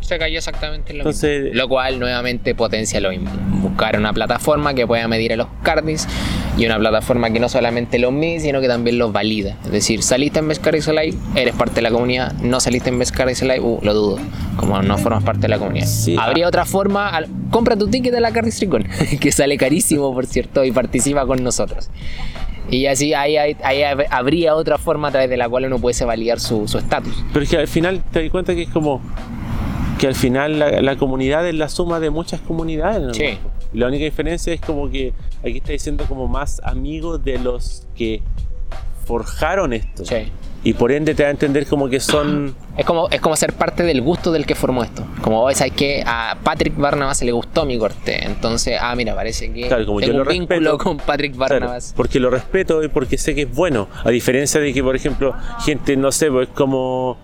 Se 0.00 0.18
cayó 0.18 0.36
exactamente 0.36 0.92
en 0.92 0.98
lo 0.98 1.02
Entonces- 1.04 1.44
mismo. 1.44 1.56
Lo 1.58 1.68
cual 1.68 1.98
nuevamente 1.98 2.54
potencia 2.54 3.00
lo 3.00 3.08
mismo. 3.08 3.30
Buscar 3.62 3.98
una 3.98 4.12
plataforma 4.12 4.74
que 4.74 4.86
pueda 4.86 5.08
medir 5.08 5.32
a 5.32 5.36
los 5.36 5.46
cardis 5.62 6.06
y 6.58 6.66
una 6.66 6.78
plataforma 6.78 7.30
que 7.30 7.40
no 7.40 7.48
solamente 7.48 7.98
los 7.98 8.12
mide, 8.12 8.40
sino 8.40 8.60
que 8.60 8.68
también 8.68 8.98
los 8.98 9.12
valida. 9.12 9.56
Es 9.64 9.72
decir, 9.72 10.02
saliste 10.02 10.40
en 10.40 10.48
Bescardis 10.48 10.88
Live, 10.88 11.14
eres 11.34 11.54
parte 11.54 11.76
de 11.76 11.82
la 11.82 11.90
comunidad. 11.90 12.34
No 12.34 12.60
saliste 12.60 12.90
en 12.90 12.98
Bescardis 12.98 13.40
Live, 13.42 13.60
uh, 13.60 13.78
lo 13.82 13.94
dudo. 13.94 14.18
Como 14.58 14.80
no 14.82 14.98
formas 14.98 15.24
parte 15.24 15.40
de 15.42 15.48
la 15.48 15.58
comunidad. 15.58 15.86
Sí. 15.86 16.16
Habría 16.20 16.48
otra 16.48 16.66
forma. 16.66 17.08
al- 17.08 17.26
compra 17.50 17.74
tu 17.74 17.88
ticket 17.88 18.12
de 18.12 18.20
la 18.20 18.30
Cardis 18.30 18.56
Tricon, 18.58 18.84
que 19.20 19.32
sale 19.32 19.56
carísimo, 19.56 20.12
por 20.12 20.26
cierto, 20.26 20.64
y 20.66 20.70
participa 20.70 21.24
con 21.26 21.42
nosotros. 21.42 21.88
Y 22.70 22.86
así 22.86 23.12
ahí, 23.14 23.36
ahí- 23.36 23.56
ahí 23.62 23.80
hab- 23.80 24.06
habría 24.10 24.54
otra 24.54 24.78
forma 24.78 25.08
a 25.08 25.10
través 25.10 25.28
de 25.30 25.36
la 25.36 25.48
cual 25.48 25.66
uno 25.66 25.78
pudiese 25.78 26.04
validar 26.04 26.40
su 26.40 26.66
su 26.66 26.78
estatus. 26.78 27.24
Pero 27.32 27.42
es 27.44 27.50
que 27.50 27.56
al 27.58 27.68
final 27.68 28.02
te 28.12 28.22
das 28.22 28.30
cuenta 28.30 28.54
que 28.54 28.62
es 28.62 28.68
como 28.70 29.00
que 29.98 30.06
al 30.08 30.14
final 30.14 30.58
la, 30.58 30.80
la 30.82 30.96
comunidad 30.96 31.46
es 31.48 31.54
la 31.54 31.68
suma 31.68 32.00
de 32.00 32.10
muchas 32.10 32.40
comunidades. 32.40 33.02
¿no? 33.02 33.14
Sí. 33.14 33.38
La 33.72 33.88
única 33.88 34.04
diferencia 34.04 34.52
es 34.52 34.60
como 34.60 34.88
que 34.90 35.12
aquí 35.40 35.58
está 35.58 35.72
diciendo 35.72 36.04
como 36.08 36.26
más 36.28 36.60
amigos 36.64 37.22
de 37.24 37.38
los 37.38 37.86
que 37.96 38.22
forjaron 39.06 39.72
esto. 39.72 40.04
Sí. 40.04 40.26
Y 40.64 40.72
por 40.72 40.90
ende 40.92 41.14
te 41.14 41.22
da 41.22 41.28
a 41.28 41.30
entender 41.30 41.66
como 41.66 41.88
que 41.90 42.00
son... 42.00 42.56
Es 42.76 42.86
como, 42.86 43.08
es 43.10 43.20
como 43.20 43.36
ser 43.36 43.52
parte 43.52 43.82
del 43.82 44.00
gusto 44.00 44.32
del 44.32 44.46
que 44.46 44.54
formó 44.54 44.82
esto. 44.82 45.04
Como 45.20 45.42
hoy 45.42 45.54
sabes 45.54 45.74
que 45.74 46.02
a 46.06 46.38
Patrick 46.42 46.74
Barnabas 46.76 47.18
se 47.18 47.26
le 47.26 47.32
gustó 47.32 47.66
mi 47.66 47.78
corte. 47.78 48.24
Entonces, 48.24 48.78
ah, 48.80 48.96
mira, 48.96 49.14
parece 49.14 49.52
que 49.52 49.68
Claro, 49.68 49.84
como 49.84 50.00
yo 50.00 50.12
lo 50.14 50.24
vínculo 50.24 50.58
respeto, 50.58 50.78
con 50.78 50.96
Patrick 50.96 51.36
Claro, 51.36 51.54
Barnabas. 51.54 51.92
porque 51.94 52.18
lo 52.18 52.30
respeto 52.30 52.82
y 52.82 52.88
porque 52.88 53.18
sé 53.18 53.34
que 53.34 53.42
es 53.42 53.54
bueno. 53.54 53.88
A 54.04 54.10
diferencia 54.10 54.58
de 54.58 54.72
que, 54.72 54.82
por 54.82 54.96
ejemplo, 54.96 55.34
gente, 55.64 55.96
no 55.96 56.10
sé, 56.10 56.30
pues 56.30 56.48
como. 56.48 57.18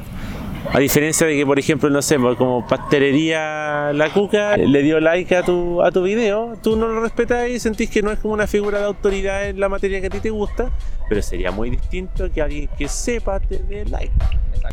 A 0.72 0.78
diferencia 0.78 1.26
de 1.26 1.36
que, 1.36 1.46
por 1.46 1.58
ejemplo, 1.58 1.90
no 1.90 2.00
sé, 2.02 2.18
pues, 2.18 2.36
como 2.36 2.66
pastelería 2.66 3.92
La 3.92 4.12
Cuca 4.12 4.56
le 4.56 4.82
dio 4.82 5.00
like 5.00 5.34
a 5.36 5.42
tu, 5.42 5.82
a 5.82 5.90
tu 5.90 6.02
video, 6.02 6.56
tú 6.62 6.76
no 6.76 6.86
lo 6.86 7.00
respetas 7.00 7.48
y 7.48 7.58
sentís 7.58 7.90
que 7.90 8.02
no 8.02 8.12
es 8.12 8.18
como 8.18 8.34
una 8.34 8.46
figura 8.46 8.78
de 8.78 8.84
autoridad 8.84 9.48
en 9.48 9.58
la 9.58 9.68
materia 9.68 10.00
que 10.00 10.06
a 10.06 10.10
ti 10.10 10.20
te 10.20 10.30
gusta, 10.30 10.70
pero 11.08 11.22
sería 11.22 11.50
muy 11.50 11.70
distinto 11.70 12.30
que 12.30 12.42
alguien 12.42 12.68
que 12.78 12.88
sepa 12.88 13.40
te 13.40 13.58
dé 13.58 13.84
like. 13.86 14.12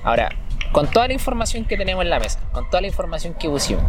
Ahora, 0.03 0.29
con 0.71 0.87
toda 0.87 1.07
la 1.07 1.13
información 1.13 1.65
que 1.65 1.77
tenemos 1.77 2.03
en 2.03 2.09
la 2.09 2.19
mesa, 2.19 2.39
con 2.51 2.69
toda 2.69 2.81
la 2.81 2.87
información 2.87 3.33
que 3.33 3.49
pusimos, 3.49 3.85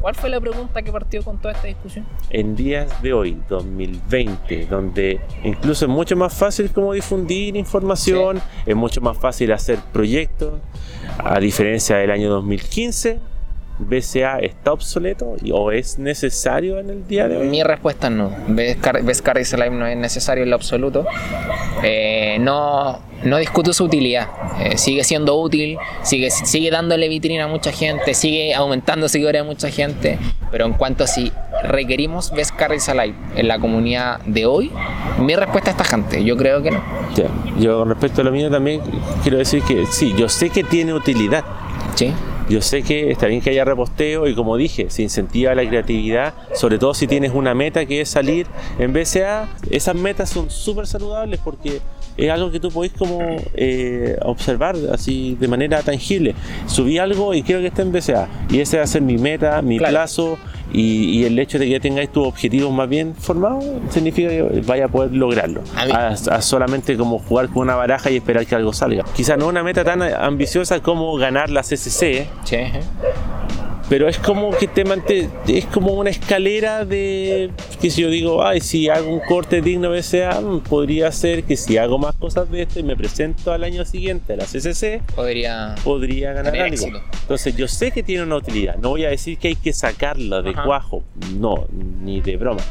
¿cuál 0.00 0.14
fue 0.16 0.28
la 0.30 0.40
pregunta 0.40 0.82
que 0.82 0.90
partió 0.90 1.22
con 1.22 1.40
toda 1.40 1.54
esta 1.54 1.68
discusión? 1.68 2.06
En 2.30 2.56
días 2.56 3.00
de 3.02 3.12
hoy, 3.12 3.40
2020, 3.48 4.66
donde 4.66 5.20
incluso 5.44 5.84
es 5.84 5.90
mucho 5.90 6.16
más 6.16 6.34
fácil 6.34 6.70
como 6.72 6.92
difundir 6.92 7.56
información, 7.56 8.40
es 8.66 8.74
mucho 8.74 9.00
más 9.00 9.16
fácil 9.16 9.52
hacer 9.52 9.78
proyectos, 9.92 10.60
a 11.24 11.38
diferencia 11.40 11.96
del 11.96 12.10
año 12.10 12.28
2015, 12.30 13.18
BCA 13.78 14.38
está 14.40 14.72
obsoleto 14.72 15.36
y- 15.42 15.50
o 15.52 15.72
es 15.72 15.98
necesario 15.98 16.78
en 16.78 16.90
el 16.90 17.06
día 17.08 17.26
de 17.26 17.38
hoy. 17.38 17.48
Mi 17.48 17.62
respuesta 17.62 18.08
es 18.08 18.12
no. 18.12 18.30
Bescarris 18.48 19.52
Live 19.54 19.70
no 19.70 19.86
es 19.86 19.96
necesario 19.96 20.44
en 20.44 20.50
lo 20.50 20.56
absoluto. 20.56 21.04
Eh, 21.82 22.36
no, 22.40 23.00
no 23.24 23.38
discuto 23.38 23.72
su 23.72 23.84
utilidad. 23.84 24.28
Eh, 24.60 24.76
sigue 24.78 25.02
siendo 25.04 25.36
útil, 25.40 25.78
sigue, 26.02 26.30
sigue 26.30 26.70
dándole 26.70 27.08
vitrina 27.08 27.44
a 27.44 27.48
mucha 27.48 27.72
gente, 27.72 28.14
sigue 28.14 28.54
aumentando 28.54 29.08
seguidores 29.08 29.40
a 29.40 29.44
mucha 29.44 29.68
gente. 29.70 30.18
Pero 30.50 30.66
en 30.66 30.74
cuanto 30.74 31.04
a 31.04 31.06
si 31.06 31.32
requerimos 31.64 32.30
Bescarris 32.32 32.88
Alive 32.88 33.16
en 33.36 33.48
la 33.48 33.58
comunidad 33.58 34.20
de 34.26 34.46
hoy, 34.46 34.70
mi 35.20 35.34
respuesta 35.34 35.70
es 35.70 35.76
tajante. 35.76 36.24
Yo 36.24 36.36
creo 36.36 36.62
que 36.62 36.70
no. 36.70 36.82
Ya, 37.14 37.26
Yo 37.58 37.78
con 37.80 37.88
respecto 37.90 38.20
a 38.22 38.24
lo 38.24 38.32
mío 38.32 38.50
también 38.50 38.80
quiero 39.22 39.38
decir 39.38 39.62
que 39.62 39.86
sí, 39.86 40.14
yo 40.16 40.28
sé 40.28 40.50
que 40.50 40.64
tiene 40.64 40.92
utilidad. 40.94 41.44
¿Sí? 41.94 42.12
Yo 42.48 42.60
sé 42.60 42.82
que 42.82 43.10
está 43.10 43.26
bien 43.26 43.40
que 43.40 43.50
haya 43.50 43.64
reposteo 43.64 44.26
y 44.26 44.34
como 44.34 44.56
dije, 44.56 44.90
se 44.90 45.02
incentiva 45.02 45.54
la 45.54 45.66
creatividad, 45.66 46.34
sobre 46.54 46.78
todo 46.78 46.92
si 46.92 47.06
tienes 47.06 47.32
una 47.32 47.54
meta 47.54 47.86
que 47.86 48.00
es 48.00 48.08
salir 48.08 48.46
en 48.78 48.92
BCA. 48.92 49.48
Esas 49.70 49.94
metas 49.94 50.28
son 50.30 50.50
súper 50.50 50.86
saludables 50.86 51.38
porque 51.42 51.80
es 52.16 52.30
algo 52.30 52.50
que 52.50 52.60
tú 52.60 52.70
podés 52.70 52.92
como 52.92 53.20
eh, 53.54 54.16
observar 54.22 54.76
así 54.92 55.36
de 55.40 55.48
manera 55.48 55.82
tangible. 55.82 56.34
Subí 56.66 56.98
algo 56.98 57.32
y 57.32 57.42
quiero 57.42 57.60
que 57.60 57.68
esté 57.68 57.82
en 57.82 57.92
BCA 57.92 58.28
y 58.50 58.60
ese 58.60 58.76
va 58.78 58.84
a 58.84 58.86
ser 58.88 59.02
mi 59.02 59.16
meta, 59.18 59.62
mi 59.62 59.78
Claro. 59.78 59.92
plazo 59.92 60.38
y, 60.72 61.20
y 61.20 61.24
el 61.24 61.38
hecho 61.38 61.58
de 61.58 61.68
que 61.68 61.80
tengáis 61.80 62.10
tus 62.10 62.26
objetivos 62.26 62.72
más 62.72 62.88
bien 62.88 63.14
formados 63.14 63.64
significa 63.90 64.28
que 64.30 64.62
vaya 64.66 64.86
a 64.86 64.88
poder 64.88 65.12
lograrlo. 65.12 65.62
A 65.76 66.08
A, 66.08 66.42
solamente 66.42 66.96
como 66.96 67.18
jugar 67.18 67.48
con 67.48 67.62
una 67.62 67.74
baraja 67.74 68.10
y 68.10 68.16
esperar 68.16 68.46
que 68.46 68.54
algo 68.54 68.72
salga. 68.72 69.04
Quizá 69.14 69.36
no 69.36 69.46
una 69.48 69.62
meta 69.62 69.84
tan 69.84 70.02
ambiciosa 70.02 70.80
como 70.80 71.16
ganar 71.16 71.50
la 71.50 71.62
CCC, 71.62 72.26
Sí. 72.44 72.56
Pero 73.88 74.08
es 74.08 74.18
como 74.18 74.50
que 74.56 74.68
te 74.68 74.82
es 75.48 75.66
como 75.66 75.92
una 75.92 76.10
escalera 76.10 76.84
de 76.84 77.50
que 77.80 77.90
si 77.90 78.02
yo 78.02 78.08
digo, 78.10 78.44
ay, 78.44 78.60
si 78.60 78.88
hago 78.88 79.10
un 79.10 79.20
corte 79.20 79.60
digno 79.60 79.90
de 79.90 80.00
BCA, 80.00 80.40
podría 80.68 81.10
ser 81.12 81.44
que 81.44 81.56
si 81.56 81.76
hago 81.76 81.98
más 81.98 82.14
cosas 82.16 82.50
de 82.50 82.62
esto 82.62 82.80
y 82.80 82.82
me 82.82 82.96
presento 82.96 83.52
al 83.52 83.64
año 83.64 83.84
siguiente 83.84 84.32
a 84.32 84.36
la 84.36 84.44
CCC, 84.44 85.02
Podría. 85.14 85.74
podría 85.84 86.32
ganar 86.32 86.54
algo. 86.54 86.66
éxito. 86.74 87.00
Entonces 87.22 87.56
yo 87.56 87.68
sé 87.68 87.90
que 87.90 88.02
tiene 88.02 88.22
una 88.22 88.36
utilidad, 88.36 88.76
no 88.76 88.90
voy 88.90 89.04
a 89.04 89.10
decir 89.10 89.38
que 89.38 89.48
hay 89.48 89.56
que 89.56 89.72
sacarla 89.72 90.42
de 90.42 90.50
Ajá. 90.50 90.64
cuajo, 90.64 91.02
no, 91.38 91.66
ni 92.02 92.20
de 92.20 92.36
broma. 92.36 92.62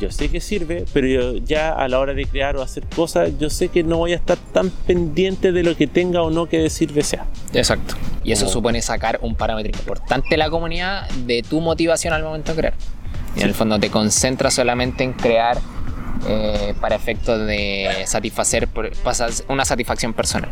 Yo 0.00 0.10
sé 0.10 0.28
que 0.30 0.40
sirve, 0.40 0.84
pero 0.92 1.06
yo 1.06 1.34
ya 1.36 1.72
a 1.72 1.88
la 1.88 1.98
hora 1.98 2.12
de 2.12 2.24
crear 2.26 2.56
o 2.56 2.62
hacer 2.62 2.84
cosas, 2.94 3.30
yo 3.38 3.48
sé 3.50 3.68
que 3.68 3.82
no 3.82 3.96
voy 3.98 4.12
a 4.12 4.16
estar 4.16 4.36
tan 4.52 4.70
pendiente 4.70 5.52
de 5.52 5.62
lo 5.62 5.76
que 5.76 5.86
tenga 5.86 6.22
o 6.22 6.30
no 6.30 6.46
que 6.46 6.58
decir 6.58 6.92
BCA. 6.92 7.24
Exacto. 7.54 7.94
Y 8.24 8.32
eso 8.32 8.44
Como- 8.44 8.52
supone 8.52 8.82
sacar 8.82 9.18
un 9.22 9.34
parámetro 9.34 9.70
importante 9.78 10.28
de 10.30 10.36
la 10.36 10.50
comunidad 10.50 11.08
de 11.26 11.42
tu 11.42 11.60
motivación 11.60 12.12
al 12.12 12.22
momento 12.22 12.52
de 12.52 12.58
crear. 12.58 12.74
Y 13.36 13.40
en 13.40 13.48
el 13.48 13.54
fondo 13.54 13.78
te 13.78 13.90
concentras 13.90 14.54
solamente 14.54 15.04
en 15.04 15.12
crear 15.12 15.58
eh, 16.28 16.74
para 16.80 16.96
efectos 16.96 17.46
de 17.46 17.88
satisfacer 18.06 18.68
una 19.48 19.64
satisfacción 19.64 20.12
personal. 20.14 20.50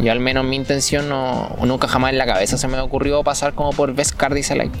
Yo 0.00 0.10
al 0.12 0.18
menos 0.20 0.44
mi 0.44 0.56
intención 0.56 1.08
no, 1.08 1.56
nunca 1.64 1.86
jamás 1.88 2.10
en 2.12 2.18
la 2.18 2.26
cabeza 2.26 2.58
se 2.58 2.66
me 2.68 2.78
ocurrió 2.80 3.22
pasar 3.22 3.54
como 3.54 3.70
por 3.70 3.94
Best 3.94 4.14
Card 4.16 4.34
Dislike. 4.34 4.72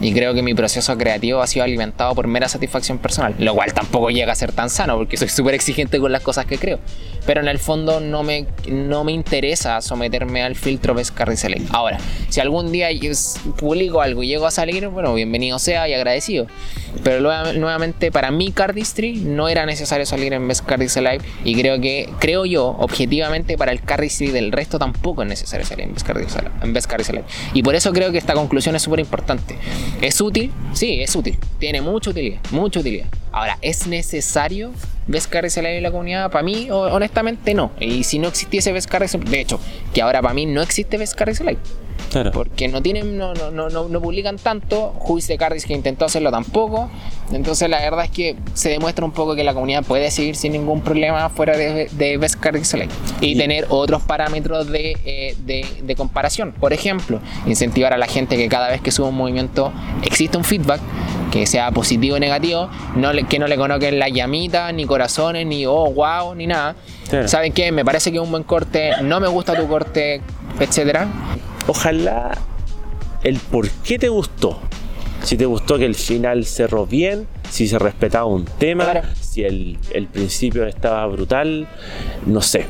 Y 0.00 0.12
creo 0.12 0.34
que 0.34 0.42
mi 0.42 0.54
proceso 0.54 0.96
creativo 0.96 1.40
ha 1.42 1.46
sido 1.46 1.64
alimentado 1.64 2.14
por 2.14 2.26
mera 2.26 2.48
satisfacción 2.48 2.98
personal, 2.98 3.34
lo 3.38 3.54
cual 3.54 3.72
tampoco 3.72 4.10
llega 4.10 4.32
a 4.32 4.36
ser 4.36 4.52
tan 4.52 4.70
sano 4.70 4.96
porque 4.96 5.16
soy 5.16 5.28
súper 5.28 5.54
exigente 5.54 5.98
con 5.98 6.12
las 6.12 6.22
cosas 6.22 6.46
que 6.46 6.58
creo. 6.58 6.78
Pero 7.26 7.40
en 7.40 7.48
el 7.48 7.58
fondo 7.58 8.00
no 8.00 8.22
me, 8.22 8.46
no 8.68 9.04
me 9.04 9.12
interesa 9.12 9.80
someterme 9.80 10.42
al 10.42 10.54
filtro 10.54 10.94
Card 11.14 11.30
Dislike. 11.30 11.68
Ahora, 11.72 11.98
si 12.28 12.40
algún 12.40 12.72
día 12.72 12.88
publico 13.58 14.00
algo 14.00 14.22
y 14.22 14.28
llego 14.28 14.46
a 14.46 14.50
salir, 14.50 14.88
bueno, 14.88 15.14
bienvenido 15.14 15.58
sea 15.58 15.88
y 15.88 15.94
agradecido. 15.94 16.46
Pero 17.04 17.20
nuevamente, 17.20 18.10
para 18.10 18.30
mi 18.30 18.50
cardistry 18.52 19.16
no 19.16 19.48
era 19.48 19.66
necesario 19.66 20.06
salir 20.06 20.32
en 20.32 20.48
Cardistry 20.48 21.02
Live. 21.02 21.20
Y 21.44 21.54
creo 21.54 21.80
que, 21.80 22.08
creo 22.18 22.46
yo, 22.46 22.66
objetivamente, 22.78 23.58
para 23.58 23.72
el 23.72 23.82
cardistry 23.82 24.30
del 24.30 24.52
resto 24.52 24.78
tampoco 24.78 25.22
es 25.22 25.28
necesario 25.28 25.66
salir 25.66 25.86
en 25.86 25.94
Cardistry 25.94 27.16
Live. 27.16 27.26
Y 27.52 27.62
por 27.62 27.74
eso 27.74 27.92
creo 27.92 28.10
que 28.10 28.18
esta 28.18 28.34
conclusión 28.34 28.74
es 28.74 28.82
súper 28.82 29.00
importante. 29.00 29.58
¿Es 30.00 30.20
útil? 30.20 30.50
Sí, 30.72 31.00
es 31.02 31.14
útil. 31.16 31.36
Tiene 31.58 31.80
mucha 31.80 32.10
utilidad. 32.10 32.38
Mucha 32.50 32.80
utilidad. 32.80 33.06
Ahora, 33.32 33.58
¿es 33.62 33.86
necesario 33.86 34.72
Best 35.06 35.32
Live 35.32 35.76
en 35.78 35.82
la 35.82 35.90
comunidad? 35.90 36.30
Para 36.30 36.42
mí, 36.44 36.68
ho- 36.70 36.92
honestamente, 36.94 37.54
no. 37.54 37.72
Y 37.80 38.04
si 38.04 38.18
no 38.18 38.28
existiese 38.28 38.72
Best 38.72 38.88
Cardistry 38.88 39.20
de 39.28 39.40
hecho, 39.40 39.60
que 39.92 40.02
ahora 40.02 40.22
para 40.22 40.34
mí 40.34 40.46
no 40.46 40.62
existe 40.62 40.96
Best 40.98 41.14
Cardistry 41.14 41.46
Live. 41.48 41.60
Claro. 42.10 42.30
Porque 42.32 42.68
no 42.68 42.80
tienen, 42.82 43.18
no, 43.18 43.34
no, 43.34 43.50
no, 43.50 43.68
no, 43.68 43.88
no 43.88 44.00
publican 44.00 44.36
tanto. 44.36 44.94
Juice 44.98 45.32
de 45.32 45.38
Cardis 45.38 45.66
que 45.66 45.74
intentó 45.74 46.04
hacerlo 46.06 46.30
tampoco. 46.30 46.88
Entonces 47.32 47.68
la 47.68 47.80
verdad 47.80 48.04
es 48.06 48.10
que 48.10 48.36
se 48.54 48.70
demuestra 48.70 49.04
un 49.04 49.12
poco 49.12 49.34
que 49.34 49.44
la 49.44 49.52
comunidad 49.52 49.84
puede 49.84 50.10
seguir 50.10 50.34
sin 50.36 50.52
ningún 50.52 50.80
problema 50.80 51.28
fuera 51.28 51.56
de, 51.56 51.88
de 51.92 52.16
Best 52.16 52.36
Cardis 52.40 52.68
Select. 52.68 52.92
Y, 53.20 53.32
Y- 53.32 53.36
tener 53.36 53.66
otros 53.68 54.02
parámetros 54.02 54.68
de, 54.68 54.96
eh, 55.04 55.36
de, 55.44 55.66
de 55.82 55.96
comparación. 55.96 56.52
Por 56.58 56.72
ejemplo, 56.72 57.20
incentivar 57.46 57.92
a 57.92 57.98
la 57.98 58.06
gente 58.06 58.36
que 58.36 58.48
cada 58.48 58.68
vez 58.68 58.80
que 58.80 58.90
sube 58.90 59.08
un 59.08 59.14
movimiento 59.16 59.72
existe 60.02 60.36
un 60.38 60.44
feedback. 60.44 60.80
Que 61.30 61.46
sea 61.46 61.70
positivo 61.72 62.16
o 62.16 62.18
negativo, 62.18 62.70
no 62.96 63.12
le- 63.12 63.24
que 63.24 63.38
no 63.38 63.46
le 63.48 63.56
coloquen 63.58 63.98
la 63.98 64.08
llamita, 64.08 64.72
ni 64.72 64.86
corazones, 64.86 65.46
ni 65.46 65.66
oh 65.66 65.90
wow, 65.92 66.34
ni 66.34 66.46
nada. 66.46 66.74
Claro. 67.10 67.28
¿Saben 67.28 67.52
qué? 67.52 67.70
Me 67.70 67.84
parece 67.84 68.10
que 68.10 68.16
es 68.16 68.22
un 68.22 68.30
buen 68.30 68.44
corte, 68.44 68.92
no 69.02 69.20
me 69.20 69.28
gusta 69.28 69.54
tu 69.54 69.68
corte, 69.68 70.22
etcétera. 70.58 71.06
Ojalá 71.68 72.32
el 73.22 73.36
por 73.38 73.68
qué 73.68 73.98
te 73.98 74.08
gustó. 74.08 74.58
Si 75.22 75.36
te 75.36 75.46
gustó 75.46 75.78
que 75.78 75.84
el 75.84 75.94
final 75.94 76.44
cerró 76.46 76.86
bien, 76.86 77.26
si 77.50 77.68
se 77.68 77.78
respetaba 77.78 78.24
un 78.24 78.44
tema, 78.44 78.84
Claro. 78.90 79.08
si 79.20 79.44
el, 79.44 79.78
el 79.92 80.06
principio 80.06 80.66
estaba 80.66 81.06
brutal, 81.06 81.68
no 82.26 82.40
sé. 82.40 82.66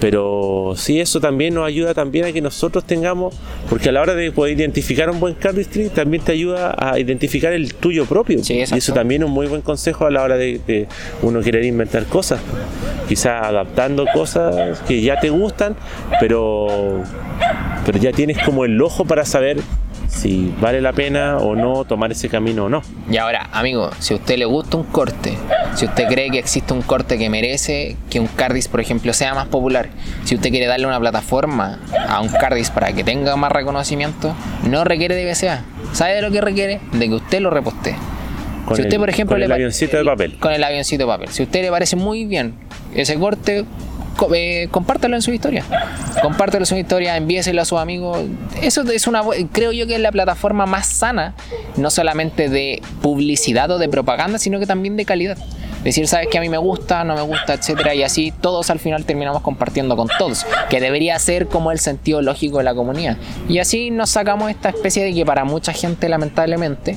Pero 0.00 0.74
sí, 0.76 1.00
eso 1.00 1.20
también 1.20 1.54
nos 1.54 1.66
ayuda 1.66 1.92
también 1.92 2.24
a 2.24 2.32
que 2.32 2.40
nosotros 2.40 2.84
tengamos, 2.84 3.34
porque 3.68 3.88
a 3.88 3.92
la 3.92 4.00
hora 4.00 4.14
de 4.14 4.30
poder 4.30 4.56
identificar 4.56 5.10
un 5.10 5.18
buen 5.18 5.34
cardistry, 5.34 5.88
también 5.88 6.22
te 6.22 6.32
ayuda 6.32 6.74
a 6.78 6.98
identificar 6.98 7.52
el 7.52 7.74
tuyo 7.74 8.06
propio. 8.06 8.42
Sí, 8.44 8.54
y 8.54 8.60
eso 8.60 8.92
también 8.92 9.22
es 9.22 9.28
un 9.28 9.34
muy 9.34 9.46
buen 9.46 9.62
consejo 9.62 10.06
a 10.06 10.10
la 10.10 10.22
hora 10.22 10.36
de, 10.36 10.60
de 10.66 10.86
uno 11.22 11.40
querer 11.40 11.64
inventar 11.64 12.04
cosas. 12.06 12.40
Quizás 13.08 13.44
adaptando 13.44 14.06
cosas 14.12 14.80
que 14.86 15.00
ya 15.00 15.18
te 15.18 15.30
gustan, 15.30 15.76
pero 16.20 17.02
pero 17.84 17.98
ya 17.98 18.12
tienes 18.12 18.38
como 18.44 18.66
el 18.66 18.80
ojo 18.82 19.06
para 19.06 19.24
saber 19.24 19.58
si 20.08 20.52
vale 20.60 20.80
la 20.80 20.92
pena 20.92 21.36
o 21.36 21.54
no 21.54 21.84
tomar 21.84 22.10
ese 22.10 22.28
camino 22.28 22.64
o 22.64 22.68
no. 22.68 22.82
Y 23.10 23.18
ahora, 23.18 23.48
amigo, 23.52 23.90
si 24.00 24.14
a 24.14 24.16
usted 24.16 24.38
le 24.38 24.46
gusta 24.46 24.76
un 24.78 24.84
corte, 24.84 25.34
si 25.74 25.84
usted 25.84 26.08
cree 26.08 26.30
que 26.30 26.38
existe 26.38 26.72
un 26.72 26.82
corte 26.82 27.18
que 27.18 27.28
merece 27.30 27.96
que 28.10 28.18
un 28.18 28.26
Cardis, 28.26 28.68
por 28.68 28.80
ejemplo, 28.80 29.12
sea 29.12 29.34
más 29.34 29.46
popular, 29.48 29.90
si 30.24 30.34
usted 30.34 30.50
quiere 30.50 30.66
darle 30.66 30.86
una 30.86 30.98
plataforma 30.98 31.78
a 32.08 32.20
un 32.20 32.28
Cardis 32.28 32.70
para 32.70 32.92
que 32.92 33.04
tenga 33.04 33.36
más 33.36 33.52
reconocimiento, 33.52 34.34
no 34.64 34.82
requiere 34.84 35.14
de 35.14 35.30
BCA. 35.30 35.64
¿Sabe 35.92 36.14
de 36.14 36.22
lo 36.22 36.30
que 36.30 36.40
requiere? 36.40 36.80
De 36.92 37.08
que 37.08 37.14
usted 37.14 37.40
lo 37.40 37.50
repostee. 37.50 37.94
Con 38.64 38.76
si 38.76 38.82
usted, 38.82 38.94
el- 38.94 39.00
por 39.00 39.10
ejemplo, 39.10 39.34
con 39.34 39.40
le 39.40 39.46
el 39.46 39.52
avioncito 39.52 39.96
de 39.98 40.04
papel. 40.04 40.38
Con 40.38 40.52
el 40.52 40.64
avioncito 40.64 41.04
de 41.04 41.06
papel. 41.12 41.28
Si 41.28 41.42
a 41.42 41.46
usted 41.46 41.62
le 41.62 41.70
parece 41.70 41.96
muy 41.96 42.24
bien 42.24 42.54
ese 42.94 43.14
corte, 43.18 43.64
eh, 44.34 44.68
compártalo 44.70 45.16
en 45.16 45.22
su 45.22 45.32
historia. 45.32 45.64
Compártelo 46.22 46.62
en 46.62 46.66
su 46.66 46.76
historia, 46.76 47.16
envíeselo 47.16 47.62
a 47.62 47.64
sus 47.64 47.78
amigos. 47.78 48.18
Eso 48.62 48.82
es 48.90 49.06
una, 49.06 49.22
creo 49.52 49.72
yo 49.72 49.86
que 49.86 49.94
es 49.94 50.00
la 50.00 50.12
plataforma 50.12 50.66
más 50.66 50.86
sana, 50.86 51.34
no 51.76 51.90
solamente 51.90 52.48
de 52.48 52.82
publicidad 53.02 53.70
o 53.70 53.78
de 53.78 53.88
propaganda, 53.88 54.38
sino 54.38 54.58
que 54.58 54.66
también 54.66 54.96
de 54.96 55.04
calidad. 55.04 55.38
Decir, 55.84 56.08
sabes 56.08 56.26
que 56.28 56.38
a 56.38 56.40
mí 56.40 56.48
me 56.48 56.58
gusta, 56.58 57.04
no 57.04 57.14
me 57.14 57.22
gusta, 57.22 57.54
etcétera, 57.54 57.94
y 57.94 58.02
así 58.02 58.32
todos 58.32 58.68
al 58.70 58.80
final 58.80 59.04
terminamos 59.04 59.42
compartiendo 59.42 59.96
con 59.96 60.08
todos, 60.18 60.44
que 60.68 60.80
debería 60.80 61.16
ser 61.20 61.46
como 61.46 61.70
el 61.70 61.78
sentido 61.78 62.20
lógico 62.20 62.58
de 62.58 62.64
la 62.64 62.74
comunidad. 62.74 63.16
Y 63.48 63.60
así 63.60 63.90
nos 63.90 64.10
sacamos 64.10 64.50
esta 64.50 64.70
especie 64.70 65.04
de 65.04 65.14
que 65.14 65.24
para 65.24 65.44
mucha 65.44 65.72
gente, 65.72 66.08
lamentablemente, 66.08 66.96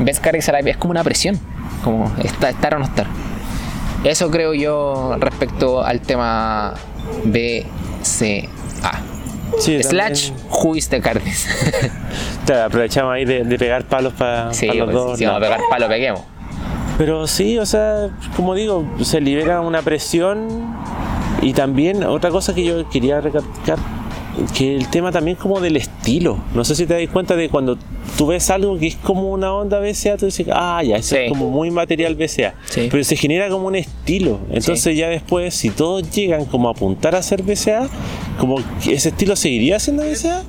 ves 0.00 0.20
es 0.24 0.76
como 0.76 0.90
una 0.90 1.04
presión, 1.04 1.38
como 1.84 2.12
estar 2.22 2.74
o 2.74 2.78
no 2.80 2.86
estar. 2.86 3.06
Eso 4.04 4.30
creo 4.30 4.52
yo 4.54 5.16
respecto 5.18 5.82
al 5.84 6.00
tema 6.00 6.74
BCA. 7.24 8.48
Sí, 9.58 9.82
Slash 9.82 10.30
también- 10.30 10.48
Who 10.50 10.76
is 10.76 10.88
the 10.88 11.00
Cardis. 11.00 11.46
Claro, 12.46 12.64
aprovechamos 12.64 13.12
ahí 13.14 13.24
de, 13.24 13.44
de 13.44 13.58
pegar 13.58 13.84
palos 13.84 14.12
para 14.14 14.52
sí, 14.52 14.66
los 14.66 14.76
pues, 14.86 14.92
dos. 14.94 15.18
si 15.18 15.24
no. 15.24 15.32
vamos 15.32 15.46
a 15.46 15.50
pegar 15.52 15.68
palo, 15.70 15.88
peguemos. 15.88 16.22
Pero 16.98 17.26
sí, 17.26 17.58
o 17.58 17.66
sea, 17.66 18.08
como 18.36 18.54
digo, 18.54 18.84
se 19.02 19.20
libera 19.20 19.60
una 19.60 19.82
presión 19.82 20.74
y 21.40 21.52
también 21.52 22.02
otra 22.04 22.30
cosa 22.30 22.54
que 22.54 22.64
yo 22.64 22.88
quería 22.90 23.20
recalcar, 23.20 23.78
que 24.56 24.76
el 24.76 24.88
tema 24.88 25.12
también 25.12 25.36
como 25.36 25.60
del 25.60 25.76
estilo. 25.76 26.38
No 26.54 26.64
sé 26.64 26.74
si 26.74 26.86
te 26.86 26.94
das 26.94 27.12
cuenta 27.12 27.36
de 27.36 27.48
cuando 27.48 27.76
tú 28.16 28.26
ves 28.26 28.48
algo 28.50 28.78
que 28.78 28.86
es 28.88 28.96
como 28.96 29.30
una 29.30 29.52
onda 29.52 29.78
BCA, 29.80 30.16
tú 30.16 30.26
dices, 30.26 30.46
ah, 30.52 30.82
ya, 30.82 30.96
eso 30.96 31.16
Sí. 31.16 31.22
es 31.22 31.28
como 31.30 31.50
muy 31.50 31.70
material 31.70 32.14
BCA. 32.14 32.54
Sí. 32.66 32.88
Pero 32.90 33.04
se 33.04 33.16
genera 33.16 33.48
como 33.48 33.66
un 33.66 33.76
estilo. 33.76 34.40
Entonces 34.50 34.96
ya 34.96 35.08
después, 35.08 35.54
si 35.54 35.70
todos 35.70 36.10
llegan 36.10 36.44
como 36.46 36.68
a 36.68 36.72
apuntar 36.72 37.14
a 37.14 37.22
ser 37.22 37.42
BCA, 37.42 37.88
como 38.38 38.56
que 38.82 38.94
ese 38.94 39.10
estilo 39.10 39.36
seguiría 39.36 39.78
siendo 39.78 40.02
BCA. 40.02 40.42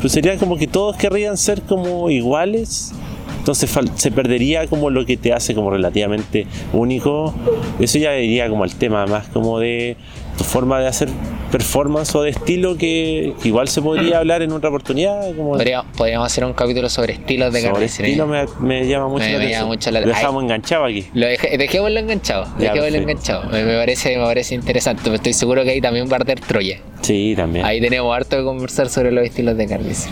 Pues 0.00 0.12
sería 0.12 0.36
como 0.36 0.56
que 0.56 0.66
todos 0.66 0.94
querrían 0.96 1.36
ser 1.36 1.62
como 1.62 2.10
iguales. 2.10 2.92
Entonces 3.38 3.70
se 3.94 4.10
perdería 4.10 4.66
como 4.66 4.90
lo 4.90 5.06
que 5.06 5.16
te 5.16 5.32
hace 5.32 5.54
como 5.54 5.70
relativamente 5.70 6.46
único. 6.72 7.32
Eso 7.78 7.98
ya 7.98 8.16
iría 8.18 8.48
como 8.48 8.64
al 8.64 8.74
tema 8.74 9.06
más 9.06 9.28
como 9.28 9.58
de 9.60 9.96
forma 10.44 10.80
de 10.80 10.86
hacer 10.88 11.08
performance 11.50 12.14
o 12.14 12.22
de 12.22 12.30
estilo 12.30 12.76
que, 12.76 13.32
igual 13.44 13.68
se 13.68 13.80
podría 13.80 14.18
hablar 14.18 14.42
en 14.42 14.52
otra 14.52 14.68
oportunidad. 14.68 15.34
Como 15.36 15.52
Podríamos, 15.52 15.86
podríamos 15.96 16.26
hacer 16.26 16.44
un 16.44 16.52
capítulo 16.52 16.88
sobre 16.88 17.14
estilos 17.14 17.52
de 17.52 17.62
sobre 17.62 17.86
estilo 17.86 18.26
me, 18.26 18.44
me 18.60 18.86
llama 18.86 19.08
mucho 19.08 19.24
Me- 19.24 19.32
la 19.32 19.38
me 19.38 19.44
atención. 19.44 19.60
llama 19.62 19.66
mucho 19.74 19.90
la- 19.90 20.00
Lo 20.00 20.06
dejamos 20.08 20.42
enganchado 20.42 20.84
aquí. 20.84 21.06
Lo 21.14 21.26
dejé, 21.26 21.56
dejémoslo 21.58 21.98
enganchado, 22.00 22.44
Ya, 22.44 22.72
dejémoslo 22.72 22.82
perfecto. 22.82 23.10
enganchado. 23.10 23.50
Me, 23.50 23.64
me 23.64 23.76
parece, 23.78 24.16
me 24.18 24.24
parece 24.24 24.54
interesante. 24.54 25.02
pero 25.04 25.14
Estoy 25.16 25.32
seguro 25.32 25.62
que 25.64 25.70
ahí 25.70 25.80
también 25.80 26.08
va 26.08 26.12
a 26.12 26.16
arder 26.16 26.40
Troya. 26.40 26.78
Sí, 27.00 27.34
también. 27.36 27.64
Ahí 27.64 27.80
tenemos 27.80 28.14
harto 28.14 28.36
que 28.36 28.42
conversar 28.44 28.88
sobre 28.88 29.12
los 29.12 29.24
estilos 29.24 29.56
de 29.56 29.66
Cardis. 29.66 30.08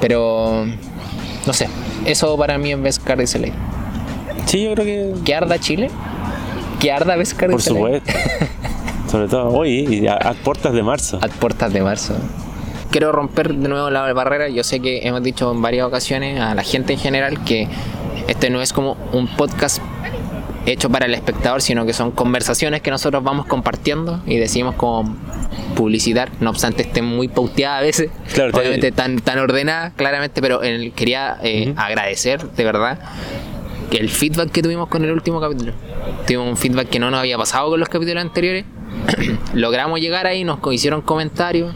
Pero 0.00 0.66
no 1.46 1.52
sé, 1.52 1.68
eso 2.04 2.36
para 2.36 2.58
mí 2.58 2.72
es 2.72 2.80
Best 2.82 3.02
Cardis 3.04 3.34
Elite. 3.34 3.52
Sí, 4.46 4.62
yo 4.64 4.74
creo 4.74 4.84
que 4.84 5.12
¿Que 5.24 5.34
arda 5.34 5.58
Chile? 5.58 5.90
¿Que 6.80 6.92
arda 6.92 7.14
Cardis 7.14 7.34
por 7.34 7.62
supuesto. 7.62 8.12
Sobre 9.14 9.28
todo 9.28 9.48
hoy 9.50 9.86
y 9.88 10.08
a, 10.08 10.14
a 10.14 10.32
puertas 10.34 10.72
de 10.72 10.82
marzo. 10.82 11.20
A 11.22 11.28
puertas 11.28 11.72
de 11.72 11.80
marzo. 11.82 12.16
Quiero 12.90 13.12
romper 13.12 13.54
de 13.54 13.68
nuevo 13.68 13.88
la 13.88 14.12
barrera. 14.12 14.48
Yo 14.48 14.64
sé 14.64 14.80
que 14.80 15.06
hemos 15.06 15.22
dicho 15.22 15.52
en 15.52 15.62
varias 15.62 15.86
ocasiones 15.86 16.40
a 16.40 16.52
la 16.56 16.64
gente 16.64 16.94
en 16.94 16.98
general 16.98 17.44
que 17.44 17.68
este 18.26 18.50
no 18.50 18.60
es 18.60 18.72
como 18.72 18.96
un 19.12 19.28
podcast 19.28 19.80
hecho 20.66 20.90
para 20.90 21.06
el 21.06 21.14
espectador, 21.14 21.62
sino 21.62 21.86
que 21.86 21.92
son 21.92 22.10
conversaciones 22.10 22.82
que 22.82 22.90
nosotros 22.90 23.22
vamos 23.22 23.46
compartiendo 23.46 24.20
y 24.26 24.36
decimos 24.38 24.74
como 24.74 25.14
publicidad, 25.76 26.28
no 26.40 26.50
obstante 26.50 26.82
estén 26.82 27.04
muy 27.04 27.28
pauteadas 27.28 27.78
a 27.78 27.82
veces, 27.82 28.10
Claro, 28.32 28.50
te- 28.50 28.58
obviamente 28.58 28.90
tan, 28.90 29.20
tan 29.20 29.38
ordenadas, 29.38 29.92
claramente, 29.94 30.40
pero 30.42 30.64
en 30.64 30.90
quería 30.90 31.36
eh, 31.44 31.70
Ujú. 31.70 31.80
agradecer 31.80 32.50
de 32.50 32.64
verdad 32.64 32.98
que 33.92 33.98
el 33.98 34.08
feedback 34.08 34.50
que 34.50 34.60
tuvimos 34.60 34.88
con 34.88 35.04
el 35.04 35.12
último 35.12 35.40
capítulo. 35.40 35.72
Tuvimos 36.26 36.48
un 36.48 36.56
feedback 36.56 36.88
que 36.88 36.98
no 36.98 37.12
nos 37.12 37.20
había 37.20 37.38
pasado 37.38 37.70
con 37.70 37.78
los 37.78 37.88
capítulos 37.88 38.20
anteriores. 38.24 38.64
Logramos 39.54 40.00
llegar 40.00 40.26
ahí, 40.26 40.44
nos 40.44 40.58
hicieron 40.72 41.02
comentarios. 41.02 41.74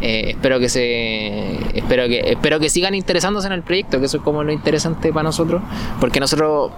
Eh, 0.00 0.30
espero 0.30 0.58
que 0.58 0.68
se 0.68 1.56
espero 1.78 2.08
que 2.08 2.18
espero 2.32 2.58
que 2.58 2.68
sigan 2.68 2.94
interesándose 2.96 3.46
en 3.46 3.52
el 3.54 3.62
proyecto 3.62 4.00
que 4.00 4.06
eso 4.06 4.16
es 4.18 4.22
como 4.24 4.42
lo 4.42 4.52
interesante 4.52 5.12
para 5.12 5.22
nosotros 5.22 5.62
porque 6.00 6.18
nosotros 6.18 6.72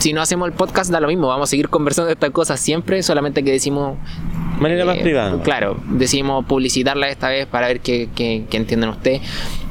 si 0.00 0.12
no 0.12 0.20
hacemos 0.20 0.48
el 0.48 0.52
podcast 0.52 0.90
da 0.90 0.98
lo 1.00 1.06
mismo 1.06 1.28
vamos 1.28 1.48
a 1.48 1.50
seguir 1.50 1.68
conversando 1.68 2.08
de 2.08 2.14
estas 2.14 2.30
cosas 2.30 2.58
siempre 2.60 3.02
solamente 3.04 3.44
que 3.44 3.52
decimos 3.52 3.96
manera 4.58 4.84
más 4.84 4.96
eh, 4.98 5.00
privada. 5.00 5.40
Claro, 5.42 5.78
decidimos 5.90 6.44
publicitarla 6.44 7.08
esta 7.08 7.28
vez 7.28 7.46
para 7.46 7.68
ver 7.68 7.80
qué, 7.80 8.08
qué- 8.14 8.44
qué 8.50 8.56
entienden 8.56 8.90
ustedes. 8.90 9.22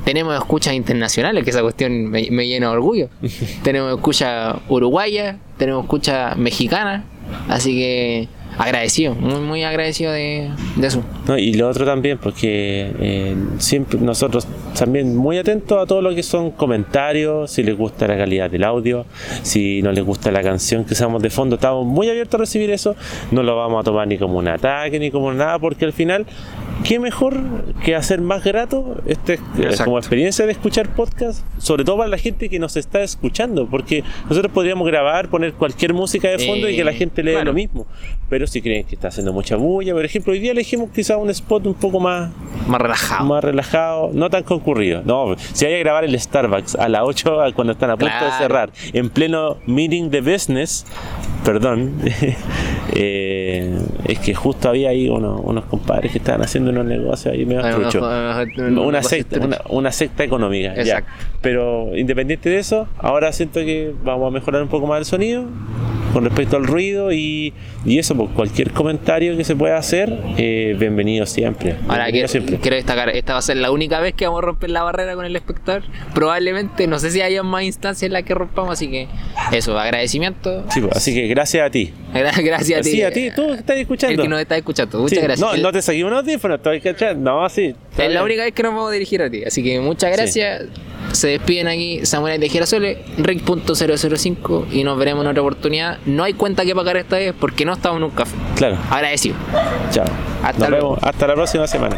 Tenemos 0.06 0.34
escuchas 0.36 0.74
internacionales, 0.74 1.44
que 1.44 1.50
esa 1.50 1.62
cuestión 1.62 2.06
me, 2.10 2.30
me 2.32 2.48
llena 2.48 2.68
de 2.70 2.74
orgullo. 2.74 3.10
tenemos 3.64 3.94
escucha 3.94 4.56
uruguaya, 4.70 5.38
tenemos 5.58 5.84
escucha 5.84 6.34
mexicana, 6.36 7.04
así 7.50 7.74
que 7.76 8.30
agradecido, 8.58 9.16
muy, 9.16 9.40
muy 9.42 9.64
agradecido 9.64 10.12
de, 10.12 10.50
de 10.76 10.88
eso. 10.88 11.04
No, 11.28 11.38
y 11.38 11.54
lo 11.54 11.68
otro 11.70 11.86
también, 11.86 12.18
porque 12.18 12.92
eh, 13.00 13.36
siempre 13.58 14.00
nosotros 14.00 14.48
también 14.78 15.16
muy 15.16 15.38
atentos 15.38 15.82
a 15.82 15.86
todo 15.86 16.02
lo 16.02 16.14
que 16.16 16.24
son 16.24 16.52
comentarios, 16.52 17.52
si 17.52 17.64
les 17.64 17.78
gusta 17.78 18.08
la 18.08 18.18
calidad 18.18 18.50
del 18.50 18.64
audio, 18.64 19.06
si 19.42 19.82
no 19.82 19.92
les 19.92 20.04
gusta 20.04 20.32
la 20.32 20.42
canción 20.44 20.86
que 20.86 20.94
usamos 20.94 21.22
de 21.22 21.30
fondo, 21.30 21.56
estamos 21.56 21.86
muy 21.86 22.10
abiertos 22.10 22.36
a 22.36 22.42
recibir 22.42 22.70
eso, 22.72 22.96
no 23.32 23.44
lo 23.44 23.56
vamos 23.56 23.82
a 23.82 23.84
tomar 23.84 24.08
ni 24.08 24.18
como 24.18 24.38
un 24.38 24.48
ataque 24.48 25.00
ni 25.00 25.12
como 25.12 25.34
nada, 25.34 25.60
porque 25.60 25.86
al 25.86 25.94
final, 25.94 26.26
¿qué 26.84 27.00
mejor 27.00 27.40
que 27.84 27.96
hacer 27.96 28.22
más 28.22 28.44
grato 28.44 29.02
este, 29.08 29.34
eh, 29.36 29.40
Exacto. 29.60 29.86
como 29.86 29.98
experiencia 29.98 30.46
de 30.46 30.52
escuchar 30.52 30.90
podcast, 30.96 31.44
sobre 31.58 31.84
todo 31.84 31.98
para 31.98 32.10
la 32.10 32.18
gente 32.18 32.50
que 32.50 32.60
nos 32.60 32.78
está 32.78 33.02
escuchando, 33.04 33.68
porque 33.68 34.04
nosotros 34.30 34.52
podríamos 34.54 34.88
grabar, 34.88 35.30
poner 35.30 35.54
cualquier 35.54 35.94
música 35.94 36.30
de 36.30 36.40
fondo 36.40 36.70
y 36.70 36.76
que 36.76 36.84
la 36.84 36.92
Eh, 36.92 36.96
gente 36.96 37.24
lea 37.24 37.34
claro. 37.36 37.52
lo 37.52 37.54
mismo, 37.54 37.88
pero 38.30 38.45
si 38.48 38.62
creen 38.62 38.86
que 38.86 38.96
está 38.96 39.08
haciendo 39.10 39.34
mucha 39.34 39.56
bulla, 39.56 39.94
por 39.94 40.04
ejemplo, 40.06 40.34
hoy 40.34 40.40
día 40.40 40.52
elegimos 40.52 40.90
quizá 40.94 41.18
un 41.18 41.30
spot 41.30 41.66
un 41.68 41.74
poco 41.74 42.00
más 42.00 42.32
Más 42.68 42.82
relajado. 42.82 43.26
más 43.26 43.44
relajado, 43.44 44.10
no 44.14 44.30
tan 44.30 44.44
concurrido. 44.44 45.02
No, 45.06 45.36
si 45.38 45.66
hay 45.66 45.74
que 45.74 45.80
grabar 45.80 46.04
el 46.06 46.20
Starbucks 46.20 46.76
a 46.76 46.88
las 46.90 47.02
8 47.04 47.38
cuando 47.56 47.74
están 47.74 47.90
a 47.92 47.98
punto 47.98 48.26
de 48.26 48.32
cerrar, 48.38 48.70
en 48.94 49.10
pleno 49.10 49.58
meeting 49.68 50.10
de 50.10 50.22
business, 50.22 50.86
perdón, 51.44 51.94
eh, 52.94 53.78
es 54.06 54.20
que 54.20 54.34
justo 54.34 54.70
había 54.70 54.90
ahí 54.90 55.10
unos, 55.10 55.42
unos 55.44 55.66
compadres 55.66 56.12
que 56.12 56.18
estaban 56.20 56.42
haciendo 56.42 56.72
unos 56.72 56.86
negocios 56.86 57.34
ahí 57.34 57.46
medio 57.46 57.62
unos- 57.78 57.96
Una 58.86 59.04
secta, 59.04 59.40
una, 59.40 59.58
una 59.70 59.92
secta 59.92 60.24
económica, 60.24 60.74
ya. 60.76 60.82
Exacto. 60.82 61.12
Pero 61.42 61.96
independiente 61.96 62.50
de 62.50 62.58
eso, 62.60 62.88
ahora 62.98 63.32
siento 63.32 63.60
que 63.62 63.94
vamos 64.04 64.28
a 64.28 64.32
mejorar 64.32 64.62
un 64.62 64.70
poco 64.70 64.88
más 64.88 65.00
el 65.00 65.06
sonido 65.06 65.46
con 66.16 66.24
respecto 66.24 66.56
al 66.56 66.66
ruido 66.66 67.12
y, 67.12 67.54
y 67.84 68.00
eso, 68.00 68.16
pues 68.16 68.30
cualquier 68.34 68.72
comentario 68.72 69.36
que 69.36 69.44
se 69.44 69.54
pueda 69.54 69.76
hacer, 69.76 70.18
eh, 70.38 70.74
bienvenido 70.80 71.26
siempre. 71.26 71.72
Ahora 71.90 72.06
bienvenido 72.06 72.12
quiero, 72.14 72.28
siempre. 72.30 72.58
quiero 72.60 72.78
destacar, 72.78 73.10
esta 73.10 73.34
va 73.34 73.40
a 73.40 73.42
ser 73.42 73.58
la 73.58 73.70
única 73.70 74.00
vez 74.00 74.14
que 74.14 74.26
vamos 74.26 74.38
a 74.42 74.46
romper 74.46 74.70
la 74.70 74.84
barrera 74.84 75.14
con 75.16 75.26
el 75.26 75.36
espectador. 75.36 75.84
Probablemente, 76.14 76.88
no 76.88 77.00
sé 77.00 77.12
si 77.12 77.20
haya 77.22 77.44
más 77.44 77.64
instancias 77.64 78.04
en 78.08 78.14
las 78.14 78.24
que 78.24 78.34
rompamos, 78.34 78.72
así 78.72 78.90
que 78.90 79.10
eso, 79.52 79.78
agradecimiento. 79.78 80.64
Sí, 80.70 80.80
pues, 80.80 80.96
así 80.96 81.14
que 81.14 81.28
gracias 81.28 81.68
a 81.68 81.70
ti. 81.70 81.92
Gra- 82.14 82.32
Gracias 82.46 82.80
a 82.80 82.82
ti. 82.82 82.92
Sí, 82.92 83.02
a 83.04 83.12
ti, 83.12 83.32
tú 83.36 83.48
que 83.48 83.56
estás 83.56 83.76
escuchando. 83.78 84.14
El 84.16 84.22
que 84.22 84.30
nos 84.30 84.40
está 84.40 84.56
escuchando. 84.56 85.00
Muchas 85.00 85.18
Sí, 85.20 85.22
gracias. 85.24 85.52
No, 85.52 85.58
no 85.58 85.72
te 85.74 85.82
seguimos 85.82 86.12
unos 86.14 86.24
audífonos, 86.24 86.58
estoy 86.60 86.80
cachando. 86.80 87.30
No, 87.42 87.50
sí. 87.50 87.76
Es 87.98 88.10
la 88.12 88.24
única 88.24 88.44
vez 88.46 88.54
que 88.54 88.64
nos 88.64 88.72
vamos 88.72 88.90
a 88.90 88.94
dirigir 88.94 89.22
a 89.22 89.30
ti. 89.30 89.44
Así 89.44 89.62
que 89.62 89.82
muchas 89.82 90.16
gracias. 90.16 90.64
Se 91.12 91.28
despiden 91.30 91.68
aquí 91.68 92.06
Samuel 92.06 92.40
de 92.42 92.50
Girasoles, 92.50 92.98
Rick.005 93.18 94.68
y 94.72 94.84
nos 94.84 94.98
veremos 94.98 95.24
en 95.24 95.32
otra 95.32 95.42
oportunidad. 95.42 96.00
No 96.06 96.24
hay 96.24 96.34
cuenta 96.34 96.66
que 96.66 96.76
pagar 96.76 96.98
esta 96.98 97.16
vez 97.18 97.34
porque 97.40 97.64
no 97.66 97.74
estamos 97.74 97.98
en 97.98 98.04
un 98.04 98.12
café. 98.12 98.36
Claro, 98.56 98.78
Agradecido. 98.90 99.36
chao. 99.92 100.06
Hasta 100.44 100.60
Nos 100.60 100.70
luego. 100.70 100.90
vemos. 100.96 101.04
Hasta 101.04 101.28
la 101.28 101.34
próxima 101.36 101.68
semana. 101.68 101.98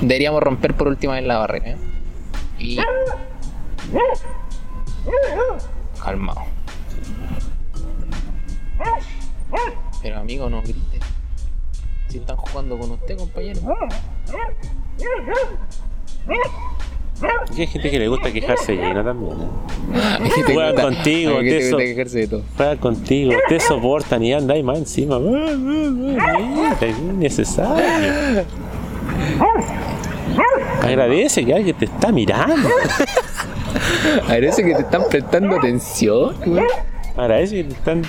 Deberíamos 0.00 0.42
romper 0.42 0.74
por 0.74 0.88
última 0.88 1.14
vez 1.14 1.24
la 1.24 1.38
barrera. 1.38 1.70
¿eh? 1.70 1.76
Y. 2.58 2.76
Calmado. 6.02 6.42
Pero 10.02 10.18
amigo, 10.18 10.48
no 10.50 10.62
grite. 10.62 11.00
Si 12.08 12.18
están 12.18 12.36
jugando 12.36 12.78
con 12.78 12.92
usted, 12.92 13.16
compañero. 13.18 13.60
Y 17.56 17.60
hay 17.60 17.66
gente 17.66 17.90
que 17.90 17.98
le 17.98 18.08
gusta 18.08 18.30
quejarse 18.30 18.74
lleno 18.76 19.02
también. 19.02 19.32
¿eh? 19.32 20.30
Te 20.46 20.52
Juegan 20.52 20.72
gusta- 20.72 20.82
contigo, 20.82 21.38
te 21.38 21.76
quejarse 21.94 22.18
de 22.18 22.28
todo. 22.28 22.42
Juegan 22.56 22.76
contigo, 22.78 23.32
te 23.48 23.58
soportan 23.60 24.22
y 24.22 24.34
andáis 24.34 24.62
más 24.64 24.78
encima. 24.78 25.18
Mira, 25.18 26.76
es 26.80 26.98
innecesario. 26.98 28.44
Agradece 30.82 31.44
que 31.44 31.54
alguien 31.54 31.76
te 31.76 31.86
está 31.86 32.12
mirando. 32.12 32.68
Parece 34.28 34.62
que 34.62 34.74
te 34.74 34.82
están 34.82 35.02
prestando 35.08 35.56
atención. 35.56 36.36
Agradece 37.16 37.56
que 37.56 37.64
te 37.64 37.74
están 37.74 38.02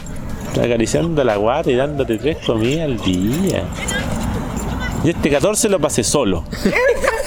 acariciando 0.57 1.23
la 1.23 1.35
guata 1.37 1.71
y 1.71 1.75
dándote 1.75 2.17
tres 2.17 2.37
comidas 2.45 2.85
al 2.85 2.97
día. 2.99 3.63
Y 5.03 5.09
este 5.09 5.29
14 5.29 5.69
lo 5.69 5.79
pasé 5.79 6.03
solo. 6.03 6.43